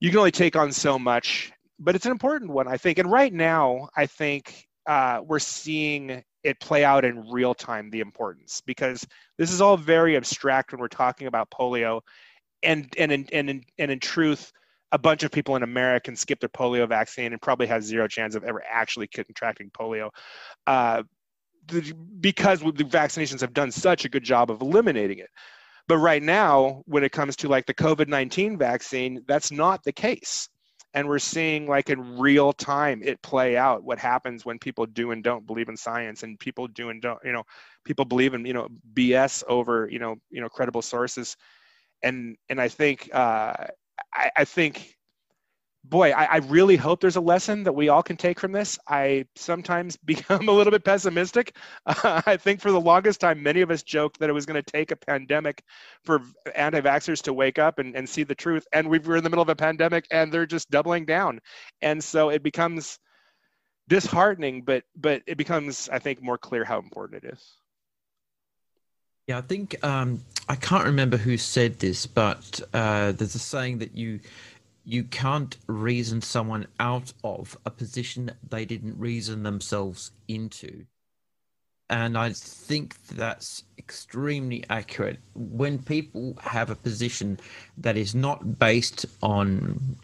you 0.00 0.10
can 0.10 0.18
only 0.18 0.30
take 0.30 0.56
on 0.56 0.72
so 0.72 0.98
much, 0.98 1.52
but 1.78 1.94
it's 1.94 2.06
an 2.06 2.12
important 2.12 2.50
one, 2.50 2.68
I 2.68 2.76
think. 2.76 2.98
And 2.98 3.10
right 3.10 3.32
now, 3.32 3.88
I 3.96 4.06
think 4.06 4.66
uh, 4.86 5.20
we're 5.24 5.38
seeing 5.38 6.22
it 6.42 6.60
play 6.60 6.84
out 6.84 7.06
in 7.06 7.30
real 7.30 7.54
time 7.54 7.90
the 7.90 8.00
importance 8.00 8.60
because 8.66 9.06
this 9.38 9.50
is 9.50 9.62
all 9.62 9.78
very 9.78 10.16
abstract 10.16 10.72
when 10.72 10.80
we're 10.80 10.88
talking 10.88 11.26
about 11.26 11.50
polio, 11.50 12.02
and 12.62 12.92
and 12.98 13.12
and 13.12 13.30
in, 13.32 13.64
and 13.78 13.90
in 13.90 13.98
truth 13.98 14.52
a 14.92 14.98
bunch 14.98 15.22
of 15.22 15.30
people 15.30 15.56
in 15.56 15.62
America 15.62 16.04
can 16.04 16.16
skip 16.16 16.40
their 16.40 16.48
polio 16.48 16.88
vaccine 16.88 17.32
and 17.32 17.42
probably 17.42 17.66
has 17.66 17.84
zero 17.84 18.06
chance 18.06 18.34
of 18.34 18.44
ever 18.44 18.62
actually 18.68 19.08
contracting 19.08 19.70
polio. 19.70 20.10
Uh, 20.66 21.02
because 22.20 22.60
the 22.60 22.84
vaccinations 22.84 23.40
have 23.40 23.54
done 23.54 23.70
such 23.70 24.04
a 24.04 24.08
good 24.08 24.22
job 24.22 24.50
of 24.50 24.60
eliminating 24.60 25.18
it. 25.18 25.30
But 25.86 25.98
right 25.98 26.22
now, 26.22 26.82
when 26.86 27.04
it 27.04 27.12
comes 27.12 27.36
to 27.36 27.48
like 27.48 27.66
the 27.66 27.74
COVID 27.74 28.08
19 28.08 28.56
vaccine, 28.56 29.22
that's 29.26 29.50
not 29.50 29.82
the 29.84 29.92
case. 29.92 30.48
And 30.94 31.08
we're 31.08 31.18
seeing 31.18 31.66
like 31.66 31.90
in 31.90 32.18
real 32.18 32.52
time 32.52 33.02
it 33.02 33.20
play 33.22 33.56
out 33.56 33.82
what 33.82 33.98
happens 33.98 34.44
when 34.44 34.58
people 34.58 34.86
do 34.86 35.10
and 35.10 35.24
don't 35.24 35.46
believe 35.46 35.68
in 35.68 35.76
science 35.76 36.22
and 36.22 36.38
people 36.38 36.68
do 36.68 36.90
and 36.90 37.02
don't, 37.02 37.18
you 37.24 37.32
know, 37.32 37.42
people 37.84 38.04
believe 38.04 38.32
in, 38.32 38.46
you 38.46 38.52
know, 38.52 38.68
BS 38.94 39.42
over, 39.48 39.88
you 39.90 39.98
know, 39.98 40.14
you 40.30 40.40
know, 40.40 40.48
credible 40.48 40.82
sources. 40.82 41.36
And 42.02 42.36
and 42.48 42.60
I 42.60 42.68
think 42.68 43.10
uh 43.12 43.66
I, 44.12 44.30
I 44.36 44.44
think 44.44 44.94
boy, 45.84 46.12
I, 46.12 46.24
I, 46.24 46.36
really 46.38 46.76
hope 46.76 47.00
there's 47.00 47.16
a 47.16 47.20
lesson 47.20 47.64
that 47.64 47.74
we 47.74 47.90
all 47.90 48.02
can 48.02 48.16
take 48.16 48.40
from 48.40 48.52
this. 48.52 48.78
I 48.88 49.26
sometimes 49.36 49.96
become 50.04 50.48
a 50.48 50.52
little 50.52 50.70
bit 50.70 50.84
pessimistic. 50.84 51.56
Uh, 51.86 52.22
I 52.26 52.36
think 52.36 52.60
for 52.60 52.72
the 52.72 52.80
longest 52.80 53.20
time, 53.20 53.42
many 53.42 53.60
of 53.60 53.70
us 53.70 53.82
joked 53.82 54.18
that 54.20 54.30
it 54.30 54.32
was 54.32 54.46
going 54.46 54.62
to 54.62 54.72
take 54.72 54.90
a 54.90 54.96
pandemic 54.96 55.62
for 56.02 56.22
anti 56.54 56.80
vaxxers 56.80 57.22
to 57.22 57.32
wake 57.32 57.58
up 57.58 57.78
and, 57.78 57.94
and 57.94 58.08
see 58.08 58.24
the 58.24 58.34
truth. 58.34 58.66
And 58.72 58.88
we 58.88 58.98
were 58.98 59.16
in 59.16 59.24
the 59.24 59.30
middle 59.30 59.42
of 59.42 59.48
a 59.50 59.56
pandemic 59.56 60.06
and 60.10 60.32
they're 60.32 60.46
just 60.46 60.70
doubling 60.70 61.04
down. 61.04 61.40
And 61.82 62.02
so 62.02 62.30
it 62.30 62.42
becomes 62.42 62.98
disheartening, 63.88 64.62
but 64.62 64.84
but 64.96 65.22
it 65.26 65.36
becomes, 65.36 65.88
I 65.90 65.98
think, 65.98 66.22
more 66.22 66.38
clear 66.38 66.64
how 66.64 66.78
important 66.78 67.24
it 67.24 67.34
is. 67.34 67.63
Yeah, 69.26 69.38
I 69.38 69.40
think 69.40 69.82
um, 69.84 70.22
I 70.48 70.56
can't 70.56 70.84
remember 70.84 71.16
who 71.16 71.38
said 71.38 71.78
this, 71.78 72.06
but 72.06 72.60
uh, 72.74 73.12
there's 73.12 73.34
a 73.34 73.38
saying 73.38 73.78
that 73.78 73.96
you 73.96 74.20
you 74.84 75.04
can't 75.04 75.56
reason 75.66 76.20
someone 76.20 76.66
out 76.78 77.12
of 77.24 77.56
a 77.64 77.70
position 77.70 78.30
they 78.50 78.66
didn't 78.66 78.98
reason 78.98 79.42
themselves 79.42 80.10
into. 80.28 80.84
And 81.88 82.18
I 82.18 82.32
think 82.32 82.96
that's 83.08 83.64
extremely 83.78 84.64
accurate. 84.68 85.20
When 85.34 85.78
people 85.78 86.36
have 86.42 86.68
a 86.68 86.74
position 86.74 87.38
that 87.78 87.96
is 87.96 88.14
not 88.14 88.58
based 88.58 89.06
on 89.22 89.96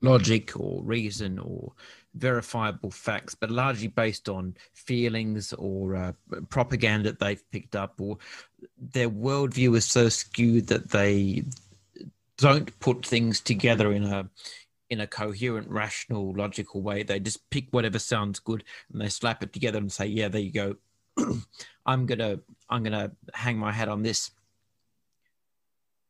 logic 0.00 0.58
or 0.58 0.82
reason 0.82 1.38
or 1.38 1.72
verifiable 2.14 2.90
facts, 2.90 3.34
but 3.34 3.50
largely 3.50 3.88
based 3.88 4.28
on 4.28 4.54
feelings 4.74 5.52
or 5.54 5.96
uh, 5.96 6.12
propaganda 6.50 7.10
that 7.10 7.20
they've 7.20 7.50
picked 7.50 7.76
up, 7.76 8.00
or 8.00 8.18
their 8.78 9.10
worldview 9.10 9.76
is 9.76 9.84
so 9.84 10.08
skewed 10.08 10.66
that 10.68 10.90
they 10.90 11.44
don't 12.36 12.78
put 12.80 13.06
things 13.06 13.40
together 13.40 13.92
in 13.92 14.04
a 14.04 14.28
in 14.90 15.00
a 15.00 15.06
coherent, 15.06 15.70
rational, 15.70 16.34
logical 16.34 16.82
way. 16.82 17.02
They 17.02 17.18
just 17.18 17.48
pick 17.48 17.68
whatever 17.70 17.98
sounds 17.98 18.38
good 18.40 18.62
and 18.92 19.00
they 19.00 19.08
slap 19.08 19.42
it 19.42 19.52
together 19.52 19.78
and 19.78 19.90
say, 19.90 20.06
"Yeah, 20.06 20.28
there 20.28 20.40
you 20.40 20.52
go. 20.52 20.76
I'm 21.86 22.06
gonna 22.06 22.40
I'm 22.68 22.82
gonna 22.82 23.12
hang 23.32 23.58
my 23.58 23.72
hat 23.72 23.88
on 23.88 24.02
this." 24.02 24.30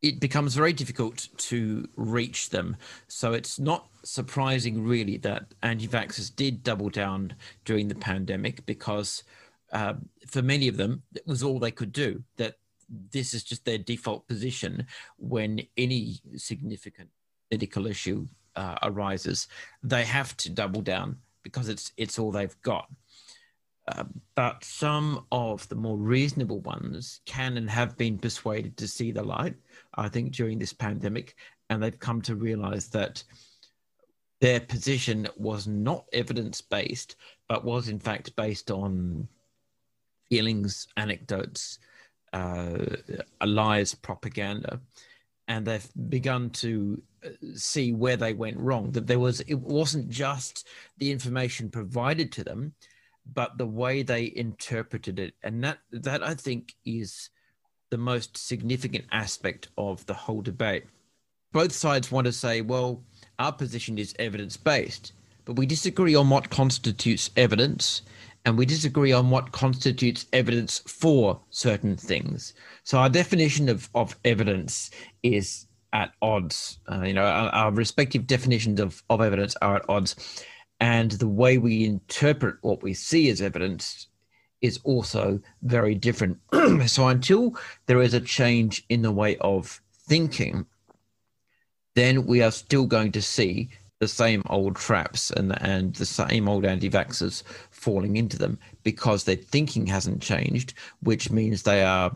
It 0.02 0.18
becomes 0.18 0.54
very 0.54 0.72
difficult 0.72 1.28
to 1.36 1.88
reach 1.96 2.50
them. 2.50 2.76
So 3.06 3.32
it's 3.32 3.58
not 3.58 3.86
surprising, 4.02 4.84
really, 4.84 5.16
that 5.18 5.46
anti-vaxxers 5.62 6.34
did 6.34 6.64
double 6.64 6.90
down 6.90 7.34
during 7.64 7.88
the 7.88 7.94
pandemic 7.94 8.66
because 8.66 9.22
uh, 9.72 9.94
for 10.26 10.42
many 10.42 10.68
of 10.68 10.76
them, 10.76 11.02
it 11.14 11.26
was 11.26 11.42
all 11.42 11.58
they 11.58 11.70
could 11.70 11.92
do. 11.92 12.22
That 12.36 12.56
this 13.12 13.32
is 13.32 13.44
just 13.44 13.64
their 13.64 13.78
default 13.78 14.26
position 14.26 14.86
when 15.18 15.62
any 15.76 16.20
significant 16.36 17.08
medical 17.50 17.86
issue 17.86 18.26
uh, 18.56 18.76
arises. 18.82 19.48
They 19.82 20.04
have 20.04 20.36
to 20.38 20.50
double 20.50 20.82
down 20.82 21.18
because 21.42 21.68
it's 21.68 21.92
it's 21.96 22.18
all 22.18 22.32
they've 22.32 22.60
got. 22.62 22.88
Uh, 23.88 24.04
but 24.36 24.62
some 24.64 25.26
of 25.32 25.68
the 25.68 25.74
more 25.74 25.96
reasonable 25.96 26.60
ones 26.60 27.20
can 27.26 27.56
and 27.56 27.68
have 27.68 27.96
been 27.96 28.16
persuaded 28.16 28.76
to 28.76 28.86
see 28.86 29.10
the 29.10 29.22
light, 29.22 29.56
I 29.94 30.08
think, 30.08 30.32
during 30.32 30.58
this 30.58 30.72
pandemic, 30.72 31.34
and 31.68 31.82
they've 31.82 31.98
come 31.98 32.22
to 32.22 32.36
realize 32.36 32.88
that 32.90 33.24
their 34.40 34.60
position 34.60 35.28
was 35.36 35.66
not 35.66 36.04
evidence 36.12 36.60
based, 36.60 37.16
but 37.48 37.64
was 37.64 37.88
in 37.88 37.98
fact 37.98 38.34
based 38.36 38.70
on 38.70 39.26
feelings, 40.28 40.86
anecdotes, 40.96 41.78
uh, 42.32 42.78
lies 43.44 43.94
propaganda. 43.94 44.80
And 45.48 45.66
they've 45.66 45.88
begun 46.08 46.50
to 46.50 47.02
uh, 47.24 47.28
see 47.54 47.92
where 47.92 48.16
they 48.16 48.32
went 48.32 48.58
wrong 48.58 48.92
that 48.92 49.06
there 49.06 49.18
was 49.18 49.40
it 49.40 49.58
wasn't 49.58 50.08
just 50.08 50.68
the 50.98 51.10
information 51.10 51.68
provided 51.68 52.32
to 52.32 52.44
them 52.44 52.72
but 53.26 53.58
the 53.58 53.66
way 53.66 54.02
they 54.02 54.32
interpreted 54.34 55.18
it, 55.18 55.34
and 55.42 55.62
that 55.64 55.78
that 55.90 56.22
I 56.22 56.34
think 56.34 56.74
is 56.84 57.30
the 57.90 57.98
most 57.98 58.36
significant 58.36 59.04
aspect 59.12 59.68
of 59.76 60.04
the 60.06 60.14
whole 60.14 60.42
debate. 60.42 60.84
Both 61.52 61.72
sides 61.72 62.10
want 62.10 62.24
to 62.26 62.32
say, 62.32 62.62
well, 62.62 63.04
our 63.38 63.52
position 63.52 63.98
is 63.98 64.14
evidence 64.18 64.56
based, 64.56 65.12
but 65.44 65.56
we 65.56 65.66
disagree 65.66 66.14
on 66.14 66.30
what 66.30 66.48
constitutes 66.48 67.30
evidence 67.36 68.02
and 68.44 68.58
we 68.58 68.66
disagree 68.66 69.12
on 69.12 69.30
what 69.30 69.52
constitutes 69.52 70.26
evidence 70.32 70.80
for 70.86 71.40
certain 71.50 71.96
things. 71.96 72.54
So 72.82 72.98
our 72.98 73.08
definition 73.08 73.68
of, 73.68 73.88
of 73.94 74.16
evidence 74.24 74.90
is 75.22 75.66
at 75.92 76.12
odds. 76.22 76.78
Uh, 76.90 77.02
you 77.02 77.14
know, 77.14 77.24
our, 77.24 77.48
our, 77.50 77.70
respective 77.70 78.26
definitions 78.26 78.80
of, 78.80 79.02
of 79.10 79.20
evidence 79.20 79.54
are 79.62 79.76
at 79.76 79.88
odds. 79.88 80.44
And 80.82 81.12
the 81.12 81.28
way 81.28 81.58
we 81.58 81.84
interpret 81.84 82.56
what 82.62 82.82
we 82.82 82.92
see 82.92 83.30
as 83.30 83.40
evidence 83.40 84.08
is 84.62 84.80
also 84.82 85.40
very 85.62 85.94
different. 85.94 86.38
so 86.86 87.06
until 87.06 87.56
there 87.86 88.02
is 88.02 88.14
a 88.14 88.20
change 88.20 88.84
in 88.88 89.02
the 89.02 89.12
way 89.12 89.36
of 89.36 89.80
thinking, 90.08 90.66
then 91.94 92.26
we 92.26 92.42
are 92.42 92.50
still 92.50 92.86
going 92.86 93.12
to 93.12 93.22
see 93.22 93.70
the 94.00 94.08
same 94.08 94.42
old 94.50 94.74
traps 94.74 95.30
and 95.30 95.56
and 95.62 95.94
the 95.94 96.04
same 96.04 96.48
old 96.48 96.64
anti-vaxxers 96.64 97.44
falling 97.70 98.16
into 98.16 98.36
them 98.36 98.58
because 98.82 99.22
their 99.22 99.36
thinking 99.36 99.86
hasn't 99.86 100.20
changed, 100.20 100.74
which 101.04 101.30
means 101.30 101.62
they 101.62 101.84
are 101.84 102.10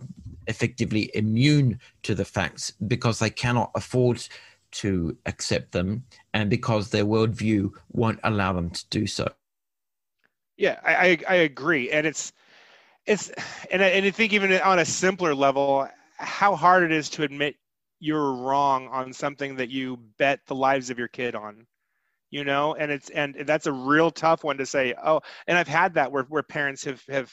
effectively 0.49 1.09
immune 1.15 1.79
to 2.03 2.17
the 2.17 2.25
facts 2.25 2.73
because 2.89 3.21
they 3.21 3.31
cannot 3.31 3.71
afford 3.77 4.27
to 4.73 5.17
accept 5.27 5.71
them 5.71 6.03
and 6.37 6.51
because 6.51 6.91
their 6.91 7.07
worldview 7.07 7.71
won't 7.93 8.21
allow 8.23 8.53
them 8.53 8.69
to 8.69 8.85
do 8.91 9.07
so. 9.07 9.27
Yeah, 10.59 10.79
I, 10.85 11.19
I 11.27 11.35
agree, 11.37 11.91
and 11.91 12.07
it's 12.07 12.33
it's 13.07 13.31
and 13.71 13.83
I, 13.83 13.87
and 13.89 14.05
I 14.05 14.11
think 14.11 14.35
even 14.35 14.53
on 14.53 14.79
a 14.79 14.85
simpler 14.85 15.35
level, 15.35 15.89
how 16.19 16.55
hard 16.55 16.83
it 16.83 16.93
is 16.93 17.09
to 17.11 17.23
admit 17.23 17.57
you're 18.01 18.35
wrong 18.35 18.89
on 18.89 19.15
something 19.15 19.57
that 19.57 19.71
you 19.71 19.97
bet 20.19 20.41
the 20.47 20.55
lives 20.55 20.91
of 20.91 20.99
your 20.99 21.09
kid 21.09 21.35
on 21.35 21.67
you 22.31 22.45
know 22.45 22.75
and 22.75 22.91
it's 22.91 23.09
and 23.11 23.35
that's 23.47 23.67
a 23.67 23.73
real 23.73 24.11
tough 24.11 24.45
one 24.45 24.59
to 24.59 24.67
say 24.67 24.93
oh 25.03 25.21
and 25.47 25.57
i've 25.57 25.69
had 25.69 25.95
that 25.95 26.13
where, 26.13 26.25
where 26.25 26.43
parents 26.43 26.85
have 26.85 27.03
have 27.09 27.33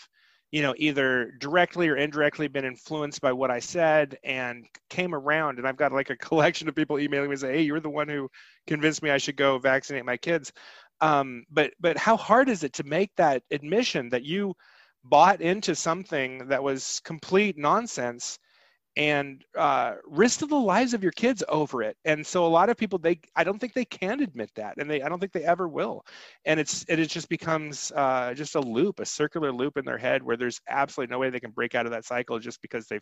you 0.54 0.62
know 0.62 0.76
either 0.78 1.32
directly 1.39 1.89
or 1.89 1.97
indirectly 1.97 2.47
been 2.47 2.64
influenced 2.64 3.20
by 3.22 3.34
what 3.34 3.49
i 3.49 3.58
said 3.60 4.16
and 4.24 4.68
came 4.88 5.16
around. 5.16 5.58
And 5.58 5.68
i've 5.68 5.76
got 5.78 5.91
like 5.91 6.12
a 6.12 6.16
collection 6.28 6.70
of 6.70 6.76
people 6.76 6.99
emailing 6.99 7.30
me 7.30 7.34
and 7.34 7.41
say 7.41 7.54
hey 7.54 7.62
you're 7.64 7.80
the 7.80 7.89
one 7.89 8.08
who 8.08 8.30
convinced 8.68 9.01
me 9.01 9.10
i 9.10 9.18
should 9.18 9.36
go 9.36 9.58
vaccinate 9.58 10.06
my 10.06 10.16
kids. 10.16 10.54
Um, 11.01 11.43
but 11.51 11.74
but 11.82 11.97
how 11.97 12.16
hard 12.16 12.49
is 12.49 12.64
it 12.64 12.74
to 12.74 12.84
make 12.84 13.12
that 13.18 13.41
admission 13.51 14.10
that 14.10 14.24
you 14.24 14.54
bought 15.04 15.41
into 15.41 15.76
something 15.76 16.47
that 16.47 16.64
was 16.64 17.01
complete 17.04 17.58
nonsense 17.58 18.38
and 18.96 19.44
uh, 19.58 19.96
risk 20.06 20.39
the 20.39 20.56
lives 20.56 20.94
of 20.94 21.02
your 21.02 21.12
kids 21.14 21.44
over 21.50 21.82
it. 21.82 21.98
And 22.06 22.26
so 22.26 22.46
a 22.46 22.48
lot 22.48 22.70
of 22.70 22.78
people, 22.78 23.00
they, 23.00 23.20
I 23.36 23.44
don't 23.44 23.60
think 23.60 23.74
they 23.74 23.86
can 23.86 24.22
admit 24.22 24.52
that, 24.56 24.76
and 24.78 24.89
they, 24.89 25.02
I 25.02 25.10
don't 25.10 25.20
think 25.20 25.32
they 25.32 25.44
ever 25.44 25.68
will. 25.68 26.06
And 26.46 26.60
it's, 26.60 26.86
it, 26.88 27.00
it 27.00 27.10
just 27.10 27.30
becomes 27.30 27.91
uh, 27.96 28.34
just 28.36 28.56
a 28.56 28.62
loop, 28.62 29.00
a 29.00 29.06
circular 29.06 29.52
loop 29.52 29.78
in 29.78 29.86
their 29.86 29.98
head 29.98 30.22
where 30.22 30.38
there's 30.38 30.62
absolutely 30.70 31.12
no 31.12 31.20
way 31.20 31.30
they 31.30 31.39
can 31.39 31.52
break 31.52 31.74
out 31.76 31.86
of 31.86 31.91
that 31.91 32.06
cycle 32.06 32.38
just 32.39 32.62
because 32.62 32.88
they've, 32.88 33.02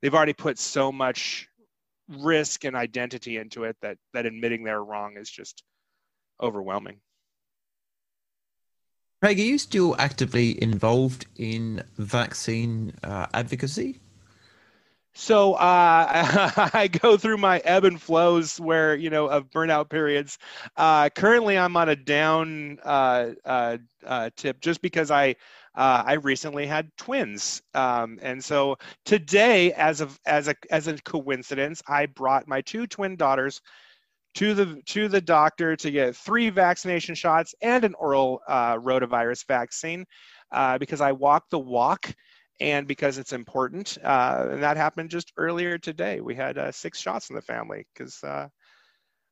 they've 0.00 0.14
already 0.14 0.32
put 0.32 0.58
so 0.58 0.90
much 0.90 1.48
risk 2.08 2.64
and 2.64 2.76
identity 2.76 3.38
into 3.38 3.64
it 3.64 3.76
that 3.80 3.96
that 4.12 4.26
admitting 4.26 4.64
they're 4.64 4.84
wrong 4.84 5.16
is 5.16 5.30
just 5.30 5.62
overwhelming. 6.40 6.98
Craig, 9.22 9.38
are 9.38 9.42
you 9.42 9.58
still 9.58 9.94
actively 9.98 10.60
involved 10.60 11.26
in 11.36 11.82
vaccine 11.96 12.92
uh, 13.04 13.26
advocacy? 13.32 14.00
So 15.14 15.54
uh, 15.54 16.70
I 16.74 16.88
go 16.88 17.16
through 17.16 17.36
my 17.36 17.58
ebb 17.58 17.84
and 17.84 18.00
flows 18.00 18.58
where 18.58 18.94
you 18.94 19.10
know 19.10 19.26
of 19.26 19.50
burnout 19.50 19.90
periods. 19.90 20.38
Uh, 20.76 21.10
currently, 21.10 21.58
I'm 21.58 21.76
on 21.76 21.90
a 21.90 21.96
down 21.96 22.78
uh, 22.82 23.30
uh, 23.44 23.78
uh 24.06 24.30
tip 24.36 24.60
just 24.60 24.80
because 24.80 25.10
I 25.10 25.36
uh, 25.74 26.02
I 26.06 26.14
recently 26.14 26.66
had 26.66 26.90
twins, 26.96 27.62
um, 27.74 28.18
and 28.22 28.42
so 28.42 28.76
today, 29.04 29.72
as 29.74 30.00
of 30.00 30.18
as 30.24 30.48
a 30.48 30.54
as 30.70 30.88
a 30.88 30.96
coincidence, 31.02 31.82
I 31.86 32.06
brought 32.06 32.48
my 32.48 32.62
two 32.62 32.86
twin 32.86 33.16
daughters 33.16 33.60
to 34.34 34.54
the 34.54 34.80
to 34.86 35.08
the 35.08 35.20
doctor 35.20 35.76
to 35.76 35.90
get 35.90 36.16
three 36.16 36.48
vaccination 36.48 37.14
shots 37.14 37.54
and 37.60 37.84
an 37.84 37.94
oral 37.94 38.40
rotavirus 38.48 39.46
vaccine 39.46 40.06
because 40.78 41.02
I 41.02 41.12
walk 41.12 41.50
the 41.50 41.58
walk 41.58 42.14
and 42.60 42.86
because 42.86 43.18
it's 43.18 43.32
important. 43.32 43.98
Uh, 44.02 44.48
and 44.50 44.62
that 44.62 44.76
happened 44.76 45.10
just 45.10 45.32
earlier 45.36 45.78
today. 45.78 46.20
We 46.20 46.34
had 46.34 46.58
uh, 46.58 46.72
six 46.72 47.00
shots 47.00 47.30
in 47.30 47.36
the 47.36 47.42
family 47.42 47.86
because 47.92 48.22
uh, 48.22 48.48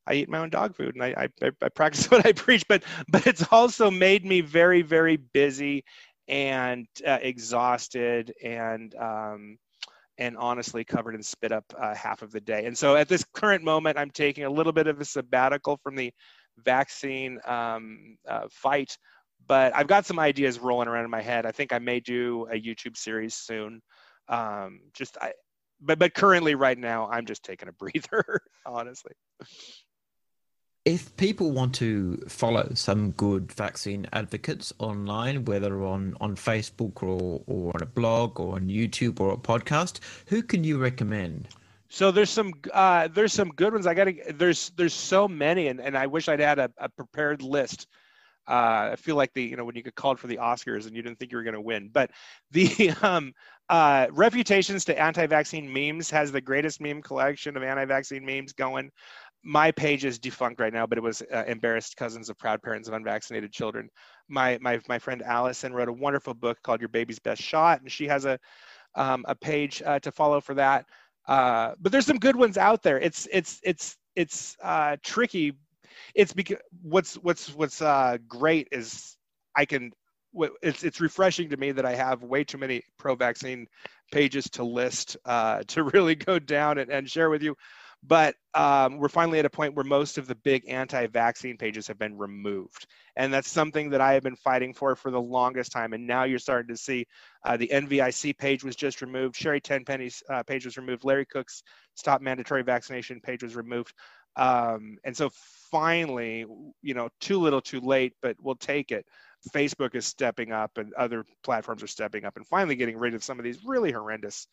I 0.06 0.14
eat 0.14 0.28
my 0.28 0.38
own 0.38 0.50
dog 0.50 0.74
food 0.74 0.94
and 0.94 1.04
I, 1.04 1.28
I, 1.42 1.50
I, 1.62 1.68
practice 1.68 2.06
what 2.10 2.26
I 2.26 2.32
preach. 2.32 2.64
But 2.68 2.82
but 3.08 3.26
it's 3.26 3.46
also 3.50 3.90
made 3.90 4.24
me 4.24 4.40
very 4.40 4.82
very 4.82 5.16
busy 5.16 5.84
and 6.28 6.86
uh, 7.06 7.18
exhausted 7.22 8.32
and 8.42 8.94
um, 8.96 9.58
and 10.18 10.36
honestly 10.36 10.84
covered 10.84 11.14
in 11.14 11.22
spit 11.22 11.50
up 11.50 11.64
uh, 11.78 11.94
half 11.94 12.22
of 12.22 12.30
the 12.30 12.40
day. 12.40 12.66
And 12.66 12.76
so 12.76 12.94
at 12.94 13.08
this 13.08 13.24
current 13.32 13.64
moment, 13.64 13.98
I'm 13.98 14.10
taking 14.10 14.44
a 14.44 14.50
little 14.50 14.72
bit 14.72 14.86
of 14.86 15.00
a 15.00 15.04
sabbatical 15.04 15.78
from 15.82 15.96
the 15.96 16.12
vaccine 16.58 17.38
um, 17.46 18.16
uh, 18.28 18.46
fight 18.50 18.96
but 19.46 19.74
I've 19.74 19.86
got 19.86 20.06
some 20.06 20.18
ideas 20.18 20.58
rolling 20.58 20.88
around 20.88 21.04
in 21.04 21.10
my 21.10 21.22
head. 21.22 21.46
I 21.46 21.52
think 21.52 21.72
I 21.72 21.78
may 21.78 22.00
do 22.00 22.46
a 22.50 22.60
YouTube 22.60 22.96
series 22.96 23.34
soon. 23.34 23.82
Um, 24.28 24.80
just 24.94 25.16
I, 25.20 25.32
but 25.80 25.98
but 25.98 26.14
currently, 26.14 26.54
right 26.54 26.78
now, 26.78 27.08
I'm 27.10 27.26
just 27.26 27.44
taking 27.44 27.68
a 27.68 27.72
breather, 27.78 28.40
honestly. 28.66 29.12
If 30.84 31.14
people 31.16 31.50
want 31.50 31.74
to 31.76 32.16
follow 32.26 32.70
some 32.74 33.10
good 33.10 33.52
vaccine 33.52 34.06
advocates 34.14 34.72
online, 34.78 35.44
whether 35.44 35.84
on, 35.84 36.16
on 36.22 36.36
Facebook 36.36 37.02
or, 37.02 37.42
or 37.46 37.72
on 37.74 37.82
a 37.82 37.86
blog 37.86 38.40
or 38.40 38.54
on 38.54 38.68
YouTube 38.68 39.20
or 39.20 39.30
a 39.32 39.36
podcast, 39.36 40.00
who 40.28 40.42
can 40.42 40.64
you 40.64 40.78
recommend? 40.78 41.48
So 41.90 42.10
there's 42.10 42.30
some 42.30 42.54
uh, 42.72 43.08
there's 43.08 43.32
some 43.32 43.50
good 43.50 43.72
ones. 43.72 43.86
I 43.86 43.94
got 43.94 44.04
to 44.04 44.32
there's 44.32 44.70
there's 44.70 44.94
so 44.94 45.28
many, 45.28 45.66
and, 45.66 45.80
and 45.80 45.98
I 45.98 46.06
wish 46.06 46.28
I'd 46.28 46.40
had 46.40 46.58
a, 46.58 46.70
a 46.78 46.88
prepared 46.88 47.42
list 47.42 47.88
uh, 48.50 48.90
I 48.92 48.96
feel 48.96 49.14
like 49.14 49.32
the 49.32 49.42
you 49.42 49.56
know 49.56 49.64
when 49.64 49.76
you 49.76 49.82
get 49.82 49.94
called 49.94 50.18
for 50.18 50.26
the 50.26 50.38
Oscars 50.38 50.86
and 50.86 50.96
you 50.96 51.02
didn't 51.02 51.18
think 51.18 51.30
you 51.30 51.38
were 51.38 51.44
going 51.44 51.54
to 51.54 51.60
win. 51.60 51.88
But 51.92 52.10
the 52.50 52.90
um, 53.02 53.32
uh, 53.68 54.08
refutations 54.10 54.84
to 54.86 55.00
anti-vaccine 55.00 55.72
memes 55.72 56.10
has 56.10 56.32
the 56.32 56.40
greatest 56.40 56.80
meme 56.80 57.00
collection 57.00 57.56
of 57.56 57.62
anti-vaccine 57.62 58.26
memes 58.26 58.52
going. 58.52 58.90
My 59.44 59.70
page 59.70 60.04
is 60.04 60.18
defunct 60.18 60.60
right 60.60 60.72
now, 60.72 60.84
but 60.86 60.98
it 60.98 61.02
was 61.04 61.22
uh, 61.32 61.44
embarrassed 61.46 61.96
cousins 61.96 62.28
of 62.28 62.36
proud 62.38 62.60
parents 62.60 62.88
of 62.88 62.94
unvaccinated 62.94 63.52
children. 63.52 63.88
My 64.28 64.58
my 64.60 64.80
my 64.88 64.98
friend 64.98 65.22
Allison 65.22 65.72
wrote 65.72 65.88
a 65.88 65.92
wonderful 65.92 66.34
book 66.34 66.58
called 66.64 66.80
Your 66.80 66.88
Baby's 66.88 67.20
Best 67.20 67.40
Shot, 67.40 67.80
and 67.80 67.90
she 67.90 68.08
has 68.08 68.24
a 68.24 68.38
um, 68.96 69.24
a 69.28 69.34
page 69.34 69.80
uh, 69.86 70.00
to 70.00 70.10
follow 70.10 70.40
for 70.40 70.54
that. 70.54 70.86
Uh, 71.28 71.74
but 71.80 71.92
there's 71.92 72.06
some 72.06 72.18
good 72.18 72.36
ones 72.36 72.58
out 72.58 72.82
there. 72.82 72.98
It's 72.98 73.28
it's 73.32 73.60
it's 73.62 73.96
it's 74.16 74.56
uh, 74.62 74.96
tricky 75.02 75.52
it's 76.14 76.32
because 76.32 76.58
what's 76.82 77.14
what's 77.14 77.54
what's 77.54 77.82
uh, 77.82 78.18
great 78.28 78.68
is 78.72 79.16
I 79.56 79.64
can 79.64 79.92
it's 80.62 80.84
it's 80.84 81.00
refreshing 81.00 81.48
to 81.50 81.56
me 81.56 81.72
that 81.72 81.84
I 81.84 81.94
have 81.94 82.22
way 82.22 82.44
too 82.44 82.58
many 82.58 82.82
pro-vaccine 82.98 83.66
pages 84.12 84.48
to 84.50 84.64
list 84.64 85.16
uh, 85.24 85.62
to 85.68 85.84
really 85.84 86.14
go 86.14 86.38
down 86.38 86.78
and, 86.78 86.90
and 86.90 87.08
share 87.08 87.30
with 87.30 87.42
you. 87.42 87.56
But 88.02 88.34
um, 88.54 88.96
we're 88.96 89.10
finally 89.10 89.40
at 89.40 89.44
a 89.44 89.50
point 89.50 89.74
where 89.74 89.84
most 89.84 90.16
of 90.16 90.26
the 90.26 90.34
big 90.34 90.66
anti-vaccine 90.66 91.58
pages 91.58 91.86
have 91.86 91.98
been 91.98 92.16
removed, 92.16 92.86
and 93.14 93.30
that's 93.30 93.50
something 93.50 93.90
that 93.90 94.00
I 94.00 94.14
have 94.14 94.22
been 94.22 94.36
fighting 94.36 94.72
for 94.72 94.96
for 94.96 95.10
the 95.10 95.20
longest 95.20 95.70
time. 95.70 95.92
And 95.92 96.06
now 96.06 96.24
you're 96.24 96.38
starting 96.38 96.74
to 96.74 96.80
see 96.80 97.06
uh, 97.44 97.58
the 97.58 97.68
NVIC 97.68 98.38
page 98.38 98.64
was 98.64 98.74
just 98.74 99.02
removed, 99.02 99.36
Sherri 99.36 99.60
Tenpenny's 99.60 100.22
uh, 100.30 100.42
page 100.44 100.64
was 100.64 100.78
removed, 100.78 101.04
Larry 101.04 101.26
Cook's 101.26 101.62
stop 101.94 102.22
mandatory 102.22 102.62
vaccination 102.62 103.20
page 103.20 103.42
was 103.42 103.54
removed. 103.54 103.92
Um, 104.36 104.96
and 105.04 105.16
so 105.16 105.30
finally, 105.70 106.46
you 106.82 106.94
know, 106.94 107.08
too 107.20 107.38
little, 107.38 107.60
too 107.60 107.80
late, 107.80 108.14
but 108.22 108.36
we'll 108.40 108.54
take 108.54 108.90
it. 108.90 109.06
Facebook 109.54 109.94
is 109.94 110.06
stepping 110.06 110.52
up, 110.52 110.76
and 110.76 110.92
other 110.94 111.24
platforms 111.42 111.82
are 111.82 111.88
stepping 111.88 112.24
up, 112.24 112.36
and 112.36 112.46
finally 112.46 112.76
getting 112.76 112.98
rid 112.98 113.14
of 113.14 113.24
some 113.24 113.38
of 113.38 113.44
these 113.44 113.64
really 113.64 113.92
horrendous 113.92 114.46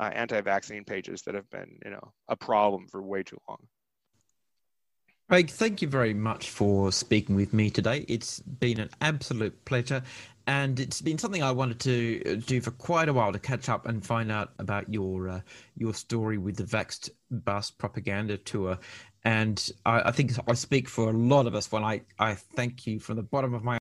uh, 0.00 0.10
anti-vaccine 0.12 0.84
pages 0.84 1.22
that 1.22 1.34
have 1.34 1.48
been, 1.50 1.78
you 1.84 1.90
know, 1.90 2.12
a 2.28 2.36
problem 2.36 2.86
for 2.88 3.02
way 3.02 3.22
too 3.22 3.38
long. 3.48 3.58
Craig, 5.34 5.50
thank 5.50 5.82
you 5.82 5.88
very 5.88 6.14
much 6.14 6.50
for 6.50 6.92
speaking 6.92 7.34
with 7.34 7.52
me 7.52 7.68
today. 7.68 8.04
It's 8.06 8.38
been 8.38 8.78
an 8.78 8.88
absolute 9.00 9.64
pleasure, 9.64 10.00
and 10.46 10.78
it's 10.78 11.00
been 11.00 11.18
something 11.18 11.42
I 11.42 11.50
wanted 11.50 11.80
to 11.80 12.36
do 12.36 12.60
for 12.60 12.70
quite 12.70 13.08
a 13.08 13.12
while 13.12 13.32
to 13.32 13.40
catch 13.40 13.68
up 13.68 13.88
and 13.88 14.06
find 14.06 14.30
out 14.30 14.52
about 14.60 14.88
your 14.92 15.28
uh, 15.28 15.40
your 15.76 15.92
story 15.92 16.38
with 16.38 16.54
the 16.54 16.62
Vaxxed 16.62 17.10
Bus 17.32 17.72
propaganda 17.72 18.36
tour. 18.36 18.78
And 19.24 19.68
I, 19.84 20.02
I 20.02 20.10
think 20.12 20.30
I 20.46 20.54
speak 20.54 20.88
for 20.88 21.10
a 21.10 21.12
lot 21.12 21.48
of 21.48 21.56
us 21.56 21.72
when 21.72 21.82
I, 21.82 22.02
I 22.20 22.34
thank 22.34 22.86
you 22.86 23.00
from 23.00 23.16
the 23.16 23.24
bottom 23.24 23.54
of 23.54 23.64
my 23.64 23.78